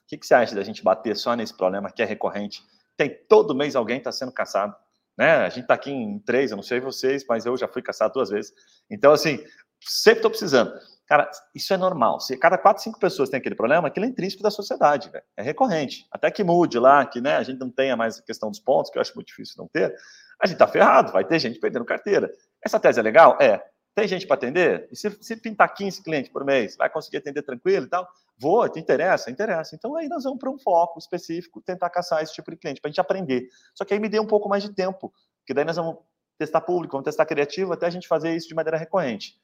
o 0.06 0.08
que, 0.08 0.18
que 0.18 0.26
você 0.26 0.36
acha 0.36 0.56
da 0.56 0.64
gente 0.64 0.84
bater 0.84 1.16
só 1.16 1.36
nesse 1.36 1.56
problema 1.56 1.92
que 1.92 2.02
é 2.02 2.06
recorrente? 2.06 2.64
Tem 2.96 3.10
todo 3.28 3.56
mês 3.56 3.76
alguém 3.76 3.98
está 3.98 4.12
sendo 4.12 4.32
caçado. 4.32 4.76
Né? 5.18 5.32
A 5.38 5.50
gente 5.50 5.64
está 5.64 5.74
aqui 5.74 5.92
em 5.92 6.20
três, 6.20 6.52
eu 6.52 6.58
não 6.58 6.64
sei 6.64 6.80
vocês, 6.80 7.26
mas 7.28 7.46
eu 7.46 7.58
já 7.58 7.68
fui 7.68 7.82
caçado 7.82 8.14
duas 8.14 8.30
vezes. 8.30 8.54
Então, 8.90 9.12
assim, 9.12 9.44
sempre 9.82 10.20
estou 10.20 10.30
precisando. 10.30 10.74
Cara, 11.08 11.30
isso 11.54 11.74
é 11.74 11.78
normal. 11.78 12.20
Se 12.20 12.38
cada 12.38 12.58
quatro, 12.58 12.84
cinco 12.84 13.00
pessoas 13.00 13.30
tem 13.30 13.40
aquele 13.40 13.56
problema, 13.56 13.88
aquilo 13.88 14.06
é 14.06 14.10
intrínseco 14.10 14.44
da 14.44 14.52
sociedade, 14.52 15.10
véio. 15.10 15.24
é 15.38 15.42
recorrente. 15.42 16.06
Até 16.12 16.30
que 16.30 16.44
mude 16.44 16.80
lá, 16.80 17.06
que 17.06 17.22
né, 17.22 17.36
a 17.36 17.44
gente 17.44 17.60
não 17.60 17.70
tenha 17.70 17.96
mais 17.96 18.20
a 18.20 18.24
questão 18.24 18.50
dos 18.50 18.60
pontos, 18.60 18.92
que 18.92 18.98
eu 18.98 19.02
acho 19.02 19.14
muito 19.16 19.28
difícil 19.28 19.56
não 19.58 19.68
ter, 19.68 19.96
a 20.42 20.48
gente 20.48 20.58
tá 20.58 20.68
ferrado, 20.68 21.12
vai 21.12 21.24
ter 21.24 21.40
gente 21.40 21.60
perdendo 21.60 21.86
carteira. 21.86 22.32
Essa 22.64 22.80
tese 22.80 23.00
é 23.00 23.04
legal? 23.04 23.38
É. 23.40 23.64
Tem 23.96 24.10
gente 24.10 24.28
para 24.28 24.36
atender? 24.36 24.90
E 24.92 24.96
se, 24.98 25.10
se 25.22 25.38
pintar 25.38 25.74
15 25.74 26.04
clientes 26.04 26.30
por 26.30 26.44
mês, 26.44 26.76
vai 26.76 26.90
conseguir 26.90 27.18
atender 27.18 27.42
tranquilo 27.44 27.86
e 27.86 27.90
tal? 27.90 28.06
Vou, 28.38 28.68
te 28.68 28.78
interessa? 28.78 29.32
Interessa. 29.32 29.74
Então 29.74 29.96
aí 29.96 30.10
nós 30.10 30.26
vamos 30.26 30.38
para 30.38 30.52
um 30.52 30.60
foco 30.60 31.00
específico, 31.00 31.62
tentar 31.62 31.90
caçar 31.90 32.22
esse 32.22 32.34
tipo 32.34 32.52
de 32.52 32.58
cliente, 32.58 32.82
para 32.82 32.90
a 32.90 32.92
gente 32.92 33.00
aprender. 33.00 33.48
Só 33.74 33.86
que 33.86 33.94
aí 33.94 34.00
me 34.00 34.10
dê 34.10 34.20
um 34.20 34.28
pouco 34.28 34.50
mais 34.50 34.64
de 34.64 34.74
tempo, 34.76 35.14
porque 35.40 35.54
daí 35.54 35.64
nós 35.64 35.78
vamos 35.78 35.96
testar 36.38 36.60
público, 36.60 36.92
vamos 36.92 37.06
testar 37.06 37.26
criativo, 37.26 37.72
até 37.72 37.86
a 37.86 37.90
gente 37.90 38.06
fazer 38.06 38.36
isso 38.36 38.50
de 38.50 38.54
maneira 38.54 38.78
recorrente. 38.78 39.40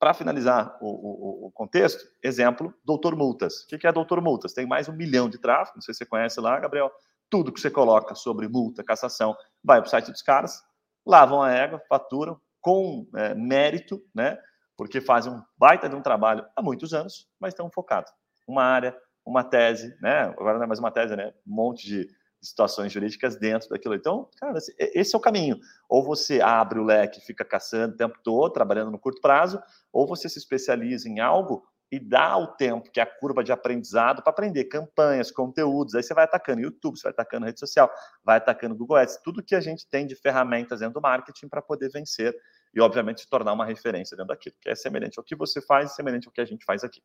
Para 0.00 0.12
finalizar 0.12 0.76
o, 0.80 0.88
o, 0.88 1.46
o, 1.46 1.52
contexto, 1.52 2.04
exemplo, 2.20 2.74
Doutor 2.84 3.14
Multas. 3.14 3.62
O 3.62 3.78
que 3.78 3.86
é 3.86 3.92
Doutor 3.92 4.20
Multas? 4.20 4.52
Tem 4.52 4.66
mais 4.66 4.88
um 4.88 4.92
milhão 4.92 5.30
de 5.30 5.38
tráfego, 5.38 5.76
não 5.76 5.82
sei 5.82 5.94
se 5.94 5.98
você 5.98 6.06
conhece 6.06 6.40
lá, 6.40 6.58
Gabriel. 6.58 6.90
Tudo 7.30 7.52
que 7.52 7.60
você 7.60 7.70
coloca 7.70 8.16
sobre 8.16 8.48
multa, 8.48 8.82
cassação, 8.82 9.36
vai 9.62 9.80
para 9.80 9.86
o 9.86 9.90
site 9.90 10.10
dos 10.10 10.22
caras, 10.22 10.60
lavam 11.06 11.40
a 11.40 11.52
égua, 11.52 11.80
faturam 11.88 12.40
com 12.66 13.06
é, 13.14 13.32
mérito, 13.32 14.02
né? 14.12 14.36
Porque 14.76 15.00
fazem 15.00 15.32
um 15.32 15.40
baita 15.56 15.88
de 15.88 15.94
um 15.94 16.02
trabalho 16.02 16.44
há 16.56 16.60
muitos 16.60 16.92
anos, 16.92 17.28
mas 17.38 17.52
estão 17.52 17.70
focados. 17.70 18.10
Uma 18.44 18.64
área, 18.64 18.92
uma 19.24 19.44
tese, 19.44 19.96
né? 20.02 20.22
Agora 20.22 20.58
não 20.58 20.64
é 20.64 20.66
mais 20.66 20.80
uma 20.80 20.90
tese, 20.90 21.14
né? 21.14 21.32
Um 21.46 21.54
monte 21.54 21.86
de 21.86 22.08
situações 22.42 22.90
jurídicas 22.90 23.36
dentro 23.36 23.68
daquilo. 23.68 23.94
Então, 23.94 24.28
cara, 24.40 24.58
esse 24.78 25.14
é 25.14 25.16
o 25.16 25.20
caminho. 25.20 25.60
Ou 25.88 26.02
você 26.02 26.40
abre 26.40 26.80
o 26.80 26.84
leque, 26.84 27.20
fica 27.20 27.44
caçando 27.44 27.94
o 27.94 27.96
tempo 27.96 28.18
todo, 28.24 28.52
trabalhando 28.52 28.90
no 28.90 28.98
curto 28.98 29.20
prazo, 29.20 29.62
ou 29.92 30.04
você 30.04 30.28
se 30.28 30.40
especializa 30.40 31.08
em 31.08 31.20
algo 31.20 31.62
e 31.90 32.00
dá 32.00 32.36
o 32.36 32.48
tempo, 32.48 32.90
que 32.90 32.98
é 32.98 33.02
a 33.02 33.06
curva 33.06 33.44
de 33.44 33.52
aprendizado, 33.52 34.22
para 34.22 34.32
aprender 34.32 34.64
campanhas, 34.64 35.30
conteúdos. 35.30 35.94
Aí 35.94 36.02
você 36.02 36.14
vai 36.14 36.24
atacando 36.24 36.60
YouTube, 36.60 36.98
você 36.98 37.04
vai 37.04 37.12
atacando 37.12 37.46
rede 37.46 37.60
social, 37.60 37.90
vai 38.24 38.38
atacando 38.38 38.74
Google 38.74 38.96
Ads, 38.96 39.20
tudo 39.22 39.42
que 39.42 39.54
a 39.54 39.60
gente 39.60 39.88
tem 39.88 40.06
de 40.06 40.16
ferramentas 40.16 40.80
dentro 40.80 40.94
do 40.94 41.00
marketing 41.00 41.48
para 41.48 41.62
poder 41.62 41.88
vencer 41.90 42.34
e, 42.74 42.80
obviamente, 42.80 43.22
se 43.22 43.28
tornar 43.28 43.52
uma 43.52 43.64
referência 43.64 44.16
dentro 44.16 44.28
daquilo, 44.28 44.56
que 44.60 44.68
é 44.68 44.74
semelhante 44.74 45.18
ao 45.18 45.24
que 45.24 45.34
você 45.34 45.60
faz 45.60 45.90
e 45.90 45.94
semelhante 45.94 46.26
ao 46.26 46.32
que 46.32 46.40
a 46.40 46.44
gente 46.44 46.64
faz 46.64 46.84
aqui. 46.84 47.02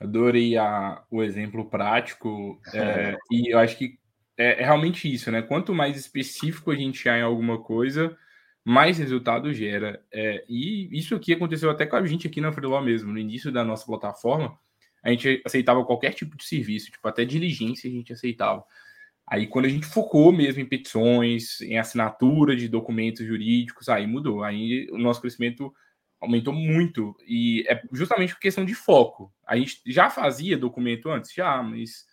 Adorei 0.00 0.56
a, 0.56 1.02
o 1.10 1.22
exemplo 1.22 1.68
prático, 1.68 2.60
é, 2.74 3.16
e 3.30 3.52
eu 3.52 3.58
acho 3.58 3.76
que 3.76 3.98
é, 4.36 4.62
é, 4.62 4.64
realmente 4.64 5.12
isso, 5.12 5.30
né? 5.30 5.42
Quanto 5.42 5.74
mais 5.74 5.96
específico 5.96 6.70
a 6.70 6.74
gente 6.74 7.08
é 7.08 7.18
em 7.18 7.22
alguma 7.22 7.62
coisa, 7.62 8.16
mais 8.64 8.98
resultado 8.98 9.52
gera. 9.52 10.02
É, 10.12 10.44
e 10.48 10.88
isso 10.96 11.14
aqui 11.14 11.32
aconteceu 11.32 11.70
até 11.70 11.86
com 11.86 11.96
a 11.96 12.06
gente 12.06 12.26
aqui 12.26 12.40
na 12.40 12.52
Freeló 12.52 12.80
mesmo. 12.80 13.12
No 13.12 13.18
início 13.18 13.52
da 13.52 13.64
nossa 13.64 13.86
plataforma, 13.86 14.58
a 15.02 15.10
gente 15.10 15.42
aceitava 15.44 15.84
qualquer 15.84 16.14
tipo 16.14 16.36
de 16.36 16.44
serviço, 16.44 16.90
tipo 16.90 17.06
até 17.06 17.24
diligência 17.24 17.88
a 17.88 17.92
gente 17.92 18.12
aceitava. 18.12 18.64
Aí 19.32 19.46
quando 19.46 19.64
a 19.64 19.68
gente 19.70 19.86
focou 19.86 20.30
mesmo 20.30 20.60
em 20.60 20.66
petições, 20.66 21.58
em 21.62 21.78
assinatura 21.78 22.54
de 22.54 22.68
documentos 22.68 23.26
jurídicos, 23.26 23.88
aí 23.88 24.06
mudou. 24.06 24.44
Aí 24.44 24.86
o 24.90 24.98
nosso 24.98 25.22
crescimento 25.22 25.72
aumentou 26.20 26.52
muito. 26.52 27.16
E 27.26 27.64
é 27.66 27.82
justamente 27.90 28.34
por 28.34 28.40
questão 28.40 28.62
de 28.62 28.74
foco. 28.74 29.32
A 29.46 29.56
gente 29.56 29.80
já 29.86 30.10
fazia 30.10 30.58
documento 30.58 31.08
antes? 31.08 31.32
Já, 31.32 31.62
mas 31.62 32.04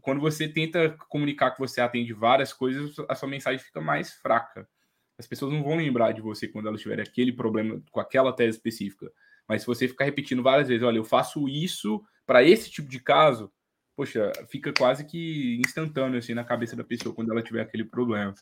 quando 0.00 0.18
você 0.18 0.48
tenta 0.48 0.96
comunicar 1.10 1.50
que 1.50 1.60
você 1.60 1.78
atende 1.78 2.14
várias 2.14 2.54
coisas, 2.54 2.96
a 3.06 3.14
sua 3.14 3.28
mensagem 3.28 3.58
fica 3.58 3.78
mais 3.78 4.14
fraca. 4.14 4.66
As 5.18 5.26
pessoas 5.26 5.52
não 5.52 5.62
vão 5.62 5.76
lembrar 5.76 6.12
de 6.12 6.22
você 6.22 6.48
quando 6.48 6.68
elas 6.68 6.80
tiverem 6.80 7.04
aquele 7.04 7.34
problema 7.34 7.82
com 7.90 8.00
aquela 8.00 8.32
tese 8.32 8.56
específica. 8.56 9.12
Mas 9.46 9.60
se 9.60 9.66
você 9.66 9.86
ficar 9.86 10.06
repetindo 10.06 10.42
várias 10.42 10.68
vezes, 10.68 10.82
olha, 10.82 10.96
eu 10.96 11.04
faço 11.04 11.46
isso 11.50 12.02
para 12.24 12.42
esse 12.42 12.70
tipo 12.70 12.88
de 12.88 12.98
caso, 12.98 13.52
poxa, 13.98 14.30
fica 14.48 14.72
quase 14.72 15.04
que 15.04 15.60
instantâneo 15.66 16.20
assim 16.20 16.32
na 16.32 16.44
cabeça 16.44 16.76
da 16.76 16.84
pessoa 16.84 17.12
quando 17.12 17.32
ela 17.32 17.42
tiver 17.42 17.62
aquele 17.62 17.84
problema. 17.84 18.32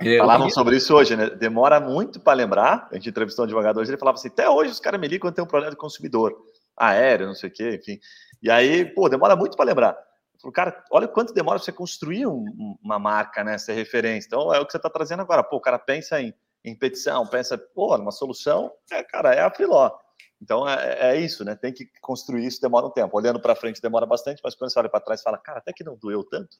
É, 0.00 0.16
Falavam 0.16 0.48
sobre 0.48 0.76
isso 0.76 0.94
hoje, 0.94 1.14
né? 1.14 1.28
Demora 1.28 1.78
muito 1.78 2.18
para 2.18 2.32
lembrar. 2.32 2.88
A 2.90 2.94
gente 2.94 3.10
entrevistou 3.10 3.42
um 3.42 3.46
advogado 3.46 3.78
hoje, 3.78 3.90
ele 3.90 3.98
falava 3.98 4.16
assim: 4.16 4.28
até 4.28 4.48
hoje 4.48 4.70
os 4.70 4.80
caras 4.80 4.98
me 4.98 5.06
ligam 5.06 5.28
quando 5.28 5.34
tem 5.34 5.44
um 5.44 5.46
problema 5.46 5.70
de 5.70 5.76
consumidor, 5.76 6.34
aéreo, 6.74 7.26
não 7.26 7.34
sei 7.34 7.50
o 7.50 7.52
quê, 7.52 7.78
enfim. 7.78 8.00
E 8.42 8.50
aí, 8.50 8.86
pô, 8.86 9.06
demora 9.10 9.36
muito 9.36 9.54
para 9.54 9.66
lembrar. 9.66 9.98
O 10.42 10.50
cara, 10.50 10.82
olha 10.90 11.06
quanto 11.06 11.34
demora 11.34 11.58
você 11.58 11.70
construir 11.70 12.26
um, 12.26 12.74
uma 12.82 12.98
marca, 12.98 13.44
né? 13.44 13.58
Ser 13.58 13.74
referência. 13.74 14.28
Então, 14.28 14.54
é 14.54 14.60
o 14.60 14.64
que 14.64 14.72
você 14.72 14.78
está 14.78 14.88
trazendo 14.88 15.20
agora. 15.20 15.44
Pô, 15.44 15.56
o 15.56 15.60
cara 15.60 15.78
pensa 15.78 16.22
em, 16.22 16.32
em 16.64 16.74
petição, 16.74 17.26
pensa, 17.26 17.58
pô, 17.58 17.98
numa 17.98 18.12
solução, 18.12 18.72
é, 18.90 19.02
cara, 19.02 19.34
é 19.34 19.42
a 19.42 19.50
Filó. 19.50 19.90
Então, 20.40 20.66
é, 20.68 21.16
é, 21.16 21.20
isso, 21.20 21.44
né? 21.44 21.54
Tem 21.54 21.72
que 21.72 21.86
construir 22.00 22.46
isso, 22.46 22.60
demora 22.60 22.86
um 22.86 22.90
tempo. 22.90 23.16
Olhando 23.16 23.40
para 23.40 23.54
frente 23.54 23.82
demora 23.82 24.06
bastante, 24.06 24.40
mas 24.42 24.54
quando 24.54 24.72
você 24.72 24.78
olha 24.78 24.88
para 24.88 25.00
trás, 25.00 25.22
fala, 25.22 25.36
cara, 25.36 25.58
até 25.58 25.72
que 25.72 25.84
não 25.84 25.96
doeu 25.96 26.24
tanto. 26.24 26.56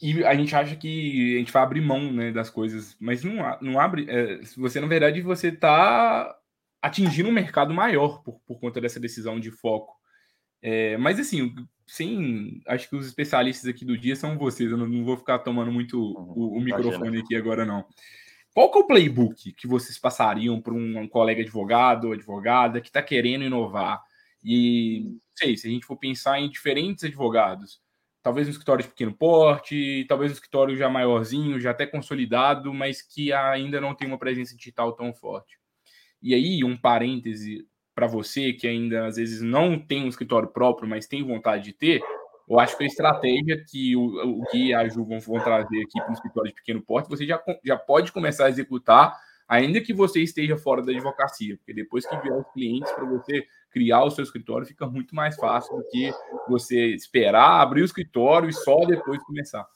E 0.00 0.24
a 0.24 0.34
gente 0.34 0.54
acha 0.54 0.76
que 0.76 1.36
a 1.36 1.38
gente 1.38 1.52
vai 1.52 1.62
abrir 1.62 1.80
mão 1.80 2.12
né, 2.12 2.30
das 2.30 2.50
coisas, 2.50 2.96
mas 3.00 3.24
não, 3.24 3.36
não 3.62 3.80
abre. 3.80 4.06
É, 4.08 4.40
você, 4.56 4.78
na 4.80 4.86
verdade, 4.86 5.22
você 5.22 5.48
está 5.48 6.36
atingindo 6.82 7.28
um 7.28 7.32
mercado 7.32 7.72
maior 7.72 8.22
por, 8.22 8.38
por 8.46 8.60
conta 8.60 8.80
dessa 8.80 9.00
decisão 9.00 9.40
de 9.40 9.50
foco. 9.50 9.94
É, 10.60 10.96
mas 10.98 11.18
assim, 11.18 11.54
sim, 11.86 12.60
acho 12.66 12.88
que 12.88 12.96
os 12.96 13.06
especialistas 13.06 13.68
aqui 13.68 13.84
do 13.84 13.96
dia 13.96 14.16
são 14.16 14.36
vocês. 14.36 14.70
Eu 14.70 14.76
não, 14.76 14.86
não 14.86 15.04
vou 15.04 15.16
ficar 15.16 15.38
tomando 15.38 15.72
muito 15.72 15.98
o, 15.98 16.58
o 16.58 16.60
microfone 16.60 17.18
aqui 17.20 17.34
agora, 17.34 17.64
não. 17.64 17.84
Qual 18.56 18.70
que 18.70 18.78
é 18.78 18.80
o 18.80 18.86
playbook 18.86 19.52
que 19.52 19.66
vocês 19.66 19.98
passariam 19.98 20.62
para 20.62 20.72
um 20.72 21.06
colega 21.06 21.42
advogado 21.42 22.06
ou 22.06 22.14
advogada 22.14 22.80
que 22.80 22.88
está 22.88 23.02
querendo 23.02 23.44
inovar? 23.44 24.02
E 24.42 25.00
não 25.04 25.20
sei, 25.34 25.58
se 25.58 25.68
a 25.68 25.70
gente 25.70 25.84
for 25.84 25.98
pensar 25.98 26.40
em 26.40 26.48
diferentes 26.48 27.04
advogados, 27.04 27.82
talvez 28.22 28.48
um 28.48 28.50
escritório 28.52 28.82
de 28.82 28.88
pequeno 28.88 29.12
porte, 29.12 30.06
talvez 30.08 30.30
um 30.30 30.34
escritório 30.34 30.74
já 30.74 30.88
maiorzinho, 30.88 31.60
já 31.60 31.72
até 31.72 31.86
consolidado, 31.86 32.72
mas 32.72 33.02
que 33.02 33.30
ainda 33.30 33.78
não 33.78 33.94
tem 33.94 34.08
uma 34.08 34.16
presença 34.16 34.56
digital 34.56 34.94
tão 34.94 35.12
forte. 35.12 35.58
E 36.22 36.34
aí, 36.34 36.64
um 36.64 36.78
parêntese 36.78 37.68
para 37.94 38.06
você 38.06 38.54
que 38.54 38.66
ainda 38.66 39.04
às 39.04 39.16
vezes 39.16 39.42
não 39.42 39.78
tem 39.78 40.02
um 40.02 40.08
escritório 40.08 40.48
próprio, 40.48 40.88
mas 40.88 41.06
tem 41.06 41.22
vontade 41.22 41.62
de 41.62 41.72
ter, 41.74 42.00
eu 42.48 42.60
acho 42.60 42.76
que 42.76 42.84
a 42.84 42.86
estratégia 42.86 43.62
que 43.68 43.96
o, 43.96 44.40
o 44.40 44.42
Gui 44.52 44.68
e 44.68 44.74
a 44.74 44.88
Ju 44.88 45.04
vão, 45.04 45.18
vão 45.18 45.40
trazer 45.40 45.82
aqui 45.82 45.98
para 45.98 46.10
um 46.10 46.12
escritório 46.12 46.50
de 46.50 46.54
pequeno 46.54 46.80
porte, 46.80 47.08
você 47.08 47.26
já, 47.26 47.42
já 47.64 47.76
pode 47.76 48.12
começar 48.12 48.46
a 48.46 48.48
executar, 48.48 49.18
ainda 49.48 49.80
que 49.80 49.92
você 49.92 50.20
esteja 50.22 50.56
fora 50.56 50.82
da 50.82 50.92
advocacia, 50.92 51.56
porque 51.56 51.74
depois 51.74 52.06
que 52.06 52.16
vier 52.18 52.38
os 52.38 52.46
clientes 52.52 52.92
para 52.92 53.04
você 53.04 53.44
criar 53.70 54.04
o 54.04 54.10
seu 54.10 54.22
escritório 54.22 54.66
fica 54.66 54.86
muito 54.86 55.14
mais 55.14 55.36
fácil 55.36 55.76
do 55.76 55.84
que 55.90 56.12
você 56.48 56.94
esperar 56.94 57.60
abrir 57.60 57.82
o 57.82 57.84
escritório 57.84 58.48
e 58.48 58.52
só 58.52 58.76
depois 58.86 59.22
começar. 59.24 59.66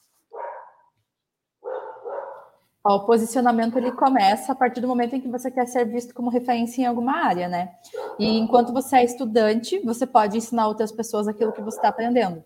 O 2.83 3.01
posicionamento 3.01 3.77
ele 3.77 3.91
começa 3.91 4.53
a 4.53 4.55
partir 4.55 4.81
do 4.81 4.87
momento 4.87 5.15
em 5.15 5.21
que 5.21 5.27
você 5.27 5.51
quer 5.51 5.67
ser 5.67 5.85
visto 5.85 6.15
como 6.15 6.31
referência 6.31 6.81
em 6.81 6.85
alguma 6.85 7.15
área, 7.15 7.47
né? 7.47 7.75
E 8.17 8.39
enquanto 8.39 8.73
você 8.73 8.95
é 8.95 9.03
estudante, 9.03 9.77
você 9.79 10.07
pode 10.07 10.35
ensinar 10.35 10.67
outras 10.67 10.91
pessoas 10.91 11.27
aquilo 11.27 11.51
que 11.51 11.61
você 11.61 11.77
está 11.77 11.89
aprendendo. 11.89 12.43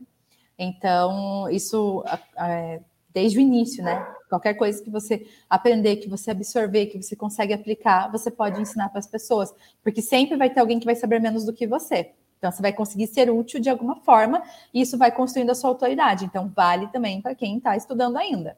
Então, 0.57 1.49
isso 1.49 2.03
é, 2.37 2.81
desde 3.13 3.37
o 3.37 3.41
início, 3.41 3.83
né? 3.83 4.05
Qualquer 4.29 4.55
coisa 4.55 4.83
que 4.83 4.89
você 4.89 5.25
aprender, 5.49 5.97
que 5.97 6.09
você 6.09 6.31
absorver, 6.31 6.87
que 6.87 7.01
você 7.01 7.15
consegue 7.15 7.53
aplicar, 7.53 8.11
você 8.11 8.29
pode 8.29 8.61
ensinar 8.61 8.89
para 8.89 8.99
as 8.99 9.07
pessoas, 9.07 9.53
porque 9.83 10.01
sempre 10.01 10.35
vai 10.35 10.49
ter 10.49 10.59
alguém 10.59 10.79
que 10.79 10.85
vai 10.85 10.95
saber 10.95 11.19
menos 11.19 11.45
do 11.45 11.53
que 11.53 11.65
você. 11.65 12.11
Então, 12.37 12.51
você 12.51 12.61
vai 12.61 12.73
conseguir 12.73 13.07
ser 13.07 13.31
útil 13.31 13.59
de 13.59 13.69
alguma 13.69 13.95
forma 14.01 14.43
e 14.73 14.81
isso 14.81 14.97
vai 14.97 15.11
construindo 15.11 15.49
a 15.49 15.55
sua 15.55 15.69
autoridade. 15.69 16.25
Então, 16.25 16.51
vale 16.53 16.87
também 16.87 17.21
para 17.21 17.33
quem 17.33 17.57
está 17.57 17.75
estudando 17.77 18.17
ainda. 18.17 18.57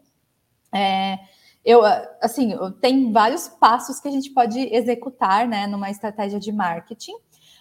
É, 0.74 1.20
eu, 1.64 1.82
assim, 2.22 2.54
tem 2.82 3.12
vários 3.12 3.48
passos 3.48 4.00
que 4.00 4.08
a 4.08 4.12
gente 4.12 4.32
pode 4.32 4.60
executar, 4.74 5.48
né, 5.48 5.68
numa 5.68 5.90
estratégia 5.90 6.40
de 6.40 6.52
marketing. 6.52 7.14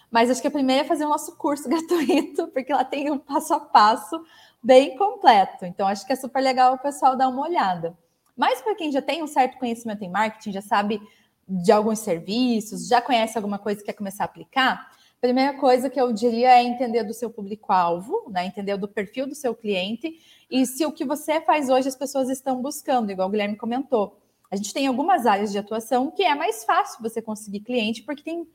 Mas 0.09 0.29
acho 0.29 0.41
que 0.41 0.47
a 0.47 0.51
primeira 0.51 0.83
é 0.83 0.87
fazer 0.87 1.05
o 1.05 1.09
nosso 1.09 1.35
curso 1.37 1.67
gratuito, 1.69 2.47
porque 2.47 2.73
lá 2.73 2.83
tem 2.83 3.11
um 3.11 3.17
passo 3.17 3.53
a 3.53 3.59
passo 3.59 4.23
bem 4.61 4.97
completo. 4.97 5.65
Então, 5.65 5.87
acho 5.87 6.05
que 6.05 6.13
é 6.13 6.15
super 6.15 6.41
legal 6.41 6.73
o 6.73 6.79
pessoal 6.79 7.15
dar 7.15 7.29
uma 7.29 7.43
olhada. 7.43 7.97
Mas 8.35 8.61
para 8.61 8.75
quem 8.75 8.91
já 8.91 9.01
tem 9.01 9.23
um 9.23 9.27
certo 9.27 9.57
conhecimento 9.57 10.03
em 10.03 10.09
marketing, 10.09 10.51
já 10.51 10.61
sabe 10.61 11.01
de 11.47 11.71
alguns 11.71 11.99
serviços, 11.99 12.87
já 12.87 13.01
conhece 13.01 13.37
alguma 13.37 13.57
coisa 13.57 13.81
e 13.81 13.83
quer 13.83 13.93
começar 13.93 14.23
a 14.23 14.25
aplicar, 14.25 14.91
a 15.17 15.19
primeira 15.19 15.57
coisa 15.57 15.89
que 15.89 15.99
eu 15.99 16.13
diria 16.13 16.51
é 16.51 16.63
entender 16.63 17.03
do 17.03 17.13
seu 17.13 17.29
público-alvo, 17.29 18.29
né? 18.29 18.45
entender 18.45 18.77
do 18.77 18.87
perfil 18.87 19.25
do 19.25 19.33
seu 19.33 19.55
cliente 19.55 20.19
e 20.49 20.63
se 20.65 20.85
o 20.85 20.91
que 20.91 21.03
você 21.03 21.41
faz 21.41 21.69
hoje 21.69 21.87
as 21.87 21.95
pessoas 21.95 22.29
estão 22.29 22.61
buscando, 22.61 23.11
igual 23.11 23.27
o 23.27 23.31
Guilherme 23.31 23.55
comentou. 23.55 24.19
A 24.51 24.55
gente 24.55 24.71
tem 24.71 24.85
algumas 24.85 25.25
áreas 25.25 25.51
de 25.51 25.57
atuação 25.57 26.11
que 26.11 26.23
é 26.23 26.35
mais 26.35 26.63
fácil 26.63 27.01
você 27.01 27.19
conseguir 27.19 27.61
cliente, 27.61 28.03
porque 28.03 28.21
tem 28.21 28.47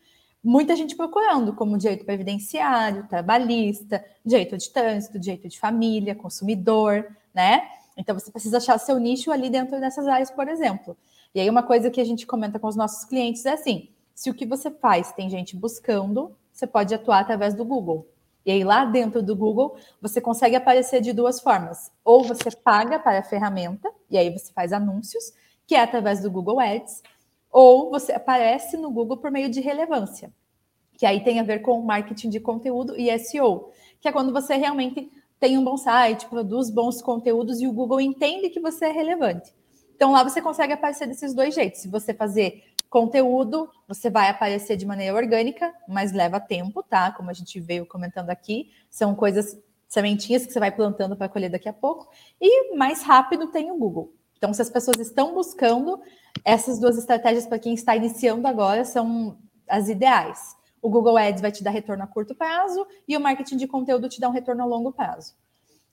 muita 0.42 0.74
gente 0.74 0.96
procurando, 0.96 1.54
como 1.54 1.78
direito 1.78 2.04
previdenciário, 2.04 3.06
trabalhista, 3.08 4.04
direito 4.24 4.56
de 4.58 4.70
trânsito, 4.70 5.18
direito 5.18 5.48
de 5.48 5.58
família, 5.58 6.14
consumidor, 6.14 7.06
né? 7.32 7.62
Então 7.96 8.18
você 8.18 8.30
precisa 8.30 8.56
achar 8.56 8.78
seu 8.78 8.98
nicho 8.98 9.30
ali 9.30 9.48
dentro 9.50 9.78
dessas 9.78 10.06
áreas, 10.06 10.30
por 10.30 10.48
exemplo. 10.48 10.96
E 11.34 11.40
aí, 11.40 11.48
uma 11.48 11.62
coisa 11.62 11.90
que 11.90 12.00
a 12.00 12.04
gente 12.04 12.26
comenta 12.26 12.58
com 12.58 12.66
os 12.66 12.76
nossos 12.76 13.04
clientes 13.04 13.44
é 13.46 13.52
assim: 13.52 13.88
se 14.14 14.30
o 14.30 14.34
que 14.34 14.44
você 14.44 14.70
faz 14.70 15.12
tem 15.12 15.30
gente 15.30 15.56
buscando, 15.56 16.36
você 16.52 16.66
pode 16.66 16.94
atuar 16.94 17.20
através 17.20 17.54
do 17.54 17.64
Google. 17.64 18.06
E 18.44 18.50
aí, 18.50 18.64
lá 18.64 18.84
dentro 18.84 19.22
do 19.22 19.36
Google, 19.36 19.76
você 20.00 20.20
consegue 20.20 20.56
aparecer 20.56 21.00
de 21.00 21.12
duas 21.12 21.40
formas. 21.40 21.92
Ou 22.04 22.24
você 22.24 22.50
paga 22.50 22.98
para 22.98 23.20
a 23.20 23.22
ferramenta, 23.22 23.88
e 24.10 24.18
aí 24.18 24.30
você 24.30 24.52
faz 24.52 24.72
anúncios, 24.72 25.32
que 25.66 25.74
é 25.74 25.80
através 25.80 26.20
do 26.20 26.30
Google 26.30 26.58
Ads, 26.58 27.02
ou 27.52 27.90
você 27.90 28.12
aparece 28.12 28.78
no 28.78 28.90
Google 28.90 29.18
por 29.18 29.30
meio 29.30 29.50
de 29.50 29.60
relevância, 29.60 30.32
que 30.94 31.04
aí 31.04 31.22
tem 31.22 31.38
a 31.38 31.42
ver 31.42 31.60
com 31.60 31.82
marketing 31.82 32.30
de 32.30 32.40
conteúdo 32.40 32.98
e 32.98 33.16
SEO, 33.18 33.70
que 34.00 34.08
é 34.08 34.12
quando 34.12 34.32
você 34.32 34.56
realmente 34.56 35.12
tem 35.38 35.58
um 35.58 35.64
bom 35.64 35.76
site, 35.76 36.26
produz 36.26 36.70
bons 36.70 37.02
conteúdos 37.02 37.60
e 37.60 37.66
o 37.66 37.72
Google 37.72 38.00
entende 38.00 38.48
que 38.48 38.60
você 38.60 38.86
é 38.86 38.92
relevante. 38.92 39.52
Então 39.94 40.12
lá 40.12 40.24
você 40.24 40.40
consegue 40.40 40.72
aparecer 40.72 41.06
desses 41.06 41.34
dois 41.34 41.54
jeitos. 41.54 41.82
Se 41.82 41.88
você 41.88 42.14
fazer 42.14 42.64
conteúdo, 42.88 43.70
você 43.86 44.08
vai 44.08 44.28
aparecer 44.28 44.76
de 44.76 44.86
maneira 44.86 45.16
orgânica, 45.16 45.74
mas 45.88 46.12
leva 46.12 46.38
tempo, 46.38 46.82
tá? 46.82 47.10
Como 47.12 47.30
a 47.30 47.32
gente 47.32 47.58
veio 47.60 47.86
comentando 47.86 48.30
aqui, 48.30 48.70
são 48.90 49.14
coisas, 49.14 49.58
sementinhas 49.88 50.46
que 50.46 50.52
você 50.52 50.60
vai 50.60 50.70
plantando 50.70 51.16
para 51.16 51.28
colher 51.28 51.50
daqui 51.50 51.68
a 51.68 51.72
pouco. 51.72 52.08
E 52.40 52.76
mais 52.76 53.02
rápido 53.02 53.48
tem 53.48 53.70
o 53.70 53.78
Google. 53.78 54.12
Então, 54.42 54.52
se 54.52 54.60
as 54.60 54.68
pessoas 54.68 54.98
estão 54.98 55.34
buscando, 55.34 56.00
essas 56.44 56.80
duas 56.80 56.98
estratégias 56.98 57.46
para 57.46 57.60
quem 57.60 57.74
está 57.74 57.94
iniciando 57.94 58.48
agora 58.48 58.84
são 58.84 59.38
as 59.68 59.88
ideais. 59.88 60.56
O 60.82 60.90
Google 60.90 61.16
Ads 61.16 61.40
vai 61.40 61.52
te 61.52 61.62
dar 61.62 61.70
retorno 61.70 62.02
a 62.02 62.08
curto 62.08 62.34
prazo 62.34 62.84
e 63.06 63.16
o 63.16 63.20
marketing 63.20 63.56
de 63.56 63.68
conteúdo 63.68 64.08
te 64.08 64.20
dá 64.20 64.28
um 64.28 64.32
retorno 64.32 64.60
a 64.64 64.66
longo 64.66 64.90
prazo. 64.90 65.34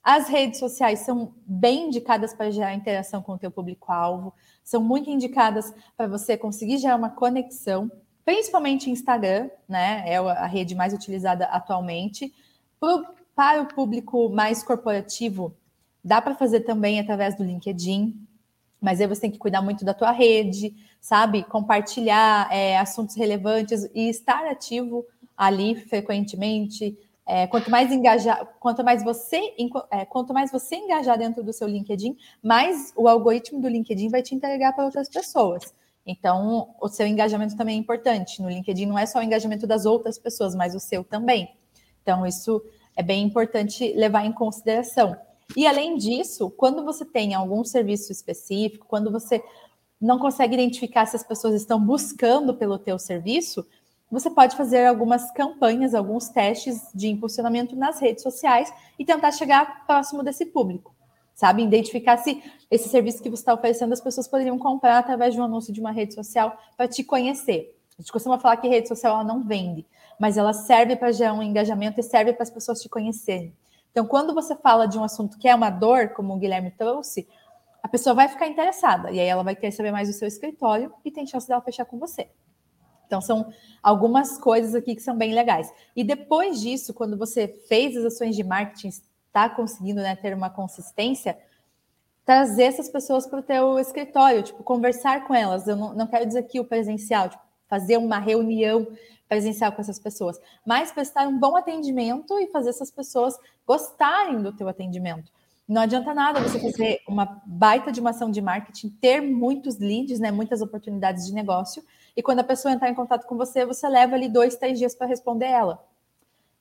As 0.02 0.28
redes 0.28 0.58
sociais 0.58 0.98
são 0.98 1.32
bem 1.46 1.86
indicadas 1.86 2.34
para 2.34 2.50
gerar 2.50 2.74
interação 2.74 3.22
com 3.22 3.34
o 3.34 3.38
teu 3.38 3.52
público-alvo, 3.52 4.34
são 4.64 4.82
muito 4.82 5.08
indicadas 5.08 5.72
para 5.96 6.08
você 6.08 6.36
conseguir 6.36 6.78
gerar 6.78 6.96
uma 6.96 7.10
conexão, 7.10 7.88
principalmente 8.24 8.90
Instagram, 8.90 9.48
né? 9.68 10.02
É 10.06 10.16
a 10.16 10.46
rede 10.46 10.74
mais 10.74 10.92
utilizada 10.92 11.44
atualmente. 11.44 12.34
Pro, 12.80 13.06
para 13.32 13.62
o 13.62 13.66
público 13.66 14.28
mais 14.28 14.60
corporativo, 14.60 15.56
dá 16.02 16.20
para 16.20 16.34
fazer 16.34 16.62
também 16.62 16.98
através 16.98 17.36
do 17.36 17.44
LinkedIn, 17.44 18.26
mas 18.80 19.00
aí 19.00 19.06
você 19.06 19.22
tem 19.22 19.30
que 19.30 19.38
cuidar 19.38 19.60
muito 19.62 19.84
da 19.84 19.92
tua 19.92 20.10
rede, 20.10 20.74
sabe? 21.00 21.42
Compartilhar 21.44 22.48
é, 22.52 22.78
assuntos 22.78 23.14
relevantes 23.16 23.88
e 23.94 24.08
estar 24.08 24.46
ativo 24.46 25.04
ali 25.36 25.74
frequentemente. 25.74 26.96
É, 27.26 27.46
quanto 27.46 27.70
mais 27.70 27.92
engajar, 27.92 28.44
quanto 28.58 28.82
mais 28.82 29.04
você, 29.04 29.54
é, 29.90 30.04
quanto 30.04 30.34
mais 30.34 30.50
você 30.50 30.76
engajar 30.76 31.16
dentro 31.16 31.44
do 31.44 31.52
seu 31.52 31.68
LinkedIn, 31.68 32.16
mais 32.42 32.92
o 32.96 33.06
algoritmo 33.06 33.60
do 33.60 33.68
LinkedIn 33.68 34.08
vai 34.08 34.22
te 34.22 34.34
entregar 34.34 34.72
para 34.72 34.84
outras 34.84 35.08
pessoas. 35.08 35.72
Então, 36.04 36.74
o 36.80 36.88
seu 36.88 37.06
engajamento 37.06 37.56
também 37.56 37.76
é 37.76 37.78
importante. 37.78 38.42
No 38.42 38.48
LinkedIn 38.48 38.86
não 38.86 38.98
é 38.98 39.06
só 39.06 39.18
o 39.18 39.22
engajamento 39.22 39.66
das 39.66 39.86
outras 39.86 40.18
pessoas, 40.18 40.54
mas 40.54 40.74
o 40.74 40.80
seu 40.80 41.04
também. 41.04 41.54
Então, 42.02 42.26
isso 42.26 42.60
é 42.96 43.02
bem 43.02 43.22
importante 43.22 43.92
levar 43.92 44.24
em 44.24 44.32
consideração. 44.32 45.16
E 45.56 45.66
além 45.66 45.96
disso, 45.96 46.50
quando 46.50 46.84
você 46.84 47.04
tem 47.04 47.34
algum 47.34 47.64
serviço 47.64 48.12
específico, 48.12 48.86
quando 48.86 49.10
você 49.10 49.42
não 50.00 50.18
consegue 50.18 50.54
identificar 50.54 51.06
se 51.06 51.16
as 51.16 51.24
pessoas 51.24 51.54
estão 51.54 51.78
buscando 51.78 52.54
pelo 52.54 52.78
teu 52.78 52.98
serviço, 52.98 53.66
você 54.10 54.30
pode 54.30 54.56
fazer 54.56 54.86
algumas 54.86 55.30
campanhas, 55.32 55.94
alguns 55.94 56.28
testes 56.28 56.88
de 56.94 57.08
impulsionamento 57.08 57.76
nas 57.76 58.00
redes 58.00 58.22
sociais 58.22 58.72
e 58.98 59.04
tentar 59.04 59.30
chegar 59.30 59.86
próximo 59.86 60.22
desse 60.22 60.46
público, 60.46 60.94
sabe? 61.34 61.62
Identificar 61.62 62.16
se 62.16 62.42
esse 62.70 62.88
serviço 62.88 63.22
que 63.22 63.30
você 63.30 63.42
está 63.42 63.54
oferecendo 63.54 63.92
as 63.92 64.00
pessoas 64.00 64.26
poderiam 64.26 64.58
comprar 64.58 64.98
através 64.98 65.34
de 65.34 65.40
um 65.40 65.44
anúncio 65.44 65.72
de 65.72 65.80
uma 65.80 65.92
rede 65.92 66.14
social 66.14 66.58
para 66.76 66.88
te 66.88 67.04
conhecer. 67.04 67.76
A 67.96 68.02
gente 68.02 68.10
costuma 68.10 68.38
falar 68.38 68.56
que 68.56 68.66
rede 68.66 68.88
social 68.88 69.22
não 69.24 69.44
vende, 69.44 69.86
mas 70.18 70.36
ela 70.36 70.52
serve 70.52 70.96
para 70.96 71.12
gerar 71.12 71.34
um 71.34 71.42
engajamento 71.42 72.00
e 72.00 72.02
serve 72.02 72.32
para 72.32 72.42
as 72.42 72.50
pessoas 72.50 72.80
te 72.80 72.88
conhecerem. 72.88 73.54
Então, 73.90 74.06
quando 74.06 74.34
você 74.34 74.54
fala 74.56 74.86
de 74.86 74.98
um 74.98 75.04
assunto 75.04 75.38
que 75.38 75.48
é 75.48 75.54
uma 75.54 75.70
dor, 75.70 76.10
como 76.10 76.34
o 76.34 76.38
Guilherme 76.38 76.70
trouxe, 76.70 77.28
a 77.82 77.88
pessoa 77.88 78.14
vai 78.14 78.28
ficar 78.28 78.46
interessada 78.46 79.10
e 79.10 79.18
aí 79.18 79.26
ela 79.26 79.42
vai 79.42 79.56
querer 79.56 79.72
saber 79.72 79.90
mais 79.90 80.08
do 80.08 80.14
seu 80.14 80.28
escritório 80.28 80.92
e 81.04 81.10
tem 81.10 81.26
chance 81.26 81.48
dela 81.48 81.60
fechar 81.60 81.84
com 81.84 81.98
você. 81.98 82.28
Então, 83.06 83.20
são 83.20 83.52
algumas 83.82 84.38
coisas 84.38 84.72
aqui 84.72 84.94
que 84.94 85.02
são 85.02 85.16
bem 85.16 85.34
legais. 85.34 85.72
E 85.96 86.04
depois 86.04 86.60
disso, 86.60 86.94
quando 86.94 87.18
você 87.18 87.48
fez 87.68 87.96
as 87.96 88.04
ações 88.04 88.36
de 88.36 88.44
marketing, 88.44 88.90
está 89.26 89.48
conseguindo 89.48 90.00
né, 90.00 90.14
ter 90.14 90.32
uma 90.32 90.48
consistência, 90.48 91.36
trazer 92.24 92.64
essas 92.64 92.88
pessoas 92.88 93.26
para 93.26 93.40
o 93.40 93.42
teu 93.42 93.80
escritório, 93.80 94.44
tipo, 94.44 94.62
conversar 94.62 95.26
com 95.26 95.34
elas. 95.34 95.66
Eu 95.66 95.74
não, 95.74 95.92
não 95.92 96.06
quero 96.06 96.24
dizer 96.24 96.38
aqui 96.38 96.60
o 96.60 96.64
presencial, 96.64 97.28
tipo, 97.28 97.42
fazer 97.66 97.96
uma 97.96 98.20
reunião 98.20 98.86
presencial 99.30 99.70
com 99.70 99.80
essas 99.80 100.00
pessoas, 100.00 100.40
mas 100.66 100.90
prestar 100.90 101.28
um 101.28 101.38
bom 101.38 101.56
atendimento 101.56 102.36
e 102.40 102.48
fazer 102.48 102.70
essas 102.70 102.90
pessoas 102.90 103.38
gostarem 103.64 104.42
do 104.42 104.52
teu 104.52 104.68
atendimento. 104.68 105.30
Não 105.68 105.82
adianta 105.82 106.12
nada 106.12 106.40
você 106.40 106.58
fazer 106.58 107.00
uma 107.06 107.40
baita 107.46 107.92
de 107.92 108.00
uma 108.00 108.10
ação 108.10 108.28
de 108.28 108.42
marketing, 108.42 108.88
ter 109.00 109.20
muitos 109.20 109.78
leads, 109.78 110.18
né, 110.18 110.32
muitas 110.32 110.60
oportunidades 110.60 111.24
de 111.24 111.32
negócio, 111.32 111.80
e 112.16 112.20
quando 112.20 112.40
a 112.40 112.44
pessoa 112.44 112.74
entrar 112.74 112.90
em 112.90 112.94
contato 112.94 113.24
com 113.24 113.36
você, 113.36 113.64
você 113.64 113.88
leva 113.88 114.16
ali 114.16 114.28
dois, 114.28 114.56
três 114.56 114.76
dias 114.76 114.96
para 114.96 115.06
responder 115.06 115.46
ela. 115.46 115.80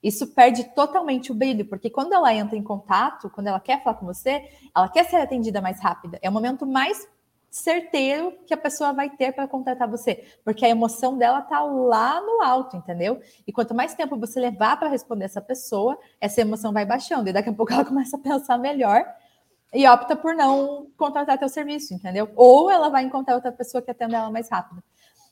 Isso 0.03 0.27
perde 0.27 0.63
totalmente 0.75 1.31
o 1.31 1.35
brilho, 1.35 1.65
porque 1.65 1.89
quando 1.89 2.13
ela 2.13 2.31
entra 2.31 2.55
em 2.55 2.63
contato, 2.63 3.31
quando 3.31 3.47
ela 3.47 3.59
quer 3.59 3.83
falar 3.83 3.97
com 3.97 4.05
você, 4.05 4.47
ela 4.75 4.87
quer 4.87 5.05
ser 5.05 5.15
atendida 5.15 5.59
mais 5.59 5.81
rápida. 5.81 6.19
É 6.21 6.29
o 6.29 6.31
momento 6.31 6.67
mais 6.67 7.07
certeiro 7.49 8.33
que 8.45 8.53
a 8.53 8.57
pessoa 8.57 8.93
vai 8.93 9.09
ter 9.09 9.31
para 9.33 9.47
contratar 9.47 9.89
você, 9.89 10.25
porque 10.43 10.65
a 10.65 10.69
emoção 10.69 11.17
dela 11.17 11.41
tá 11.41 11.61
lá 11.61 12.21
no 12.21 12.41
alto, 12.41 12.77
entendeu? 12.77 13.19
E 13.47 13.51
quanto 13.51 13.73
mais 13.73 13.93
tempo 13.93 14.17
você 14.17 14.39
levar 14.39 14.77
para 14.77 14.89
responder 14.89 15.25
essa 15.25 15.41
pessoa, 15.41 15.97
essa 16.21 16.41
emoção 16.41 16.71
vai 16.71 16.85
baixando 16.85 17.29
e 17.29 17.33
daqui 17.33 17.49
a 17.49 17.53
pouco 17.53 17.71
ela 17.73 17.85
começa 17.85 18.17
a 18.17 18.19
pensar 18.19 18.57
melhor 18.57 19.05
e 19.73 19.87
opta 19.87 20.15
por 20.15 20.35
não 20.35 20.87
contratar 20.97 21.37
teu 21.37 21.49
serviço, 21.49 21.93
entendeu? 21.93 22.29
Ou 22.35 22.69
ela 22.69 22.89
vai 22.89 23.03
encontrar 23.03 23.35
outra 23.35 23.51
pessoa 23.51 23.81
que 23.81 23.91
atenda 23.91 24.17
ela 24.17 24.31
mais 24.31 24.49
rápido. 24.49 24.83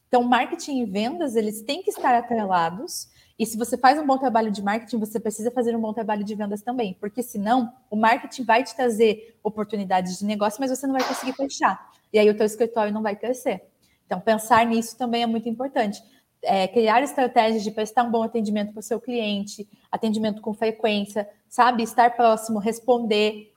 Então, 0.07 0.23
marketing 0.23 0.83
e 0.83 0.85
vendas, 0.85 1.35
eles 1.35 1.61
têm 1.61 1.83
que 1.83 1.89
estar 1.89 2.15
atrelados. 2.15 3.09
E 3.37 3.45
se 3.45 3.57
você 3.57 3.77
faz 3.77 3.99
um 3.99 4.05
bom 4.05 4.17
trabalho 4.17 4.49
de 4.49 4.63
marketing, 4.63 4.97
você 4.97 5.19
precisa 5.19 5.51
fazer 5.51 5.75
um 5.75 5.81
bom 5.81 5.93
trabalho 5.93 6.23
de 6.23 6.33
vendas 6.33 6.61
também, 6.61 6.95
porque 6.99 7.21
senão 7.21 7.73
o 7.89 7.95
marketing 7.95 8.43
vai 8.43 8.63
te 8.63 8.75
trazer 8.75 9.37
oportunidades 9.43 10.17
de 10.17 10.25
negócio, 10.25 10.59
mas 10.59 10.71
você 10.71 10.87
não 10.87 10.93
vai 10.93 11.07
conseguir 11.07 11.33
fechar. 11.33 11.91
E 12.11 12.19
aí 12.19 12.29
o 12.29 12.35
teu 12.35 12.45
escritório 12.45 12.93
não 12.93 13.01
vai 13.01 13.15
crescer. 13.15 13.63
Então, 14.05 14.19
pensar 14.19 14.65
nisso 14.65 14.97
também 14.97 15.23
é 15.23 15.27
muito 15.27 15.49
importante. 15.49 16.01
É, 16.41 16.67
criar 16.67 17.01
estratégias 17.03 17.63
de 17.63 17.71
prestar 17.71 18.03
um 18.03 18.11
bom 18.11 18.23
atendimento 18.23 18.71
para 18.71 18.79
o 18.79 18.83
seu 18.83 19.01
cliente, 19.01 19.67
atendimento 19.91 20.41
com 20.41 20.53
frequência, 20.53 21.27
sabe? 21.49 21.83
Estar 21.83 22.15
próximo, 22.15 22.59
responder. 22.59 23.53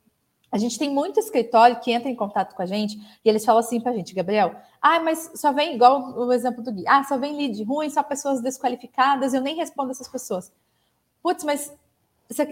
A 0.51 0.59
gente 0.59 0.78
tem 0.78 0.90
muito 0.90 1.20
escritório 1.20 1.78
que 1.78 1.92
entra 1.92 2.11
em 2.11 2.16
contato 2.16 2.57
com 2.57 2.62
a 2.62 2.66
gente 2.66 2.98
e 3.24 3.28
eles 3.28 3.44
falam 3.44 3.61
assim 3.61 3.80
para 3.80 3.92
a 3.92 3.94
gente, 3.94 4.12
Gabriel, 4.12 4.57
ah, 4.82 4.98
mas 4.98 5.30
só 5.36 5.53
vem, 5.53 5.76
igual 5.76 6.12
o 6.18 6.32
exemplo 6.32 6.62
do 6.62 6.72
Gui, 6.72 6.82
ah, 6.88 7.05
só 7.05 7.16
vem 7.16 7.36
lead 7.36 7.62
ruim, 7.62 7.88
só 7.88 8.03
pessoas 8.03 8.42
desqualificadas, 8.42 9.32
eu 9.32 9.40
nem 9.40 9.55
respondo 9.55 9.92
essas 9.92 10.09
pessoas. 10.09 10.53
Putz, 11.22 11.44
mas 11.44 11.72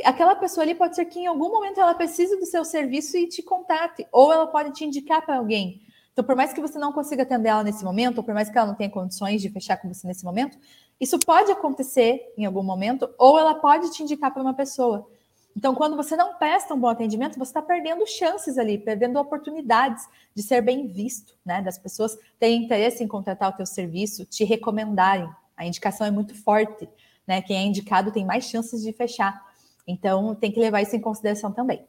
aquela 0.05 0.37
pessoa 0.37 0.63
ali 0.63 0.75
pode 0.75 0.95
ser 0.95 1.07
que 1.07 1.21
em 1.21 1.27
algum 1.27 1.49
momento 1.49 1.81
ela 1.81 1.95
precise 1.95 2.37
do 2.39 2.47
seu 2.47 2.65
serviço 2.65 3.17
e 3.17 3.27
te 3.29 3.43
contate, 3.43 4.07
ou 4.13 4.33
ela 4.33 4.47
pode 4.47 4.73
te 4.73 4.85
indicar 4.85 5.25
para 5.25 5.39
alguém. 5.39 5.81
Então, 6.19 6.27
por 6.27 6.35
mais 6.35 6.53
que 6.53 6.61
você 6.61 6.81
não 6.81 6.93
consiga 6.93 7.23
atender 7.23 7.49
ela 7.49 7.63
nesse 7.63 7.85
momento, 7.85 8.19
ou 8.19 8.25
por 8.25 8.35
mais 8.35 8.51
que 8.51 8.59
ela 8.59 8.67
não 8.67 8.75
tenha 8.75 8.91
condições 8.91 9.41
de 9.41 9.49
fechar 9.51 9.77
com 9.77 9.87
você 9.87 10.05
nesse 10.05 10.25
momento, 10.25 10.59
isso 10.99 11.17
pode 11.17 11.53
acontecer 11.53 12.35
em 12.37 12.45
algum 12.45 12.65
momento, 12.65 13.09
ou 13.17 13.39
ela 13.39 13.55
pode 13.55 13.93
te 13.93 14.03
indicar 14.03 14.35
para 14.35 14.43
uma 14.43 14.53
pessoa. 14.53 15.09
Então, 15.57 15.77
quando 15.77 15.95
você 15.95 16.17
não 16.17 16.35
presta 16.35 16.75
um 16.75 16.81
bom 16.81 16.89
atendimento, 16.89 17.39
você 17.39 17.51
está 17.51 17.63
perdendo 17.63 18.05
chances 18.05 18.59
ali, 18.59 18.79
perdendo 18.79 19.17
oportunidades 19.21 20.09
de 20.35 20.43
ser 20.43 20.61
bem 20.61 20.89
visto, 20.89 21.37
né? 21.47 21.63
Das 21.63 21.79
pessoas 21.79 22.19
terem 22.37 22.65
interesse 22.65 23.05
em 23.05 23.07
contratar 23.07 23.51
o 23.51 23.57
teu 23.57 23.65
serviço, 23.65 24.25
te 24.25 24.43
recomendarem. 24.43 25.31
A 25.57 25.67
indicação 25.67 26.05
é 26.05 26.11
muito 26.11 26.35
forte, 26.35 26.89
né? 27.29 27.41
Quem 27.43 27.59
é 27.59 27.63
indicado 27.63 28.11
tem 28.11 28.25
mais 28.25 28.43
chances 28.43 28.83
de 28.83 28.93
fechar. 28.93 29.41
Então, 29.87 30.35
tem 30.35 30.51
que 30.51 30.59
levar 30.59 30.83
isso 30.83 30.97
em 30.97 31.01
consideração 31.01 31.53
também. 31.53 31.87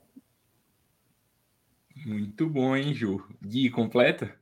Muito 2.05 2.49
bom, 2.49 2.75
hein, 2.75 2.93
Ju? 2.93 3.25
Gui, 3.41 3.69
completa? 3.69 4.33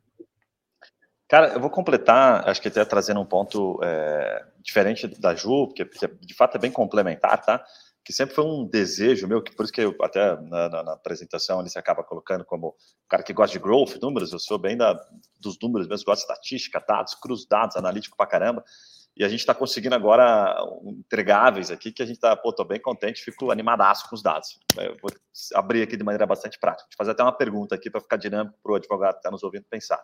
Cara, 1.27 1.53
eu 1.53 1.59
vou 1.59 1.69
completar, 1.69 2.47
acho 2.47 2.61
que 2.61 2.69
até 2.69 2.85
trazendo 2.85 3.19
um 3.19 3.25
ponto 3.25 3.79
é, 3.83 4.45
diferente 4.61 5.07
da 5.19 5.35
Ju, 5.35 5.67
porque, 5.67 5.83
porque, 5.83 6.07
de 6.21 6.33
fato 6.33 6.55
é 6.55 6.59
bem 6.59 6.71
complementar, 6.71 7.43
tá? 7.43 7.63
Que 8.03 8.13
sempre 8.13 8.33
foi 8.33 8.45
um 8.45 8.65
desejo 8.65 9.27
meu, 9.27 9.41
que 9.41 9.53
por 9.53 9.65
isso 9.65 9.73
que 9.73 9.81
eu 9.81 9.93
até 10.01 10.39
na, 10.41 10.69
na, 10.69 10.83
na 10.83 10.93
apresentação 10.93 11.59
ali 11.59 11.69
se 11.69 11.77
acaba 11.77 12.01
colocando 12.01 12.45
como 12.45 12.73
cara 13.09 13.23
que 13.23 13.33
gosta 13.33 13.51
de 13.57 13.63
growth, 13.63 13.97
números, 14.01 14.31
eu 14.31 14.39
sou 14.39 14.57
bem 14.57 14.77
da, 14.77 14.93
dos 15.41 15.57
números 15.61 15.89
mesmo, 15.89 16.05
gosto 16.05 16.25
de 16.25 16.31
estatística, 16.31 16.83
dados, 16.87 17.13
cruz 17.15 17.45
dados, 17.45 17.75
analítico 17.75 18.15
pra 18.15 18.25
caramba. 18.25 18.63
E 19.17 19.25
a 19.25 19.29
gente 19.29 19.39
está 19.39 19.55
conseguindo 19.55 19.95
agora 19.95 20.55
entregáveis 20.83 21.71
aqui 21.71 21.91
que 21.91 22.03
a 22.03 22.05
gente 22.05 22.17
está, 22.17 22.35
pô, 22.35 22.53
tô 22.53 22.63
bem 22.63 22.79
contente, 22.79 23.23
fico 23.23 23.49
animadaço 23.49 24.07
com 24.07 24.15
os 24.15 24.21
dados. 24.21 24.59
Eu 24.77 24.95
vou 25.01 25.09
abrir 25.55 25.81
aqui 25.81 25.97
de 25.97 26.03
maneira 26.03 26.27
bastante 26.27 26.59
prática. 26.59 26.87
Vou 26.87 26.97
fazer 26.97 27.11
até 27.11 27.23
uma 27.23 27.35
pergunta 27.35 27.73
aqui 27.73 27.89
para 27.89 27.99
ficar 27.99 28.17
dinâmico 28.17 28.55
para 28.61 28.73
o 28.73 28.75
advogado 28.75 29.13
que 29.13 29.19
está 29.19 29.31
nos 29.31 29.41
ouvindo 29.41 29.65
pensar. 29.67 29.99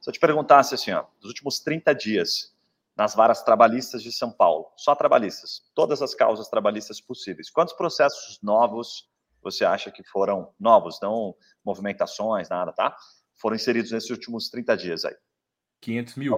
Se 0.00 0.10
eu 0.10 0.12
te 0.12 0.18
perguntasse 0.18 0.74
assim, 0.74 0.90
ó, 0.90 1.04
dos 1.20 1.28
últimos 1.28 1.60
30 1.60 1.94
dias, 1.94 2.52
nas 2.96 3.14
varas 3.14 3.44
trabalhistas 3.44 4.02
de 4.02 4.10
São 4.10 4.32
Paulo, 4.32 4.72
só 4.76 4.92
trabalhistas, 4.92 5.62
todas 5.72 6.02
as 6.02 6.12
causas 6.12 6.48
trabalhistas 6.48 7.00
possíveis, 7.00 7.50
quantos 7.50 7.74
processos 7.74 8.40
novos 8.42 9.08
você 9.40 9.64
acha 9.64 9.88
que 9.92 10.02
foram 10.02 10.52
novos, 10.58 10.98
não 11.00 11.32
movimentações, 11.64 12.48
nada, 12.48 12.72
tá? 12.72 12.96
Foram 13.40 13.54
inseridos 13.54 13.92
nesses 13.92 14.10
últimos 14.10 14.50
30 14.50 14.76
dias 14.76 15.04
aí? 15.04 15.14
500 15.80 16.14
mil. 16.16 16.32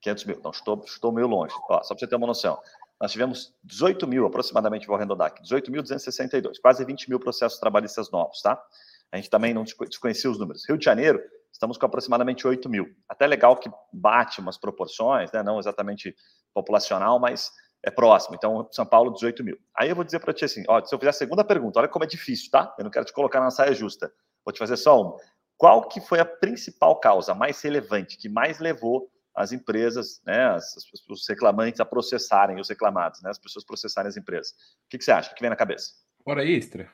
500 0.00 0.24
mil, 0.24 0.36
então 0.38 0.50
estou, 0.50 0.82
estou 0.84 1.12
meio 1.12 1.26
longe. 1.26 1.54
Ó, 1.68 1.82
só 1.82 1.94
para 1.94 2.00
você 2.00 2.06
ter 2.06 2.16
uma 2.16 2.26
noção. 2.26 2.58
Nós 3.00 3.12
tivemos 3.12 3.54
18 3.64 4.06
mil, 4.06 4.26
aproximadamente, 4.26 4.86
vou 4.86 4.96
arredondar 4.96 5.28
aqui, 5.28 5.42
18.262, 5.42 6.60
quase 6.60 6.84
20 6.84 7.08
mil 7.08 7.20
processos 7.20 7.58
trabalhistas 7.58 8.10
novos, 8.10 8.42
tá? 8.42 8.60
A 9.12 9.16
gente 9.16 9.30
também 9.30 9.54
não 9.54 9.64
desconhecia 9.64 10.30
os 10.30 10.38
números. 10.38 10.66
Rio 10.68 10.76
de 10.76 10.84
Janeiro, 10.84 11.22
estamos 11.52 11.78
com 11.78 11.86
aproximadamente 11.86 12.46
8 12.46 12.68
mil. 12.68 12.86
Até 13.08 13.26
legal 13.26 13.56
que 13.56 13.70
bate 13.92 14.40
umas 14.40 14.58
proporções, 14.58 15.32
né? 15.32 15.42
não 15.42 15.58
exatamente 15.58 16.14
populacional, 16.52 17.18
mas 17.18 17.50
é 17.82 17.90
próximo. 17.90 18.34
Então, 18.34 18.68
São 18.70 18.84
Paulo, 18.84 19.12
18 19.12 19.44
mil. 19.44 19.56
Aí 19.74 19.88
eu 19.88 19.94
vou 19.94 20.04
dizer 20.04 20.20
para 20.20 20.32
ti 20.32 20.44
assim: 20.44 20.64
ó, 20.68 20.84
se 20.84 20.94
eu 20.94 20.98
fizer 20.98 21.10
a 21.10 21.14
segunda 21.14 21.44
pergunta, 21.44 21.78
olha 21.78 21.88
como 21.88 22.04
é 22.04 22.08
difícil, 22.08 22.50
tá? 22.50 22.74
Eu 22.78 22.84
não 22.84 22.90
quero 22.90 23.04
te 23.04 23.12
colocar 23.12 23.40
na 23.40 23.50
saia 23.50 23.72
justa. 23.72 24.12
Vou 24.44 24.52
te 24.52 24.58
fazer 24.58 24.76
só 24.76 25.00
uma. 25.00 25.16
Qual 25.56 25.88
que 25.88 26.00
foi 26.00 26.20
a 26.20 26.24
principal 26.24 27.00
causa 27.00 27.34
mais 27.34 27.60
relevante, 27.62 28.16
que 28.16 28.28
mais 28.28 28.58
levou 28.58 29.10
as 29.38 29.52
empresas, 29.52 30.20
né, 30.26 30.46
as, 30.46 30.74
os 31.08 31.28
reclamantes 31.28 31.80
a 31.80 31.84
processarem 31.84 32.60
os 32.60 32.68
reclamados, 32.68 33.22
né, 33.22 33.30
as 33.30 33.38
pessoas 33.38 33.64
processarem 33.64 34.08
as 34.08 34.16
empresas? 34.16 34.50
O 34.50 34.88
que, 34.90 34.98
que 34.98 35.04
você 35.04 35.12
acha? 35.12 35.30
O 35.30 35.34
que 35.34 35.40
vem 35.40 35.50
na 35.50 35.56
cabeça? 35.56 35.92
Hora 36.26 36.44
extra. 36.44 36.90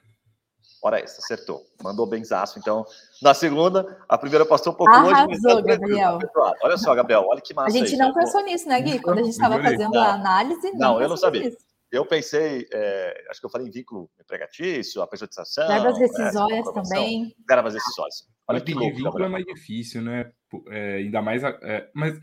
Hora 0.83 1.01
extra, 1.01 1.23
acertou. 1.25 1.65
Mandou 1.83 2.07
benzaço. 2.07 2.59
Então, 2.59 2.85
na 3.23 3.33
segunda, 3.33 4.05
a 4.07 4.19
primeira 4.19 4.45
passou 4.45 4.75
um 4.75 4.77
pouco 4.77 4.93
Arrasou, 4.93 5.27
longe. 5.27 5.41
Mas 5.43 5.65
Gabriel. 5.65 6.19
Olha 6.63 6.77
só, 6.77 6.95
Gabriel, 6.95 7.25
olha 7.27 7.41
que 7.41 7.55
massa. 7.55 7.69
A 7.69 7.73
gente 7.73 7.93
aí, 7.93 7.99
não 7.99 8.13
pensou 8.13 8.45
nisso, 8.45 8.69
né, 8.69 8.79
Gui? 8.83 9.01
Quando 9.01 9.21
a 9.21 9.23
gente 9.23 9.33
estava 9.33 9.63
fazendo 9.63 9.99
a 9.99 10.13
análise. 10.13 10.71
Não, 10.73 10.95
não 10.95 11.01
eu 11.01 11.09
não 11.09 11.17
sabia. 11.17 11.45
Nisso. 11.45 11.57
Eu 11.91 12.05
pensei, 12.05 12.67
é, 12.73 13.25
acho 13.31 13.41
que 13.41 13.47
eu 13.47 13.51
falei 13.51 13.69
em 13.69 13.71
vínculo 13.71 14.11
empregatício, 14.21 15.01
a 15.01 15.07
pejotização. 15.07 15.69
Verbas 15.69 15.97
decisórias 15.97 16.67
né, 16.67 16.73
também. 16.73 17.37
Verbas 17.49 17.73
decisórias. 17.73 18.27
Olha 18.49 18.61
que 18.61 18.75
louco. 18.75 18.97
vínculo 18.97 19.25
é 19.25 19.29
mais 19.29 19.45
difícil, 19.45 20.03
né? 20.03 20.31
É, 20.69 20.97
ainda 20.97 21.23
mais, 21.23 21.43
é, 21.43 21.91
mas, 21.95 22.19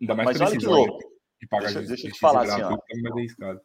ainda 0.00 0.14
mais 0.14 0.38
mas 0.38 0.40
olha 0.40 0.58
que 0.58 0.66
louco. 0.66 0.98
De 1.40 1.48
pagar 1.48 1.72
deixa, 1.72 1.82
deixa 1.82 2.06
eu 2.08 2.12
te 2.12 2.18
falar 2.18 2.42
assim, 2.42 2.62
ó. 2.62 2.74
É 2.74 3.60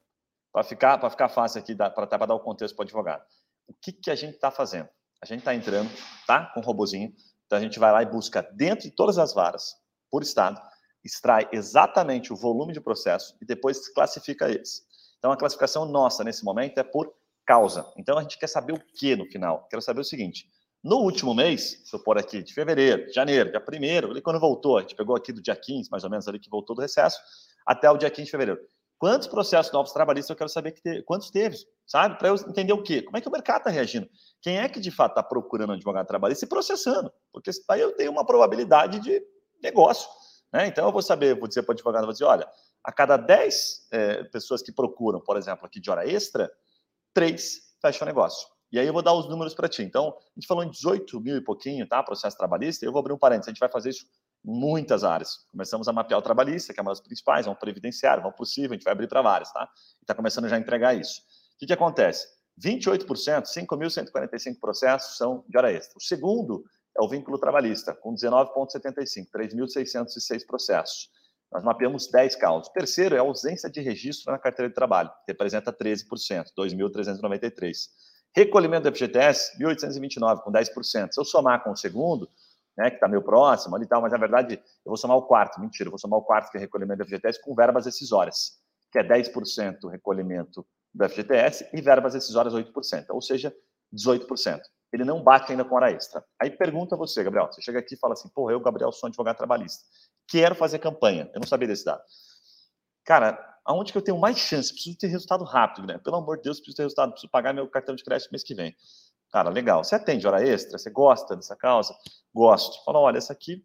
para 0.52 0.64
ficar, 0.64 1.10
ficar 1.10 1.30
fácil 1.30 1.60
aqui, 1.60 1.76
para 1.76 2.26
dar 2.26 2.34
o 2.34 2.40
contexto 2.40 2.76
para 2.76 2.84
o 2.84 2.86
advogado 2.86 3.24
o 3.68 3.74
que, 3.82 3.92
que 3.92 4.10
a 4.10 4.16
gente 4.16 4.36
está 4.36 4.50
fazendo? 4.50 4.90
A 5.22 5.26
gente 5.26 5.40
está 5.40 5.54
entrando, 5.54 5.90
tá? 6.26 6.46
Com 6.54 6.62
um 6.62 6.64
robozinho. 6.64 7.14
Então 7.46 7.58
a 7.58 7.62
gente 7.62 7.78
vai 7.78 7.92
lá 7.92 8.02
e 8.02 8.06
busca 8.06 8.42
dentro 8.42 8.90
de 8.90 8.96
todas 8.96 9.18
as 9.18 9.34
varas, 9.34 9.76
por 10.10 10.22
estado, 10.22 10.62
extrai 11.04 11.48
exatamente 11.52 12.32
o 12.32 12.36
volume 12.36 12.74
de 12.74 12.82
processo 12.82 13.38
e 13.42 13.46
depois 13.46 13.88
classifica 13.90 14.50
eles. 14.50 14.82
Então 15.18 15.32
a 15.32 15.38
classificação 15.38 15.86
nossa 15.86 16.24
nesse 16.24 16.44
momento 16.44 16.78
é 16.78 16.84
por 16.84 17.14
causa. 17.46 17.92
Então 17.98 18.18
a 18.18 18.22
gente 18.22 18.38
quer 18.38 18.48
saber 18.48 18.74
o 18.74 18.80
que 18.80 19.16
no 19.16 19.26
final? 19.26 19.68
Quero 19.70 19.82
saber 19.82 20.02
o 20.02 20.06
seguinte: 20.06 20.50
no 20.88 21.00
último 21.00 21.34
mês, 21.34 21.82
se 21.84 21.94
eu 21.94 22.00
pôr 22.00 22.18
aqui 22.18 22.42
de 22.42 22.54
fevereiro, 22.54 23.12
janeiro, 23.12 23.52
dia 23.52 23.60
primeiro, 23.60 24.10
ali 24.10 24.22
quando 24.22 24.40
voltou, 24.40 24.78
a 24.78 24.82
gente 24.82 24.96
pegou 24.96 25.18
aqui 25.18 25.34
do 25.34 25.42
dia 25.42 25.54
15, 25.54 25.92
mais 25.92 26.06
ou 26.06 26.10
menos 26.10 26.26
ali 26.30 26.40
que 26.40 26.50
voltou 26.50 26.74
do 26.74 26.82
recesso, 26.82 27.20
até 27.66 27.92
o 27.92 27.98
dia 27.98 28.10
15 28.10 28.24
de 28.24 28.32
fevereiro. 28.32 28.62
Quantos 28.98 29.28
processos 29.28 29.72
novos 29.74 29.92
trabalhistas 29.92 30.30
eu 30.30 30.36
quero 30.38 30.50
saber 30.50 30.72
que 30.72 30.82
teve, 30.82 31.04
quantos 31.04 31.30
teve, 31.30 31.58
sabe? 31.86 32.18
Para 32.18 32.30
eu 32.30 32.36
entender 32.36 32.72
o 32.72 32.82
quê? 32.82 33.02
Como 33.02 33.18
é 33.18 33.22
que 33.22 33.28
o 33.28 33.32
mercado 33.32 33.58
está 33.58 33.70
reagindo? 33.70 34.10
Quem 34.42 34.60
é 34.60 34.70
que 34.70 34.80
de 34.80 34.90
fato 34.90 35.12
está 35.12 35.22
procurando 35.22 35.72
um 35.72 35.74
advogado 35.74 36.08
trabalhista 36.08 36.46
e 36.46 36.48
processando? 36.48 37.12
Porque 37.34 37.52
aí 37.70 37.82
eu 37.82 37.92
tenho 37.92 38.10
uma 38.10 38.26
probabilidade 38.26 39.02
de 39.02 39.22
negócio. 39.62 40.10
Né? 40.54 40.68
Então 40.68 40.86
eu 40.86 40.94
vou 40.94 41.02
saber, 41.02 41.38
vou 41.38 41.50
dizer 41.50 41.64
para 41.64 41.74
o 41.74 41.76
advogado, 41.76 42.06
vou 42.06 42.14
dizer, 42.14 42.24
olha, 42.24 42.50
a 42.82 42.94
cada 42.94 43.18
10 43.18 43.88
é, 43.92 44.24
pessoas 44.24 44.62
que 44.62 44.72
procuram, 44.72 45.20
por 45.20 45.36
exemplo, 45.36 45.66
aqui 45.66 45.82
de 45.82 45.92
hora 45.92 46.08
extra, 46.08 46.50
três 47.14 47.60
fecham 47.82 48.06
o 48.06 48.08
negócio. 48.08 48.48
E 48.72 48.80
aí 48.80 48.86
eu 48.86 48.94
vou 48.94 49.02
dar 49.02 49.14
os 49.14 49.30
números 49.30 49.54
para 49.54 49.70
ti. 49.70 49.84
Então, 49.84 50.10
a 50.10 50.40
gente 50.40 50.48
falou 50.48 50.64
em 50.64 50.70
18 50.70 51.22
mil 51.22 51.38
e 51.38 51.42
pouquinho, 51.42 51.88
tá? 51.88 52.04
Processo 52.04 52.38
trabalhista, 52.38 52.86
eu 52.86 52.92
vou 52.92 53.00
abrir 53.00 53.14
um 53.14 53.18
parênteses, 53.18 53.48
a 53.48 53.52
gente 53.52 53.60
vai 53.60 53.70
fazer 53.70 53.90
isso 53.92 54.06
muitas 54.44 55.04
áreas. 55.04 55.46
Começamos 55.52 55.88
a 55.88 55.94
mapear 55.94 56.20
o 56.20 56.22
trabalhista, 56.22 56.74
que 56.74 56.80
é 56.80 56.84
uma 56.84 56.92
das 56.92 57.02
principais, 57.02 57.46
vamos 57.46 57.60
previdenciário, 57.60 58.24
vamos 58.24 58.38
possível, 58.38 58.72
a 58.72 58.74
gente 58.74 58.84
vai 58.84 58.94
abrir 58.94 59.08
para 59.08 59.22
várias, 59.22 59.52
tá? 59.52 59.70
Está 60.02 60.14
começando 60.14 60.48
já 60.48 60.56
a 60.56 60.60
entregar 60.60 60.94
isso. 60.96 61.22
O 61.56 61.60
que, 61.60 61.68
que 61.68 61.74
acontece? 61.74 62.28
28%, 62.64 63.44
5.145 63.44 64.60
processos 64.60 65.18
são 65.18 65.44
de 65.48 65.58
hora 65.58 65.72
extra. 65.72 65.98
O 65.98 66.02
segundo 66.02 66.64
é 66.98 67.04
o 67.04 67.08
vínculo 67.08 67.38
trabalhista, 67.38 67.94
com 67.94 68.14
19,75, 68.14 69.28
3.606 69.34 70.46
processos. 70.46 71.10
Nós 71.52 71.64
mapeamos 71.64 72.08
10 72.08 72.36
causas. 72.36 72.68
O 72.68 72.74
terceiro 72.74 73.16
é 73.16 73.20
a 73.20 73.22
ausência 73.22 73.70
de 73.70 73.80
registro 73.80 74.32
na 74.32 74.40
carteira 74.40 74.68
de 74.68 74.76
trabalho, 74.76 75.10
que 75.26 75.32
representa 75.32 75.72
13%, 75.72 76.48
2.393. 76.58 77.76
Recolhimento 78.38 78.84
do 78.84 78.96
FGTS, 78.96 79.58
1.829, 79.60 80.44
com 80.44 80.52
10%. 80.52 81.12
Se 81.12 81.20
eu 81.20 81.26
somar 81.26 81.64
com 81.64 81.72
o 81.72 81.76
segundo, 81.76 82.30
né, 82.78 82.92
que 82.92 82.98
está 82.98 83.08
meio 83.08 83.24
próximo 83.24 83.76
ali 83.76 83.86
e 83.86 83.88
tal, 83.88 84.00
mas 84.00 84.12
na 84.12 84.18
verdade 84.20 84.62
eu 84.86 84.90
vou 84.92 84.96
somar 84.96 85.18
o 85.18 85.24
quarto, 85.24 85.60
mentira, 85.60 85.88
eu 85.88 85.92
vou 85.92 85.98
somar 85.98 86.20
o 86.20 86.22
quarto, 86.22 86.52
que 86.52 86.58
é 86.58 86.60
recolhimento 86.60 87.00
do 87.00 87.06
FGTS, 87.08 87.42
com 87.42 87.56
verbas 87.56 87.86
decisórias, 87.86 88.60
que 88.92 89.00
é 89.00 89.04
10% 89.04 89.90
recolhimento 89.90 90.64
do 90.94 91.10
FGTS 91.10 91.68
e 91.74 91.82
verbas 91.82 92.14
decisórias 92.14 92.54
8%, 92.54 93.06
ou 93.10 93.24
seja, 93.24 93.52
18%. 93.92 94.62
Ele 94.94 95.04
não 95.04 95.24
bate 95.24 95.52
ainda 95.52 95.66
com 95.66 95.76
hora 95.76 95.92
extra. 95.92 96.24
Aí 96.40 96.52
pergunta 96.52 96.96
você, 96.96 97.24
Gabriel, 97.24 97.48
você 97.52 97.60
chega 97.60 97.80
aqui 97.80 97.96
e 97.96 97.98
fala 97.98 98.14
assim, 98.14 98.30
pô, 98.30 98.52
eu, 98.52 98.60
Gabriel, 98.60 98.92
sou 98.92 99.08
advogado 99.08 99.36
trabalhista, 99.36 99.84
quero 100.28 100.54
fazer 100.54 100.78
campanha, 100.78 101.28
eu 101.34 101.40
não 101.40 101.48
sabia 101.48 101.68
desse 101.68 101.86
dado. 101.86 102.04
Cara, 103.04 103.57
aonde 103.68 103.92
que 103.92 103.98
eu 103.98 104.02
tenho 104.02 104.18
mais 104.18 104.38
chance? 104.38 104.74
Preciso 104.74 104.98
ter 104.98 105.08
resultado 105.08 105.44
rápido, 105.44 105.86
né? 105.86 105.98
Pelo 105.98 106.16
amor 106.16 106.38
de 106.38 106.44
Deus, 106.44 106.58
preciso 106.58 106.78
ter 106.78 106.84
resultado, 106.84 107.12
preciso 107.12 107.30
pagar 107.30 107.54
meu 107.54 107.68
cartão 107.68 107.96
de 107.96 108.04
crédito 108.04 108.32
mês 108.32 108.44
que 108.44 108.56
vem. 108.56 108.76
Cara, 109.32 109.50
legal. 109.50 109.84
Você 109.84 109.94
atende 109.94 110.26
hora 110.26 110.46
extra? 110.46 110.78
Você 110.78 110.90
gosta 110.90 111.36
dessa 111.36 111.56
causa? 111.56 111.94
Gosto. 112.34 112.84
Fala, 112.86 113.00
olha, 113.00 113.18
essa 113.18 113.34
aqui 113.34 113.64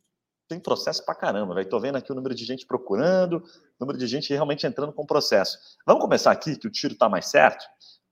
tem 0.48 0.58
processo 0.58 1.04
pra 1.04 1.14
caramba, 1.14 1.54
velho. 1.54 1.68
Tô 1.68 1.78
vendo 1.78 1.96
aqui 1.96 2.10
o 2.10 2.14
número 2.14 2.34
de 2.34 2.44
gente 2.44 2.66
procurando, 2.66 3.36
o 3.36 3.44
número 3.80 3.98
de 3.98 4.06
gente 4.06 4.32
realmente 4.32 4.66
entrando 4.66 4.92
com 4.92 5.06
processo. 5.06 5.56
Vamos 5.86 6.02
começar 6.02 6.32
aqui, 6.32 6.56
que 6.56 6.66
o 6.66 6.70
tiro 6.70 6.96
tá 6.96 7.08
mais 7.08 7.26
certo? 7.26 7.64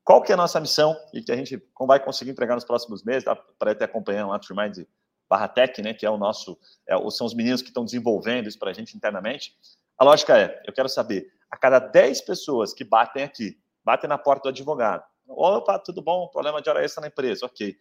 Qual 0.05 0.23
que 0.23 0.33
é 0.33 0.35
a 0.35 0.39
nossa 0.39 0.59
missão 0.61 0.97
e 1.13 1.21
que 1.21 1.31
a 1.31 1.37
gente 1.37 1.63
vai 1.87 2.03
conseguir 2.03 2.31
entregar 2.31 2.55
nos 2.55 2.65
próximos 2.65 3.03
meses? 3.03 3.25
Dá 3.25 3.35
para 3.35 3.73
até 3.73 3.85
acompanhar 3.85 4.27
o 4.27 4.31
Mastermind 4.31 4.87
barra 5.29 5.47
Tech, 5.47 5.81
né, 5.81 5.95
que 5.95 6.05
é 6.05 6.11
o 6.11 6.17
nosso, 6.17 6.59
é, 6.89 6.97
são 7.11 7.25
os 7.25 7.35
meninos 7.35 7.63
que 7.63 7.69
estão 7.69 7.85
desenvolvendo 7.85 8.49
isso 8.49 8.59
para 8.59 8.71
a 8.71 8.73
gente 8.73 8.97
internamente. 8.97 9.57
A 9.97 10.05
lógica 10.05 10.37
é, 10.37 10.61
eu 10.67 10.73
quero 10.73 10.89
saber, 10.89 11.33
a 11.51 11.57
cada 11.57 11.79
10 11.79 12.23
pessoas 12.23 12.73
que 12.73 12.85
batem 12.85 13.23
aqui, 13.23 13.59
batem 13.85 14.09
na 14.09 14.19
porta 14.19 14.45
do 14.45 14.49
advogado, 14.51 15.05
Opa, 15.33 15.79
tudo 15.79 16.03
bom, 16.03 16.29
problema 16.29 16.61
de 16.61 16.69
hora 16.69 16.85
extra 16.85 17.01
na 17.01 17.07
empresa, 17.07 17.47
ok. 17.47 17.77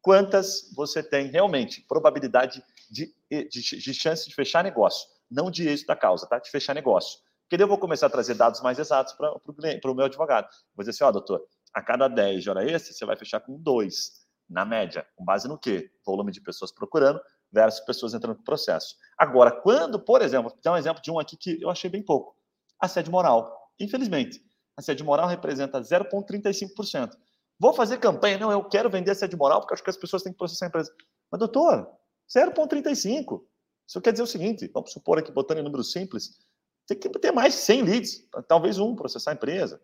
Quantas 0.00 0.72
você 0.74 1.02
tem 1.02 1.26
realmente 1.26 1.82
probabilidade 1.82 2.64
de, 2.90 3.14
de, 3.30 3.48
de 3.48 3.94
chance 3.94 4.28
de 4.28 4.34
fechar 4.34 4.64
negócio? 4.64 5.06
Não 5.30 5.50
de 5.50 5.68
êxito 5.68 5.88
da 5.88 5.96
causa, 5.96 6.26
tá? 6.26 6.38
De 6.38 6.50
fechar 6.50 6.74
negócio. 6.74 7.20
Porque 7.42 7.58
daí 7.58 7.64
eu 7.64 7.68
vou 7.68 7.78
começar 7.78 8.06
a 8.06 8.10
trazer 8.10 8.34
dados 8.34 8.62
mais 8.62 8.78
exatos 8.78 9.12
para 9.12 9.30
o 9.30 9.94
meu 9.94 10.06
advogado. 10.06 10.48
Vou 10.74 10.82
dizer 10.82 10.90
assim, 10.90 11.04
ó, 11.04 11.12
doutor, 11.12 11.44
a 11.74 11.82
cada 11.82 12.08
10 12.08 12.42
de 12.42 12.50
hora 12.50 12.64
extra, 12.64 12.92
você 12.92 13.04
vai 13.04 13.16
fechar 13.16 13.40
com 13.40 13.58
2, 13.58 14.24
na 14.48 14.64
média. 14.64 15.06
Com 15.16 15.24
base 15.24 15.48
no 15.48 15.58
quê? 15.58 15.90
Volume 16.04 16.32
de 16.32 16.40
pessoas 16.40 16.72
procurando 16.72 17.20
versus 17.52 17.80
pessoas 17.84 18.14
entrando 18.14 18.38
no 18.38 18.44
processo. 18.44 18.96
Agora, 19.16 19.50
quando, 19.50 19.98
por 19.98 20.22
exemplo, 20.22 20.50
tem 20.50 20.72
um 20.72 20.76
exemplo 20.76 21.02
de 21.02 21.10
um 21.10 21.18
aqui 21.18 21.36
que 21.36 21.60
eu 21.62 21.70
achei 21.70 21.88
bem 21.88 22.02
pouco. 22.02 22.33
Assédio 22.80 23.12
moral. 23.12 23.70
Infelizmente, 23.78 24.40
assédio 24.76 25.04
moral 25.04 25.28
representa 25.28 25.80
0,35%. 25.80 27.16
Vou 27.58 27.72
fazer 27.72 27.98
campanha, 27.98 28.38
não, 28.38 28.50
eu 28.50 28.64
quero 28.64 28.90
vender 28.90 29.12
assédio 29.12 29.38
moral 29.38 29.60
porque 29.60 29.74
acho 29.74 29.82
que 29.82 29.90
as 29.90 29.96
pessoas 29.96 30.22
têm 30.22 30.32
que 30.32 30.38
processar 30.38 30.66
a 30.66 30.68
empresa. 30.68 30.92
Mas, 31.30 31.38
doutor, 31.38 31.88
0,35%. 32.28 33.40
Isso 33.86 34.00
quer 34.00 34.12
dizer 34.12 34.22
o 34.22 34.26
seguinte, 34.26 34.70
vamos 34.72 34.92
supor 34.92 35.18
aqui, 35.18 35.30
botando 35.30 35.58
em 35.58 35.62
números 35.62 35.92
simples, 35.92 36.38
tem 36.86 36.98
que 36.98 37.08
ter 37.08 37.32
mais 37.32 37.54
de 37.54 37.60
100 37.60 37.82
leads, 37.82 38.28
talvez 38.48 38.78
um 38.78 38.94
processar 38.94 39.32
a 39.32 39.34
empresa. 39.34 39.80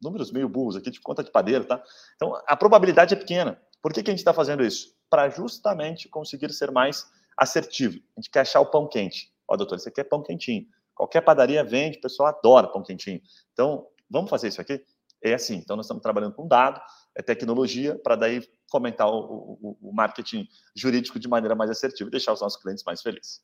Números 0.00 0.32
meio 0.32 0.48
burros 0.48 0.76
aqui, 0.76 0.90
de 0.90 1.00
conta 1.00 1.22
de 1.22 1.30
padeiro, 1.30 1.64
tá? 1.64 1.82
Então, 2.16 2.40
a 2.46 2.56
probabilidade 2.56 3.14
é 3.14 3.16
pequena. 3.16 3.60
Por 3.82 3.92
que, 3.92 4.02
que 4.02 4.10
a 4.10 4.12
gente 4.12 4.20
está 4.20 4.32
fazendo 4.32 4.64
isso? 4.64 4.94
Para 5.08 5.28
justamente 5.28 6.08
conseguir 6.08 6.52
ser 6.52 6.70
mais 6.70 7.06
assertivo. 7.36 7.98
A 8.16 8.20
gente 8.20 8.30
quer 8.30 8.40
achar 8.40 8.60
o 8.60 8.66
pão 8.66 8.88
quente. 8.88 9.32
Ó, 9.46 9.56
doutor, 9.56 9.78
aqui 9.84 10.00
é 10.00 10.04
pão 10.04 10.22
quentinho. 10.22 10.66
Qualquer 10.94 11.22
padaria 11.22 11.64
vende, 11.64 11.98
o 11.98 12.00
pessoal 12.00 12.28
adora 12.28 12.68
pão 12.68 12.82
quentinho. 12.82 13.20
Então, 13.52 13.86
vamos 14.08 14.30
fazer 14.30 14.48
isso 14.48 14.60
aqui? 14.60 14.82
É 15.22 15.34
assim, 15.34 15.56
então 15.56 15.76
nós 15.76 15.86
estamos 15.86 16.02
trabalhando 16.02 16.34
com 16.34 16.48
dado, 16.48 16.80
é 17.14 17.22
tecnologia, 17.22 17.98
para 18.02 18.16
daí 18.16 18.42
fomentar 18.70 19.08
o, 19.08 19.58
o, 19.60 19.78
o, 19.80 19.92
marketing 19.92 20.48
jurídico 20.74 21.18
de 21.18 21.28
maneira 21.28 21.54
mais 21.54 21.70
assertiva 21.70 22.08
e 22.08 22.10
deixar 22.10 22.32
os 22.32 22.40
nossos 22.40 22.60
clientes 22.60 22.84
mais 22.84 23.02
felizes. 23.02 23.42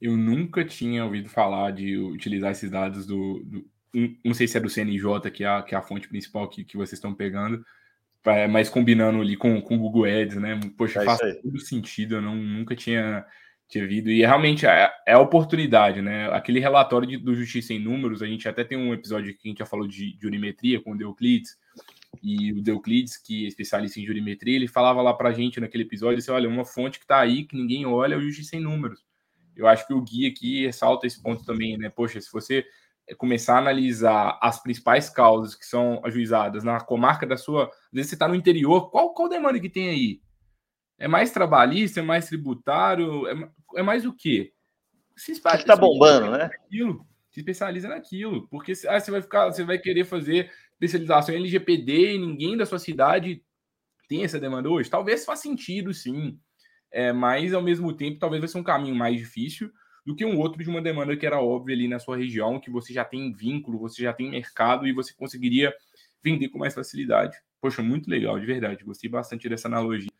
Eu 0.00 0.16
nunca 0.16 0.64
tinha 0.64 1.04
ouvido 1.04 1.28
falar 1.28 1.72
de 1.72 1.96
utilizar 1.96 2.52
esses 2.52 2.70
dados 2.70 3.06
do. 3.06 3.42
do 3.44 3.68
não 4.24 4.34
sei 4.34 4.46
se 4.46 4.56
é 4.56 4.60
do 4.60 4.70
CNJ, 4.70 5.30
que 5.32 5.42
é 5.42 5.48
a, 5.48 5.62
que 5.62 5.74
é 5.74 5.78
a 5.78 5.82
fonte 5.82 6.08
principal 6.08 6.48
que, 6.48 6.64
que 6.64 6.76
vocês 6.76 6.92
estão 6.92 7.12
pegando, 7.12 7.64
mas 8.50 8.68
combinando 8.68 9.20
ali 9.20 9.36
com 9.36 9.56
o 9.56 9.62
Google 9.62 10.04
Ads, 10.04 10.36
né? 10.36 10.60
Poxa, 10.76 11.02
é 11.02 11.04
faz 11.04 11.18
todo 11.42 11.58
sentido, 11.58 12.16
eu 12.16 12.22
não, 12.22 12.36
nunca 12.36 12.76
tinha 12.76 13.26
tinha 13.68 13.86
vindo. 13.86 14.10
E 14.10 14.20
realmente 14.20 14.66
é, 14.66 14.90
é 15.06 15.12
a 15.12 15.20
oportunidade, 15.20 16.00
né? 16.00 16.28
Aquele 16.32 16.60
relatório 16.60 17.06
de, 17.06 17.16
do 17.16 17.34
Justiça 17.34 17.72
em 17.72 17.78
Números, 17.78 18.22
a 18.22 18.26
gente 18.26 18.48
até 18.48 18.64
tem 18.64 18.78
um 18.78 18.94
episódio 18.94 19.34
que 19.34 19.46
a 19.46 19.48
gente 19.48 19.58
já 19.58 19.66
falou 19.66 19.86
de, 19.86 20.14
de 20.14 20.22
jurimetria 20.22 20.80
com 20.80 20.92
o 20.92 21.00
Euclides, 21.00 21.56
e 22.22 22.52
o 22.52 22.62
Euclides, 22.66 23.16
que 23.16 23.44
é 23.44 23.48
especialista 23.48 24.00
em 24.00 24.06
jurimetria, 24.06 24.56
ele 24.56 24.66
falava 24.66 25.02
lá 25.02 25.12
pra 25.12 25.32
gente 25.32 25.60
naquele 25.60 25.84
episódio, 25.84 26.16
disse, 26.16 26.30
olha, 26.30 26.48
uma 26.48 26.64
fonte 26.64 26.98
que 26.98 27.06
tá 27.06 27.20
aí, 27.20 27.44
que 27.44 27.56
ninguém 27.56 27.86
olha, 27.86 28.14
é 28.14 28.16
o 28.16 28.22
Justiça 28.22 28.56
em 28.56 28.60
Números. 28.60 29.04
Eu 29.54 29.66
acho 29.66 29.86
que 29.86 29.92
o 29.92 30.00
guia 30.00 30.28
aqui 30.28 30.64
ressalta 30.64 31.06
esse 31.06 31.20
ponto 31.22 31.44
também, 31.44 31.76
né? 31.76 31.90
Poxa, 31.90 32.20
se 32.20 32.32
você 32.32 32.64
começar 33.16 33.54
a 33.54 33.58
analisar 33.58 34.38
as 34.40 34.62
principais 34.62 35.08
causas 35.08 35.54
que 35.54 35.64
são 35.64 36.00
ajuizadas 36.04 36.62
na 36.64 36.80
comarca 36.80 37.26
da 37.26 37.36
sua. 37.36 37.64
Às 37.64 37.70
vezes 37.92 38.10
você 38.10 38.14
está 38.14 38.28
no 38.28 38.34
interior, 38.34 38.90
qual, 38.90 39.14
qual 39.14 39.28
demanda 39.28 39.58
que 39.58 39.70
tem 39.70 39.88
aí? 39.88 40.20
É 40.98 41.06
mais 41.06 41.30
trabalhista, 41.30 42.00
é 42.00 42.02
mais 42.02 42.26
tributário, 42.26 43.26
é, 43.28 43.50
é 43.76 43.82
mais 43.82 44.04
o 44.04 44.12
quê? 44.12 44.52
Se 45.16 45.32
especializa, 45.32 45.66
tá 45.66 45.76
bombando, 45.76 46.30
né? 46.30 46.44
Naquilo, 46.44 47.06
se 47.30 47.40
especializa 47.40 47.88
naquilo, 47.88 48.48
porque 48.48 48.72
ah, 48.88 48.98
você 48.98 49.10
vai 49.10 49.22
ficar, 49.22 49.46
você 49.46 49.64
vai 49.64 49.78
querer 49.78 50.04
fazer 50.04 50.50
especialização 50.72 51.34
em 51.34 51.38
LGPD 51.38 52.14
e 52.14 52.18
ninguém 52.18 52.56
da 52.56 52.66
sua 52.66 52.78
cidade 52.78 53.42
tem 54.08 54.24
essa 54.24 54.40
demanda 54.40 54.68
hoje. 54.68 54.90
Talvez 54.90 55.24
faça 55.24 55.42
sentido, 55.42 55.92
sim, 55.92 56.38
é, 56.90 57.12
mas 57.12 57.52
ao 57.52 57.62
mesmo 57.62 57.92
tempo 57.92 58.18
talvez 58.18 58.40
vai 58.40 58.48
ser 58.48 58.58
um 58.58 58.64
caminho 58.64 58.94
mais 58.94 59.16
difícil 59.16 59.70
do 60.04 60.16
que 60.16 60.24
um 60.24 60.38
outro 60.38 60.62
de 60.62 60.70
uma 60.70 60.80
demanda 60.80 61.16
que 61.16 61.26
era 61.26 61.40
óbvia 61.40 61.76
ali 61.76 61.86
na 61.86 61.98
sua 61.98 62.16
região, 62.16 62.58
que 62.58 62.70
você 62.70 62.92
já 62.92 63.04
tem 63.04 63.32
vínculo, 63.32 63.78
você 63.78 64.02
já 64.02 64.12
tem 64.12 64.30
mercado 64.30 64.86
e 64.86 64.92
você 64.92 65.12
conseguiria 65.14 65.72
vender 66.22 66.48
com 66.48 66.58
mais 66.58 66.74
facilidade. 66.74 67.36
Poxa, 67.60 67.82
muito 67.82 68.08
legal, 68.08 68.38
de 68.40 68.46
verdade. 68.46 68.84
Gostei 68.84 69.10
bastante 69.10 69.48
dessa 69.48 69.68
analogia. 69.68 70.10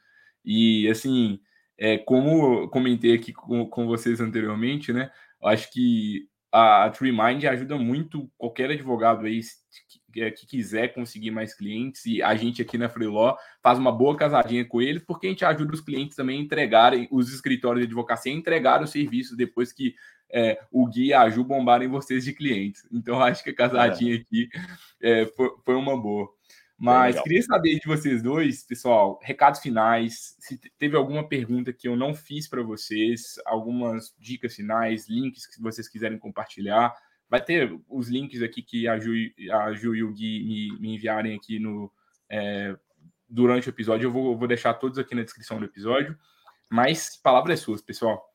E, 0.45 0.89
assim, 0.89 1.41
é, 1.76 1.99
como 1.99 2.68
comentei 2.68 3.14
aqui 3.14 3.32
com, 3.32 3.66
com 3.66 3.86
vocês 3.86 4.20
anteriormente, 4.20 4.93
né? 4.93 5.11
Acho 5.43 5.70
que 5.72 6.28
a 6.51 6.91
TreeMind 6.91 7.45
ajuda 7.45 7.76
muito 7.76 8.30
qualquer 8.36 8.70
advogado 8.70 9.26
aí 9.26 9.41
que, 10.12 10.30
que, 10.30 10.47
quiser 10.47 10.95
conseguir 10.95 11.30
mais 11.30 11.55
clientes 11.55 12.07
e 12.07 12.22
a 12.22 12.34
gente 12.34 12.62
aqui 12.62 12.78
na 12.78 12.89
Freeló 12.89 13.36
faz 13.62 13.78
uma 13.78 13.93
boa 13.93 14.16
casadinha 14.16 14.64
com 14.64 14.80
eles 14.80 15.05
porque 15.07 15.26
a 15.26 15.30
gente 15.30 15.45
ajuda 15.45 15.74
os 15.74 15.82
clientes 15.82 16.16
também 16.16 16.39
a 16.39 16.43
entregarem 16.43 17.07
os 17.11 17.32
escritórios 17.32 17.82
de 17.82 17.86
advocacia 17.86 18.32
a 18.32 18.34
entregar 18.34 18.82
os 18.82 18.91
serviços 18.91 19.36
depois 19.36 19.72
que 19.72 19.95
é, 20.30 20.59
o 20.70 20.86
Gui 20.86 21.07
e 21.09 21.14
a 21.14 21.28
Ju 21.28 21.45
bombarem 21.45 21.89
vocês 21.89 22.24
de 22.24 22.32
clientes. 22.32 22.86
Então 22.93 23.20
acho 23.20 23.43
que 23.43 23.51
a 23.51 23.55
casadinha 23.55 24.14
é. 24.14 24.18
aqui 24.18 24.49
é, 25.01 25.26
foi, 25.26 25.51
foi 25.64 25.74
uma 25.74 26.01
boa. 26.01 26.28
Mas 26.80 27.20
queria 27.22 27.42
saber 27.42 27.80
de 27.80 27.88
vocês 27.88 28.22
dois, 28.22 28.62
pessoal, 28.62 29.18
recados 29.20 29.58
finais. 29.58 30.36
Se 30.38 30.56
teve 30.78 30.96
alguma 30.96 31.28
pergunta 31.28 31.72
que 31.72 31.88
eu 31.88 31.96
não 31.96 32.14
fiz 32.14 32.46
para 32.46 32.62
vocês, 32.62 33.34
algumas 33.44 34.14
dicas 34.16 34.54
finais, 34.54 35.08
links 35.08 35.44
que 35.44 35.60
vocês 35.60 35.88
quiserem 35.88 36.16
compartilhar. 36.18 36.94
Vai 37.28 37.44
ter 37.44 37.76
os 37.88 38.08
links 38.08 38.42
aqui 38.42 38.62
que 38.62 38.86
a 38.86 38.96
Ju, 38.96 39.12
a 39.52 39.72
Ju 39.72 39.92
e 39.96 40.04
o 40.04 40.12
Gui 40.12 40.44
me, 40.44 40.80
me 40.80 40.94
enviarem 40.94 41.36
aqui 41.36 41.58
no, 41.58 41.92
é, 42.30 42.76
durante 43.28 43.68
o 43.68 43.70
episódio. 43.70 44.06
Eu 44.06 44.12
vou, 44.12 44.38
vou 44.38 44.46
deixar 44.46 44.72
todos 44.74 44.98
aqui 44.98 45.16
na 45.16 45.24
descrição 45.24 45.58
do 45.58 45.64
episódio. 45.64 46.16
Mas 46.70 47.16
palavras 47.16 47.58
suas, 47.58 47.82
pessoal. 47.82 48.32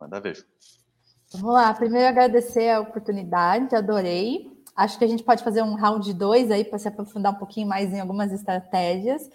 Manda 0.00 0.18
ver. 0.18 0.46
Vamos 1.30 1.52
lá. 1.52 1.74
Primeiro 1.74 2.08
agradecer 2.08 2.70
a 2.70 2.80
oportunidade, 2.80 3.76
adorei. 3.76 4.53
Acho 4.76 4.98
que 4.98 5.04
a 5.04 5.08
gente 5.08 5.22
pode 5.22 5.44
fazer 5.44 5.62
um 5.62 5.74
round 5.74 6.12
2 6.12 6.50
aí 6.50 6.64
para 6.64 6.78
se 6.78 6.88
aprofundar 6.88 7.32
um 7.32 7.36
pouquinho 7.36 7.68
mais 7.68 7.92
em 7.92 8.00
algumas 8.00 8.32
estratégias. 8.32 9.30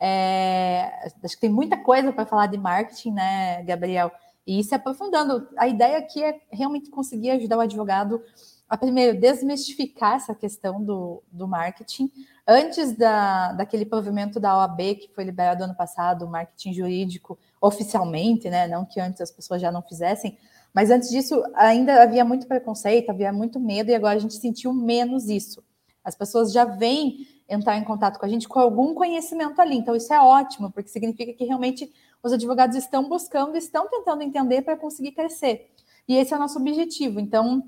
É, 0.00 1.10
acho 1.22 1.34
que 1.34 1.40
tem 1.42 1.50
muita 1.50 1.76
coisa 1.76 2.12
para 2.12 2.26
falar 2.26 2.46
de 2.46 2.56
marketing, 2.56 3.12
né, 3.12 3.62
Gabriel? 3.62 4.10
E 4.46 4.62
se 4.64 4.74
aprofundando, 4.74 5.48
a 5.56 5.68
ideia 5.68 5.98
aqui 5.98 6.22
é 6.22 6.40
realmente 6.50 6.90
conseguir 6.90 7.30
ajudar 7.30 7.58
o 7.58 7.60
advogado 7.60 8.22
a 8.68 8.76
primeiro 8.76 9.18
desmistificar 9.18 10.14
essa 10.14 10.34
questão 10.34 10.82
do, 10.82 11.22
do 11.30 11.48
marketing. 11.48 12.10
Antes 12.46 12.96
da, 12.96 13.52
daquele 13.52 13.84
provimento 13.84 14.38
da 14.38 14.56
OAB 14.56 14.78
que 14.94 15.10
foi 15.12 15.24
liberado 15.24 15.64
ano 15.64 15.74
passado, 15.74 16.24
o 16.24 16.30
marketing 16.30 16.72
jurídico 16.72 17.38
oficialmente, 17.60 18.48
né? 18.48 18.68
Não 18.68 18.84
que 18.84 19.00
antes 19.00 19.20
as 19.20 19.30
pessoas 19.30 19.60
já 19.60 19.72
não 19.72 19.82
fizessem, 19.82 20.38
mas 20.72 20.90
antes 20.90 21.10
disso, 21.10 21.42
ainda 21.54 22.02
havia 22.02 22.24
muito 22.24 22.46
preconceito, 22.46 23.10
havia 23.10 23.32
muito 23.32 23.58
medo, 23.58 23.90
e 23.90 23.94
agora 23.94 24.16
a 24.16 24.20
gente 24.20 24.34
sentiu 24.34 24.72
menos 24.72 25.28
isso. 25.28 25.62
As 26.04 26.14
pessoas 26.14 26.52
já 26.52 26.64
vêm 26.64 27.26
entrar 27.48 27.76
em 27.76 27.84
contato 27.84 28.18
com 28.18 28.24
a 28.24 28.28
gente 28.28 28.48
com 28.48 28.60
algum 28.60 28.94
conhecimento 28.94 29.60
ali. 29.60 29.76
Então, 29.76 29.96
isso 29.96 30.12
é 30.14 30.20
ótimo, 30.20 30.70
porque 30.70 30.88
significa 30.88 31.32
que 31.32 31.44
realmente 31.44 31.92
os 32.22 32.32
advogados 32.32 32.76
estão 32.76 33.08
buscando, 33.08 33.56
estão 33.56 33.88
tentando 33.88 34.22
entender 34.22 34.62
para 34.62 34.76
conseguir 34.76 35.12
crescer. 35.12 35.70
E 36.06 36.16
esse 36.16 36.32
é 36.32 36.36
o 36.36 36.40
nosso 36.40 36.58
objetivo. 36.58 37.20
Então, 37.20 37.62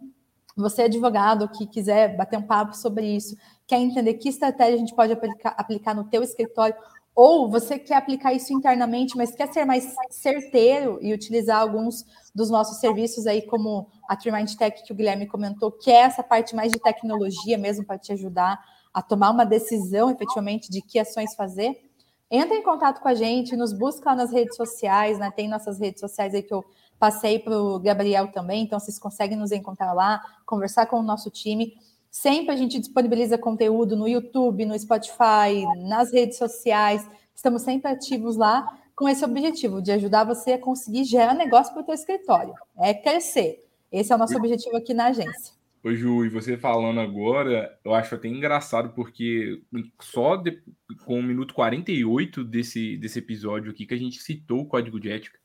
você, 0.56 0.82
advogado, 0.82 1.48
que 1.48 1.66
quiser 1.66 2.16
bater 2.16 2.38
um 2.38 2.46
papo 2.46 2.76
sobre 2.76 3.06
isso, 3.06 3.36
quer 3.66 3.78
entender 3.78 4.14
que 4.14 4.28
estratégia 4.28 4.74
a 4.74 4.78
gente 4.78 4.94
pode 4.94 5.12
aplicar, 5.12 5.54
aplicar 5.56 5.94
no 5.94 6.04
teu 6.04 6.22
escritório, 6.22 6.74
ou 7.14 7.50
você 7.50 7.78
quer 7.78 7.96
aplicar 7.96 8.32
isso 8.32 8.52
internamente, 8.52 9.16
mas 9.16 9.34
quer 9.34 9.52
ser 9.52 9.64
mais 9.64 9.94
certeiro 10.10 10.98
e 11.02 11.12
utilizar 11.12 11.60
alguns 11.60 12.04
dos 12.34 12.48
nossos 12.50 12.78
serviços 12.78 13.26
aí, 13.26 13.42
como 13.42 13.88
a 14.08 14.16
Trimind 14.16 14.54
Tech 14.54 14.82
que 14.82 14.92
o 14.92 14.96
Guilherme 14.96 15.26
comentou, 15.26 15.70
que 15.70 15.90
é 15.90 16.00
essa 16.00 16.22
parte 16.22 16.54
mais 16.54 16.72
de 16.72 16.80
tecnologia 16.80 17.58
mesmo 17.58 17.84
para 17.84 17.98
te 17.98 18.12
ajudar 18.12 18.58
a 18.92 19.02
tomar 19.02 19.30
uma 19.30 19.44
decisão 19.44 20.10
efetivamente 20.10 20.70
de 20.70 20.82
que 20.82 20.98
ações 20.98 21.34
fazer. 21.34 21.91
Entra 22.34 22.56
em 22.56 22.62
contato 22.62 23.02
com 23.02 23.08
a 23.08 23.12
gente, 23.14 23.54
nos 23.54 23.74
busca 23.74 24.08
lá 24.08 24.16
nas 24.16 24.32
redes 24.32 24.56
sociais, 24.56 25.18
né? 25.18 25.30
Tem 25.30 25.46
nossas 25.46 25.78
redes 25.78 26.00
sociais 26.00 26.34
aí 26.34 26.42
que 26.42 26.54
eu 26.54 26.64
passei 26.98 27.38
para 27.38 27.54
o 27.54 27.78
Gabriel 27.78 28.32
também, 28.32 28.62
então 28.62 28.80
vocês 28.80 28.98
conseguem 28.98 29.36
nos 29.36 29.52
encontrar 29.52 29.92
lá, 29.92 30.18
conversar 30.46 30.86
com 30.86 30.98
o 30.98 31.02
nosso 31.02 31.28
time. 31.28 31.74
Sempre 32.10 32.54
a 32.54 32.56
gente 32.56 32.78
disponibiliza 32.78 33.36
conteúdo 33.36 33.94
no 33.94 34.08
YouTube, 34.08 34.64
no 34.64 34.78
Spotify, 34.78 35.66
nas 35.86 36.10
redes 36.10 36.38
sociais. 36.38 37.06
Estamos 37.36 37.60
sempre 37.60 37.90
ativos 37.90 38.34
lá 38.38 38.78
com 38.96 39.06
esse 39.06 39.22
objetivo 39.22 39.82
de 39.82 39.92
ajudar 39.92 40.24
você 40.24 40.52
a 40.52 40.58
conseguir 40.58 41.04
gerar 41.04 41.34
negócio 41.34 41.74
para 41.74 41.82
o 41.82 41.84
seu 41.84 41.94
escritório. 41.94 42.54
É 42.78 42.94
crescer. 42.94 43.62
Esse 43.90 44.10
é 44.10 44.16
o 44.16 44.18
nosso 44.18 44.38
objetivo 44.38 44.74
aqui 44.78 44.94
na 44.94 45.08
agência. 45.08 45.52
Ô 45.84 45.92
Ju, 45.92 46.24
e 46.24 46.28
você 46.28 46.56
falando 46.56 47.00
agora, 47.00 47.76
eu 47.84 47.92
acho 47.92 48.14
até 48.14 48.28
engraçado, 48.28 48.94
porque 48.94 49.62
só 50.00 50.36
de, 50.36 50.62
com 51.04 51.18
o 51.18 51.22
minuto 51.22 51.54
48 51.54 52.44
desse, 52.44 52.96
desse 52.96 53.18
episódio 53.18 53.72
aqui 53.72 53.84
que 53.84 53.94
a 53.94 53.98
gente 53.98 54.22
citou 54.22 54.60
o 54.60 54.66
código 54.66 55.00
de 55.00 55.10
ética 55.10 55.42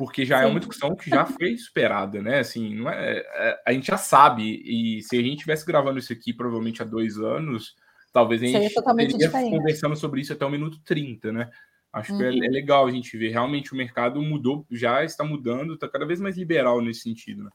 porque 0.00 0.24
já 0.24 0.38
Sim. 0.38 0.44
é 0.44 0.46
uma 0.46 0.60
discussão 0.60 0.96
que 0.96 1.10
já 1.10 1.26
foi 1.26 1.58
superada, 1.58 2.22
né? 2.22 2.38
Assim, 2.38 2.74
não 2.74 2.88
é, 2.88 3.18
é, 3.18 3.62
a 3.66 3.70
gente 3.70 3.88
já 3.88 3.98
sabe, 3.98 4.62
e 4.64 5.02
se 5.02 5.14
a 5.14 5.20
gente 5.20 5.40
tivesse 5.40 5.66
gravando 5.66 5.98
isso 5.98 6.10
aqui 6.10 6.32
provavelmente 6.32 6.80
há 6.80 6.86
dois 6.86 7.18
anos, 7.18 7.74
talvez 8.10 8.42
a 8.42 8.46
gente 8.46 8.64
estaria 8.64 9.50
conversando 9.50 9.94
sobre 9.94 10.22
isso 10.22 10.32
até 10.32 10.46
o 10.46 10.50
minuto 10.50 10.80
30, 10.86 11.30
né? 11.32 11.50
Acho 11.92 12.12
uhum. 12.12 12.18
que 12.18 12.24
é, 12.24 12.30
uhum. 12.30 12.44
é, 12.44 12.48
legal 12.48 12.86
a 12.86 12.90
gente 12.90 13.14
ver. 13.18 13.28
Realmente 13.28 13.74
o 13.74 13.76
mercado 13.76 14.22
mudou, 14.22 14.66
já 14.70 15.04
está 15.04 15.22
mudando, 15.22 15.74
está 15.74 15.86
cada 15.86 16.06
vez 16.06 16.18
mais 16.18 16.38
liberal 16.38 16.80
nesse 16.80 17.00
sentido, 17.00 17.44
né? 17.44 17.50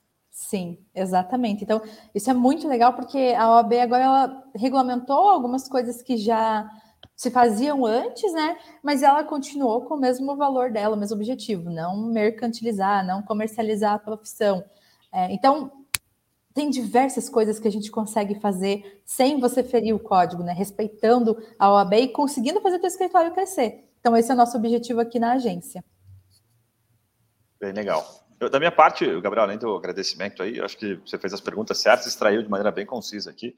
Sim, 0.47 0.77
exatamente. 0.93 1.63
Então, 1.63 1.81
isso 2.13 2.29
é 2.29 2.33
muito 2.33 2.67
legal 2.67 2.93
porque 2.93 3.33
a 3.35 3.49
OAB 3.49 3.73
agora 3.81 4.03
ela 4.03 4.43
regulamentou 4.55 5.27
algumas 5.27 5.67
coisas 5.67 6.03
que 6.03 6.17
já 6.17 6.69
se 7.15 7.31
faziam 7.31 7.83
antes, 7.83 8.31
né? 8.31 8.55
Mas 8.83 9.01
ela 9.01 9.23
continuou 9.23 9.85
com 9.85 9.95
o 9.95 9.99
mesmo 9.99 10.35
valor 10.35 10.71
dela, 10.71 10.95
o 10.95 10.99
mesmo 10.99 11.15
objetivo, 11.15 11.71
não 11.71 11.97
mercantilizar, 11.97 13.03
não 13.03 13.23
comercializar 13.23 13.95
a 13.95 13.99
profissão. 13.99 14.63
É, 15.11 15.33
então, 15.33 15.71
tem 16.53 16.69
diversas 16.69 17.27
coisas 17.27 17.59
que 17.59 17.67
a 17.67 17.71
gente 17.71 17.89
consegue 17.89 18.39
fazer 18.39 19.01
sem 19.03 19.39
você 19.39 19.63
ferir 19.63 19.95
o 19.95 19.99
código, 19.99 20.43
né? 20.43 20.53
Respeitando 20.53 21.35
a 21.57 21.73
OAB 21.73 21.93
e 21.93 22.07
conseguindo 22.09 22.61
fazer 22.61 22.77
o 22.77 22.81
seu 22.81 22.89
escritório 22.89 23.33
crescer. 23.33 23.89
Então, 23.99 24.15
esse 24.15 24.29
é 24.29 24.35
o 24.35 24.37
nosso 24.37 24.55
objetivo 24.57 25.01
aqui 25.01 25.17
na 25.17 25.31
agência. 25.31 25.83
Bem 27.59 27.73
legal. 27.73 28.24
Eu, 28.39 28.49
da 28.49 28.59
minha 28.59 28.71
parte, 28.71 29.05
Gabriel, 29.21 29.45
além 29.45 29.57
do 29.57 29.75
agradecimento 29.75 30.43
aí, 30.43 30.59
acho 30.59 30.77
que 30.77 30.95
você 30.95 31.17
fez 31.17 31.33
as 31.33 31.41
perguntas 31.41 31.77
certas, 31.77 32.07
extraiu 32.07 32.43
de 32.43 32.49
maneira 32.49 32.71
bem 32.71 32.85
concisa 32.85 33.29
aqui 33.29 33.55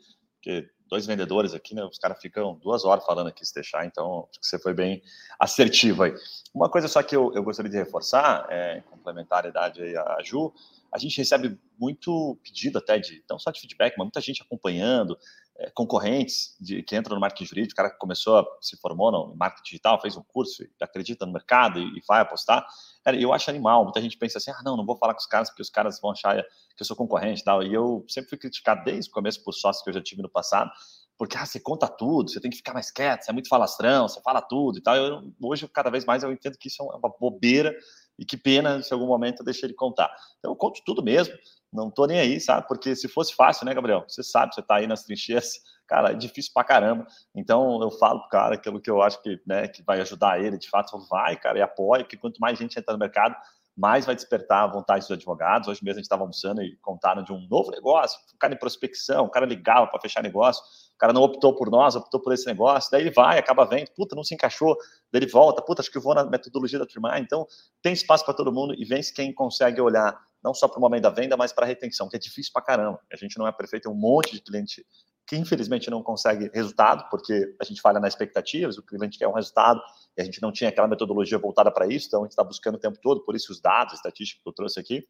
porque 0.48 0.70
dois 0.90 1.06
vendedores 1.06 1.54
aqui, 1.54 1.76
né? 1.76 1.84
Os 1.84 1.98
caras 1.98 2.20
ficam 2.22 2.56
duas 2.56 2.86
horas 2.86 3.06
falando 3.06 3.28
aqui 3.28 3.46
se 3.46 3.54
deixar, 3.54 3.86
então 3.86 4.28
acho 4.30 4.40
que 4.40 4.48
você 4.48 4.58
foi 4.58 4.74
bem 4.74 5.04
assertivo 5.38 6.04
aí. 6.04 6.14
Uma 6.54 6.70
coisa 6.70 6.88
só 6.88 7.04
que 7.04 7.16
eu, 7.16 7.34
eu 7.34 7.44
gostaria 7.44 7.70
de 7.70 7.78
reforçar, 7.78 8.48
é, 8.50 8.82
complementariedade 8.90 9.82
aí 9.82 9.98
a 9.98 10.20
Ju, 10.24 10.54
a 10.92 10.98
gente 10.98 11.18
recebe 11.18 11.60
muito 11.78 12.40
pedido 12.42 12.78
até 12.78 12.98
de, 12.98 13.22
não 13.30 13.38
só 13.38 13.52
de 13.52 13.60
feedback, 13.60 13.96
mas 13.98 14.06
muita 14.06 14.22
gente 14.22 14.42
acompanhando, 14.42 15.18
é, 15.60 15.72
concorrentes 15.72 16.56
de, 16.60 16.84
que 16.84 16.96
entram 16.96 17.16
no 17.16 17.22
marketing 17.22 17.46
jurídico, 17.46 17.74
o 17.74 17.76
cara 17.76 17.90
que 17.90 17.98
começou, 17.98 18.46
se 18.62 18.78
formou 18.78 19.12
no 19.12 19.36
marketing 19.36 19.64
digital, 19.64 20.00
fez 20.00 20.16
um 20.16 20.22
curso, 20.22 20.64
acredita 20.80 21.26
no 21.26 21.34
mercado 21.34 21.80
e, 21.80 21.98
e 21.98 22.02
vai 22.08 22.22
apostar. 22.22 22.66
Cara, 23.04 23.20
eu 23.20 23.34
acho 23.34 23.50
animal. 23.50 23.84
Muita 23.84 24.02
gente 24.02 24.18
pensa 24.18 24.38
assim, 24.38 24.52
ah, 24.52 24.62
não, 24.64 24.78
não 24.78 24.86
vou 24.86 24.96
falar 24.98 25.14
com 25.14 25.20
os 25.20 25.26
caras 25.26 25.50
porque 25.50 25.64
os 25.64 25.70
caras 25.70 26.00
vão 26.00 26.12
achar 26.12 26.44
que 26.44 26.82
eu 26.82 26.86
sou 26.86 26.96
concorrente 26.96 27.42
e 27.42 27.44
tal. 27.44 27.64
E 27.64 27.74
eu 27.74 28.06
sempre 28.08 28.30
fui 28.30 28.38
criticado 28.38 28.84
desde 28.84 29.10
o 29.10 29.14
começo 29.14 29.44
por 29.44 29.54
sócios 29.54 29.84
que 29.84 29.90
eu 29.90 29.94
já 29.94 30.02
tive 30.02 30.22
no 30.22 30.30
passado, 30.30 30.70
porque 31.18 31.36
ah, 31.36 31.46
você 31.46 31.60
conta 31.60 31.88
tudo, 31.88 32.30
você 32.30 32.40
tem 32.40 32.52
que 32.52 32.58
ficar 32.58 32.74
mais 32.74 32.92
quieto, 32.92 33.24
você 33.24 33.32
é 33.32 33.34
muito 33.34 33.50
falastrão, 33.50 34.08
você 34.08 34.22
fala 34.22 34.42
tudo 34.42 34.78
e 34.78 34.82
tal. 34.82 34.96
Eu, 34.96 35.34
hoje, 35.42 35.68
cada 35.70 35.90
vez 35.90 36.06
mais, 36.06 36.22
eu 36.22 36.32
entendo 36.32 36.58
que 36.58 36.68
isso 36.68 36.84
é 36.84 36.96
uma 36.96 37.10
bobeira 37.20 37.76
e 38.18 38.26
que 38.26 38.38
pena 38.38 38.82
se 38.82 38.92
em 38.92 38.96
algum 38.96 39.08
momento 39.08 39.40
eu 39.40 39.46
deixei 39.46 39.68
ele 39.68 39.76
contar. 39.76 40.14
Então, 40.40 40.52
eu 40.52 40.56
conto 40.56 40.82
tudo 40.86 41.04
mesmo, 41.04 41.34
não 41.72 41.92
tô 41.92 42.06
nem 42.06 42.20
aí, 42.20 42.40
sabe? 42.40 42.68
Porque 42.68 42.96
se 42.96 43.08
fosse 43.08 43.36
fácil, 43.36 43.66
né, 43.66 43.74
Gabriel? 43.74 44.04
Você 44.08 44.24
sabe, 44.24 44.54
você 44.54 44.62
tá 44.62 44.78
aí 44.78 44.88
nas 44.88 45.04
trincheiras, 45.04 45.52
cara, 45.88 46.12
é 46.12 46.16
difícil 46.16 46.52
pra 46.54 46.64
caramba. 46.64 47.06
Então, 47.36 47.82
eu 47.82 47.92
falo 47.92 48.22
pro 48.22 48.30
cara 48.30 48.56
aquilo 48.56 48.82
que 48.82 48.90
eu 48.90 49.02
acho 49.02 49.22
que, 49.22 49.40
né, 49.46 49.68
que 49.68 49.84
vai 49.84 50.02
ajudar 50.02 50.42
ele, 50.42 50.58
de 50.58 50.70
fato, 50.70 50.98
vai, 51.10 51.36
cara, 51.36 51.60
e 51.60 51.62
apoia, 51.62 52.04
porque 52.04 52.18
quanto 52.18 52.40
mais 52.40 52.58
gente 52.58 52.78
entra 52.78 52.94
no 52.94 53.00
mercado, 53.00 53.36
mais 53.78 54.06
vai 54.06 54.16
despertar 54.16 54.64
a 54.64 54.68
vontade 54.68 55.02
dos 55.02 55.12
advogados. 55.12 55.68
Hoje 55.68 55.84
mesmo 55.84 55.98
a 55.98 56.00
gente 56.00 56.06
estava 56.06 56.24
almoçando 56.24 56.64
e 56.64 56.76
contaram 56.78 57.24
de 57.24 57.32
um 57.32 57.48
novo 57.48 57.70
negócio, 57.70 58.20
o 58.34 58.38
cara 58.40 58.56
em 58.56 58.58
prospecção, 58.58 59.26
o 59.26 59.30
cara 59.30 59.46
ligava 59.46 59.86
para 59.86 60.02
fechar 60.02 60.24
negócio, 60.24 60.64
o 60.98 61.00
cara 61.00 61.14
não 61.14 61.22
optou 61.22 61.54
por 61.54 61.70
nós, 61.70 61.96
optou 61.96 62.20
por 62.20 62.34
esse 62.34 62.48
negócio, 62.48 62.90
daí 62.92 63.04
ele 63.04 63.12
vai, 63.12 63.38
acaba 63.38 63.64
vendo, 63.66 63.92
puta, 63.96 64.16
não 64.16 64.24
se 64.24 64.34
encaixou, 64.34 64.76
daí 65.12 65.22
ele 65.22 65.32
volta, 65.32 65.62
puta, 65.62 65.80
acho 65.80 65.92
que 65.92 65.98
eu 65.98 66.02
vou 66.02 66.16
na 66.16 66.26
metodologia 66.26 66.80
da 66.80 66.88
Trimar. 66.88 67.20
Então, 67.20 67.46
tem 67.84 67.94
espaço 67.94 68.26
para 68.26 68.34
todo 68.34 68.52
mundo 68.52 68.74
e 68.76 68.84
vence 68.84 69.14
quem 69.14 69.32
consegue 69.32 69.80
olhar 69.80 70.20
não 70.44 70.56
só 70.56 70.68
para 70.68 70.80
o 70.80 70.82
momento 70.82 71.04
da 71.04 71.10
venda, 71.12 71.38
mas 71.38 71.54
para 71.54 71.66
a 71.66 71.68
retenção, 71.68 72.10
que 72.10 72.16
é 72.16 72.20
difícil 72.20 72.52
para 72.52 72.64
caramba. 72.64 73.00
A 73.14 73.16
gente 73.16 73.38
não 73.38 73.48
é 73.48 73.52
perfeito, 73.52 73.84
tem 73.84 73.92
um 73.92 73.96
monte 73.96 74.34
de 74.34 74.42
cliente 74.42 74.84
que 75.28 75.36
infelizmente 75.36 75.90
não 75.90 76.02
consegue 76.02 76.50
resultado, 76.52 77.08
porque 77.12 77.56
a 77.62 77.66
gente 77.66 77.80
falha 77.80 78.00
nas 78.00 78.14
expectativas, 78.14 78.78
o 78.78 78.84
cliente 78.84 79.20
quer 79.20 79.28
um 79.28 79.34
resultado 79.34 79.80
e 80.18 80.22
a 80.22 80.26
gente 80.26 80.42
não 80.42 80.52
tinha 80.52 80.70
aquela 80.70 80.88
metodologia 80.88 81.38
voltada 81.38 81.70
para 81.70 81.86
isso, 81.86 82.08
então 82.08 82.22
a 82.22 82.24
gente 82.24 82.32
está 82.32 82.44
buscando 82.44 82.76
o 82.76 82.80
tempo 82.80 82.98
todo, 83.02 83.24
por 83.24 83.36
isso 83.36 83.52
os 83.52 83.60
dados, 83.60 83.94
estatísticos 83.94 84.42
que 84.42 84.50
eu 84.50 84.54
trouxe 84.54 84.80
aqui, 84.80 85.06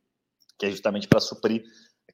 que 0.57 0.65
é 0.65 0.71
justamente 0.71 1.07
para 1.07 1.19
suprir 1.19 1.63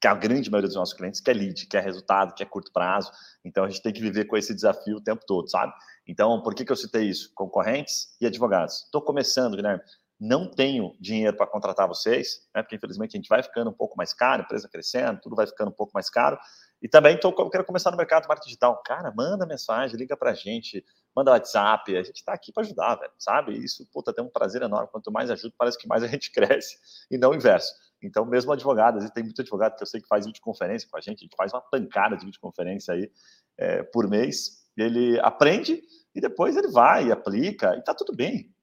que 0.04 0.08
a 0.08 0.14
grande 0.14 0.52
maioria 0.52 0.68
dos 0.68 0.76
nossos 0.76 0.94
clientes 0.94 1.22
quer 1.22 1.34
lead, 1.34 1.66
quer 1.66 1.82
resultado, 1.82 2.34
quer 2.34 2.44
curto 2.44 2.74
prazo. 2.74 3.10
Então 3.46 3.64
a 3.64 3.70
gente 3.70 3.82
tem 3.82 3.94
que 3.94 4.02
viver 4.02 4.26
com 4.26 4.36
esse 4.36 4.54
desafio 4.54 4.98
o 4.98 5.02
tempo 5.02 5.24
todo, 5.26 5.50
sabe? 5.50 5.72
Então, 6.06 6.42
por 6.44 6.54
que, 6.54 6.66
que 6.66 6.74
eu 6.74 6.76
citei 6.76 7.04
isso? 7.04 7.32
Concorrentes 7.34 8.10
e 8.20 8.26
advogados. 8.26 8.84
Estou 8.84 9.02
começando, 9.02 9.56
Guilherme. 9.56 9.82
Não 10.20 10.52
tenho 10.52 10.94
dinheiro 11.00 11.38
para 11.38 11.48
contratar 11.48 11.88
vocês, 11.88 12.46
né? 12.54 12.62
Porque 12.62 12.76
infelizmente 12.76 13.16
a 13.16 13.18
gente 13.18 13.30
vai 13.30 13.42
ficando 13.42 13.70
um 13.70 13.74
pouco 13.74 13.96
mais 13.96 14.14
caro, 14.14 14.44
empresa 14.44 14.68
crescendo, 14.68 15.22
tudo 15.22 15.38
vai 15.38 15.48
ficando 15.48 15.70
um 15.70 15.74
pouco 15.74 15.94
mais 15.94 16.10
caro. 16.10 16.38
E 16.82 16.90
também 16.90 17.18
tô, 17.18 17.32
quero 17.50 17.64
começar 17.64 17.90
no 17.90 17.96
mercado 17.96 18.28
marketing 18.28 18.50
digital. 18.50 18.84
Cara, 18.86 19.10
manda 19.16 19.46
mensagem, 19.46 19.96
liga 19.96 20.18
para 20.18 20.32
a 20.32 20.34
gente, 20.34 20.84
manda 21.16 21.32
WhatsApp. 21.32 21.96
A 21.96 22.04
gente 22.04 22.18
está 22.18 22.34
aqui 22.34 22.52
para 22.52 22.64
ajudar, 22.64 22.96
velho, 22.96 23.14
sabe? 23.18 23.58
Isso, 23.58 23.88
puta, 23.94 24.14
tem 24.14 24.22
um 24.22 24.30
prazer 24.30 24.64
enorme. 24.64 24.90
Quanto 24.92 25.10
mais 25.14 25.32
ajuda, 25.32 25.56
parece 25.58 25.78
que 25.78 25.88
mais 25.88 26.04
a 26.04 26.08
gente 26.08 26.30
cresce 26.36 26.76
e 27.10 27.18
não 27.18 27.30
o 27.30 27.36
inverso. 27.36 27.74
Então, 28.04 28.26
mesmo 28.26 28.52
advogado, 28.52 28.96
às 28.96 29.04
vezes 29.04 29.14
tem 29.14 29.24
muito 29.24 29.42
advogado 29.42 29.76
que 29.76 29.84
eu 29.84 29.88
sei 29.88 30.02
que 30.02 30.08
faz 30.08 30.26
videoconferência 30.26 30.88
com 30.90 30.98
a 30.98 31.02
gente, 31.02 31.20
a 31.20 31.24
gente 31.24 31.36
faz 31.36 31.54
uma 31.54 31.62
pancada 31.62 32.18
de 32.18 32.26
videoconferência 32.26 32.94
aí 32.94 33.12
é, 33.58 33.84
por 33.84 34.08
mês. 34.08 34.64
Ele 34.76 35.20
aprende 35.22 35.82
e 36.14 36.22
depois 36.22 36.58
ele 36.58 36.68
vai 36.68 37.08
e 37.08 37.12
aplica 37.12 37.76
e 37.76 37.82
tá 37.82 37.94
tudo 37.94 38.16
bem, 38.16 38.54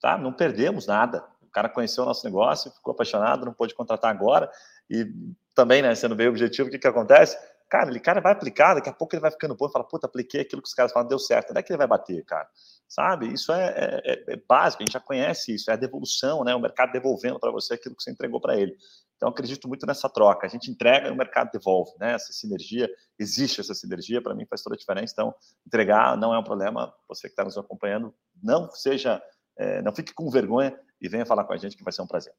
tá? 0.00 0.16
Não 0.18 0.32
perdemos 0.32 0.86
nada. 0.86 1.24
O 1.42 1.50
cara 1.50 1.68
conheceu 1.68 2.04
o 2.04 2.06
nosso 2.06 2.24
negócio, 2.24 2.70
ficou 2.70 2.92
apaixonado, 2.92 3.44
não 3.44 3.52
pôde 3.52 3.74
contratar 3.74 4.10
agora 4.10 4.50
e 4.90 5.06
também, 5.54 5.82
né, 5.82 5.94
sendo 5.94 6.16
bem 6.16 6.28
objetivo, 6.28 6.68
o 6.68 6.70
que 6.70 6.78
que 6.78 6.88
acontece? 6.88 7.38
Cara, 7.70 7.90
ele 7.90 8.00
cara 8.00 8.20
vai 8.20 8.32
aplicar, 8.32 8.74
daqui 8.74 8.88
a 8.88 8.92
pouco 8.92 9.14
ele 9.14 9.22
vai 9.22 9.30
ficando 9.30 9.54
bom 9.54 9.66
e 9.66 9.72
fala, 9.72 9.84
puta, 9.84 10.06
apliquei 10.06 10.42
aquilo 10.42 10.62
que 10.62 10.68
os 10.68 10.74
caras 10.74 10.92
falam, 10.92 11.08
deu 11.08 11.18
certo. 11.18 11.50
Onde 11.50 11.60
é 11.60 11.62
que 11.62 11.72
ele 11.72 11.78
vai 11.78 11.86
bater, 11.86 12.24
cara? 12.24 12.48
Sabe? 12.88 13.32
Isso 13.32 13.52
é, 13.52 13.66
é, 13.66 14.12
é, 14.12 14.34
é 14.34 14.36
básico, 14.48 14.82
a 14.82 14.86
gente 14.86 14.92
já 14.92 15.00
conhece 15.00 15.54
isso, 15.54 15.70
é 15.70 15.74
a 15.74 15.76
devolução, 15.76 16.44
né? 16.44 16.54
O 16.54 16.60
mercado 16.60 16.92
devolvendo 16.92 17.40
para 17.40 17.50
você 17.50 17.74
aquilo 17.74 17.96
que 17.96 18.02
você 18.02 18.10
entregou 18.10 18.40
para 18.40 18.56
ele. 18.56 18.76
Então, 19.16 19.28
acredito 19.28 19.66
muito 19.66 19.86
nessa 19.86 20.08
troca. 20.08 20.46
A 20.46 20.50
gente 20.50 20.70
entrega 20.70 21.08
e 21.08 21.10
o 21.10 21.16
mercado 21.16 21.50
devolve, 21.50 21.92
né? 21.98 22.12
Essa 22.12 22.32
sinergia, 22.32 22.90
existe 23.18 23.60
essa 23.60 23.74
sinergia, 23.74 24.20
para 24.20 24.34
mim 24.34 24.46
faz 24.46 24.62
toda 24.62 24.76
a 24.76 24.78
diferença. 24.78 25.12
Então, 25.12 25.34
entregar 25.66 26.16
não 26.16 26.34
é 26.34 26.38
um 26.38 26.44
problema. 26.44 26.92
Você 27.08 27.28
que 27.28 27.32
está 27.32 27.44
nos 27.44 27.56
acompanhando, 27.56 28.14
não 28.42 28.70
seja, 28.70 29.22
é, 29.56 29.80
não 29.82 29.94
fique 29.94 30.12
com 30.12 30.30
vergonha 30.30 30.78
e 31.00 31.08
venha 31.08 31.24
falar 31.24 31.44
com 31.44 31.52
a 31.52 31.56
gente 31.56 31.76
que 31.76 31.84
vai 31.84 31.92
ser 31.92 32.02
um 32.02 32.06
prazer. 32.06 32.34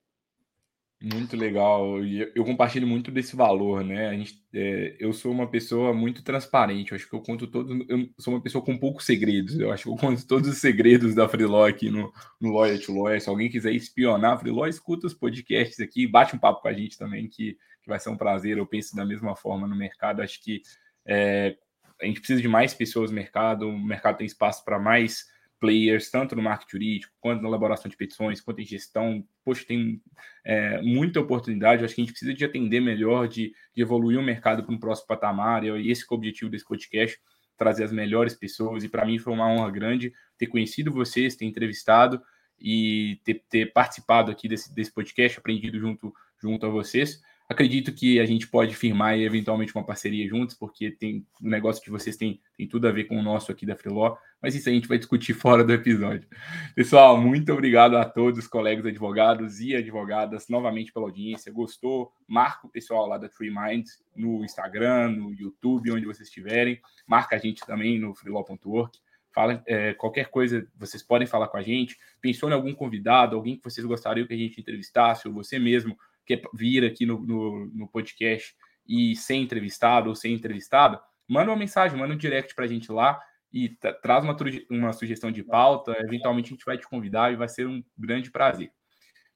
Muito 1.01 1.35
legal. 1.35 2.03
Eu 2.03 2.43
compartilho 2.45 2.87
muito 2.87 3.11
desse 3.11 3.35
valor, 3.35 3.83
né? 3.83 4.07
A 4.07 4.13
gente, 4.13 4.41
é, 4.53 4.95
eu 4.97 5.11
sou 5.13 5.31
uma 5.31 5.47
pessoa 5.47 5.93
muito 5.93 6.23
transparente. 6.23 6.91
Eu 6.91 6.95
acho 6.95 7.07
que 7.07 7.13
eu 7.13 7.21
conto 7.21 7.45
todos. 7.47 7.85
Eu 7.89 8.09
sou 8.17 8.33
uma 8.33 8.41
pessoa 8.41 8.63
com 8.63 8.77
poucos 8.77 9.05
segredos. 9.05 9.59
Eu 9.59 9.71
acho 9.71 9.83
que 9.83 9.89
eu 9.89 9.95
conto 9.97 10.25
todos 10.25 10.49
os 10.49 10.57
segredos 10.57 11.13
da 11.13 11.27
Freeló 11.27 11.67
aqui 11.67 11.91
no, 11.91 12.11
no 12.39 12.51
Lawyer 12.51 12.83
to 12.83 12.93
Lawyer. 12.93 13.21
Se 13.21 13.29
alguém 13.29 13.49
quiser 13.49 13.73
espionar 13.73 14.33
a 14.33 14.37
Freeló, 14.37 14.65
escuta 14.65 15.05
os 15.05 15.13
podcasts 15.13 15.79
aqui, 15.79 16.07
bate 16.07 16.35
um 16.35 16.39
papo 16.39 16.61
com 16.61 16.69
a 16.69 16.73
gente 16.73 16.97
também, 16.97 17.27
que, 17.27 17.57
que 17.83 17.89
vai 17.89 17.99
ser 17.99 18.09
um 18.09 18.17
prazer. 18.17 18.57
Eu 18.57 18.65
penso 18.65 18.95
da 18.95 19.05
mesma 19.05 19.35
forma 19.35 19.67
no 19.67 19.75
mercado. 19.75 20.21
Acho 20.21 20.41
que 20.41 20.61
é, 21.05 21.57
a 22.01 22.05
gente 22.05 22.19
precisa 22.19 22.41
de 22.41 22.47
mais 22.47 22.73
pessoas 22.73 23.11
no 23.11 23.15
mercado. 23.15 23.67
O 23.67 23.77
mercado 23.77 24.17
tem 24.17 24.25
espaço 24.25 24.63
para 24.63 24.79
mais 24.79 25.25
players, 25.65 26.11
tanto 26.11 26.35
no 26.35 26.43
marketing 26.43 26.71
jurídico, 26.71 27.13
quanto 27.19 27.41
na 27.41 27.47
elaboração 27.47 27.89
de 27.89 27.97
petições, 27.97 28.39
quanto 28.39 28.61
em 28.61 28.65
gestão. 28.65 29.27
Poxa, 29.43 29.65
tem 29.67 29.99
é, 30.45 30.79
muita 30.81 31.19
oportunidade. 31.19 31.81
Eu 31.81 31.85
acho 31.85 31.95
que 31.95 32.01
a 32.01 32.03
gente 32.03 32.13
precisa 32.13 32.33
de 32.33 32.45
atender 32.45 32.79
melhor, 32.79 33.27
de, 33.27 33.51
de 33.73 33.81
evoluir 33.81 34.19
o 34.19 34.23
mercado 34.23 34.63
para 34.63 34.73
um 34.73 34.77
próximo 34.77 35.07
patamar. 35.07 35.63
E 35.63 35.89
esse 35.89 36.03
é 36.03 36.05
o 36.11 36.13
objetivo 36.13 36.51
desse 36.51 36.65
podcast, 36.65 37.17
trazer 37.57 37.83
as 37.83 37.91
melhores 37.91 38.35
pessoas. 38.35 38.83
E 38.83 38.89
para 38.89 39.05
mim 39.05 39.17
foi 39.17 39.33
uma 39.33 39.47
honra 39.47 39.71
grande 39.71 40.13
ter 40.37 40.45
conhecido 40.45 40.91
vocês, 40.91 41.35
ter 41.35 41.45
entrevistado 41.45 42.21
e 42.59 43.19
ter, 43.23 43.43
ter 43.49 43.73
participado 43.73 44.31
aqui 44.31 44.47
desse, 44.47 44.73
desse 44.73 44.93
podcast, 44.93 45.39
aprendido 45.39 45.79
junto, 45.79 46.13
junto 46.39 46.65
a 46.65 46.69
vocês. 46.69 47.19
Acredito 47.47 47.93
que 47.93 48.19
a 48.19 48.25
gente 48.25 48.47
pode 48.47 48.75
firmar 48.75 49.19
eventualmente 49.19 49.75
uma 49.75 49.85
parceria 49.85 50.27
juntos, 50.27 50.55
porque 50.55 50.89
tem 50.89 51.25
o 51.39 51.47
negócio 51.47 51.83
que 51.83 51.91
vocês 51.91 52.17
têm 52.17 52.41
tem 52.57 52.67
tudo 52.67 52.87
a 52.87 52.91
ver 52.91 53.03
com 53.03 53.17
o 53.19 53.21
nosso 53.21 53.51
aqui 53.51 53.65
da 53.65 53.75
Freeló, 53.75 54.15
mas 54.41 54.55
isso 54.55 54.69
a 54.69 54.71
gente 54.71 54.87
vai 54.87 54.97
discutir 54.97 55.33
fora 55.35 55.63
do 55.63 55.71
episódio. 55.71 56.27
Pessoal, 56.73 57.17
muito 57.17 57.51
obrigado 57.53 57.97
a 57.97 58.05
todos, 58.05 58.47
colegas 58.47 58.85
advogados 58.85 59.59
e 59.59 59.75
advogadas, 59.75 60.47
novamente 60.49 60.91
pela 60.91 61.05
audiência. 61.05 61.51
Gostou? 61.51 62.11
Marca 62.27 62.65
o 62.65 62.69
pessoal 62.69 63.07
lá 63.07 63.17
da 63.17 63.29
Free 63.29 63.51
Mind 63.51 63.85
no 64.15 64.43
Instagram, 64.43 65.09
no 65.09 65.33
YouTube, 65.33 65.91
onde 65.91 66.05
vocês 66.05 66.27
estiverem. 66.27 66.81
Marca 67.05 67.35
a 67.35 67.39
gente 67.39 67.63
também 67.65 67.99
no 67.99 68.15
freelaw.work. 68.15 68.99
Fala 69.31 69.61
é, 69.67 69.93
qualquer 69.93 70.29
coisa, 70.29 70.65
vocês 70.77 71.03
podem 71.03 71.27
falar 71.27 71.49
com 71.49 71.57
a 71.57 71.61
gente. 71.61 71.97
Pensou 72.21 72.49
em 72.49 72.53
algum 72.53 72.73
convidado, 72.73 73.35
alguém 73.35 73.57
que 73.57 73.63
vocês 73.63 73.85
gostariam 73.85 74.25
que 74.25 74.33
a 74.33 74.37
gente 74.37 74.61
entrevistasse, 74.61 75.27
ou 75.27 75.33
você 75.33 75.59
mesmo 75.59 75.97
quer 76.25 76.41
vir 76.53 76.83
aqui 76.83 77.05
no, 77.05 77.19
no, 77.19 77.65
no 77.67 77.87
podcast 77.87 78.55
e 78.87 79.15
ser 79.15 79.35
entrevistado 79.35 80.09
ou 80.09 80.15
ser 80.15 80.29
entrevistado, 80.29 80.99
manda 81.27 81.51
uma 81.51 81.57
mensagem, 81.57 81.97
manda 81.97 82.13
um 82.13 82.17
direct 82.17 82.53
para 82.53 82.65
a 82.65 82.67
gente 82.67 82.91
lá 82.91 83.19
e 83.51 83.69
traz 84.01 84.23
uma, 84.23 84.35
uma 84.69 84.93
sugestão 84.93 85.31
de 85.31 85.43
pauta. 85.43 85.95
Eventualmente 85.99 86.47
a 86.47 86.55
gente 86.55 86.65
vai 86.65 86.77
te 86.77 86.87
convidar 86.87 87.31
e 87.31 87.35
vai 87.35 87.47
ser 87.47 87.67
um 87.67 87.83
grande 87.97 88.29
prazer. 88.29 88.71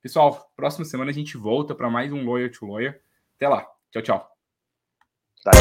Pessoal, 0.02 0.52
próxima 0.56 0.86
semana 0.86 1.12
a 1.12 1.14
gente 1.14 1.38
volta 1.38 1.74
para 1.74 1.90
mais 1.90 2.12
um 2.12 2.26
Lawyer 2.26 2.52
to 2.52 2.66
Lawyer. 2.66 3.02
Até 3.36 3.48
lá. 3.48 3.66
Tchau, 3.92 4.02
tchau. 4.02 4.30
Tá 5.44 5.52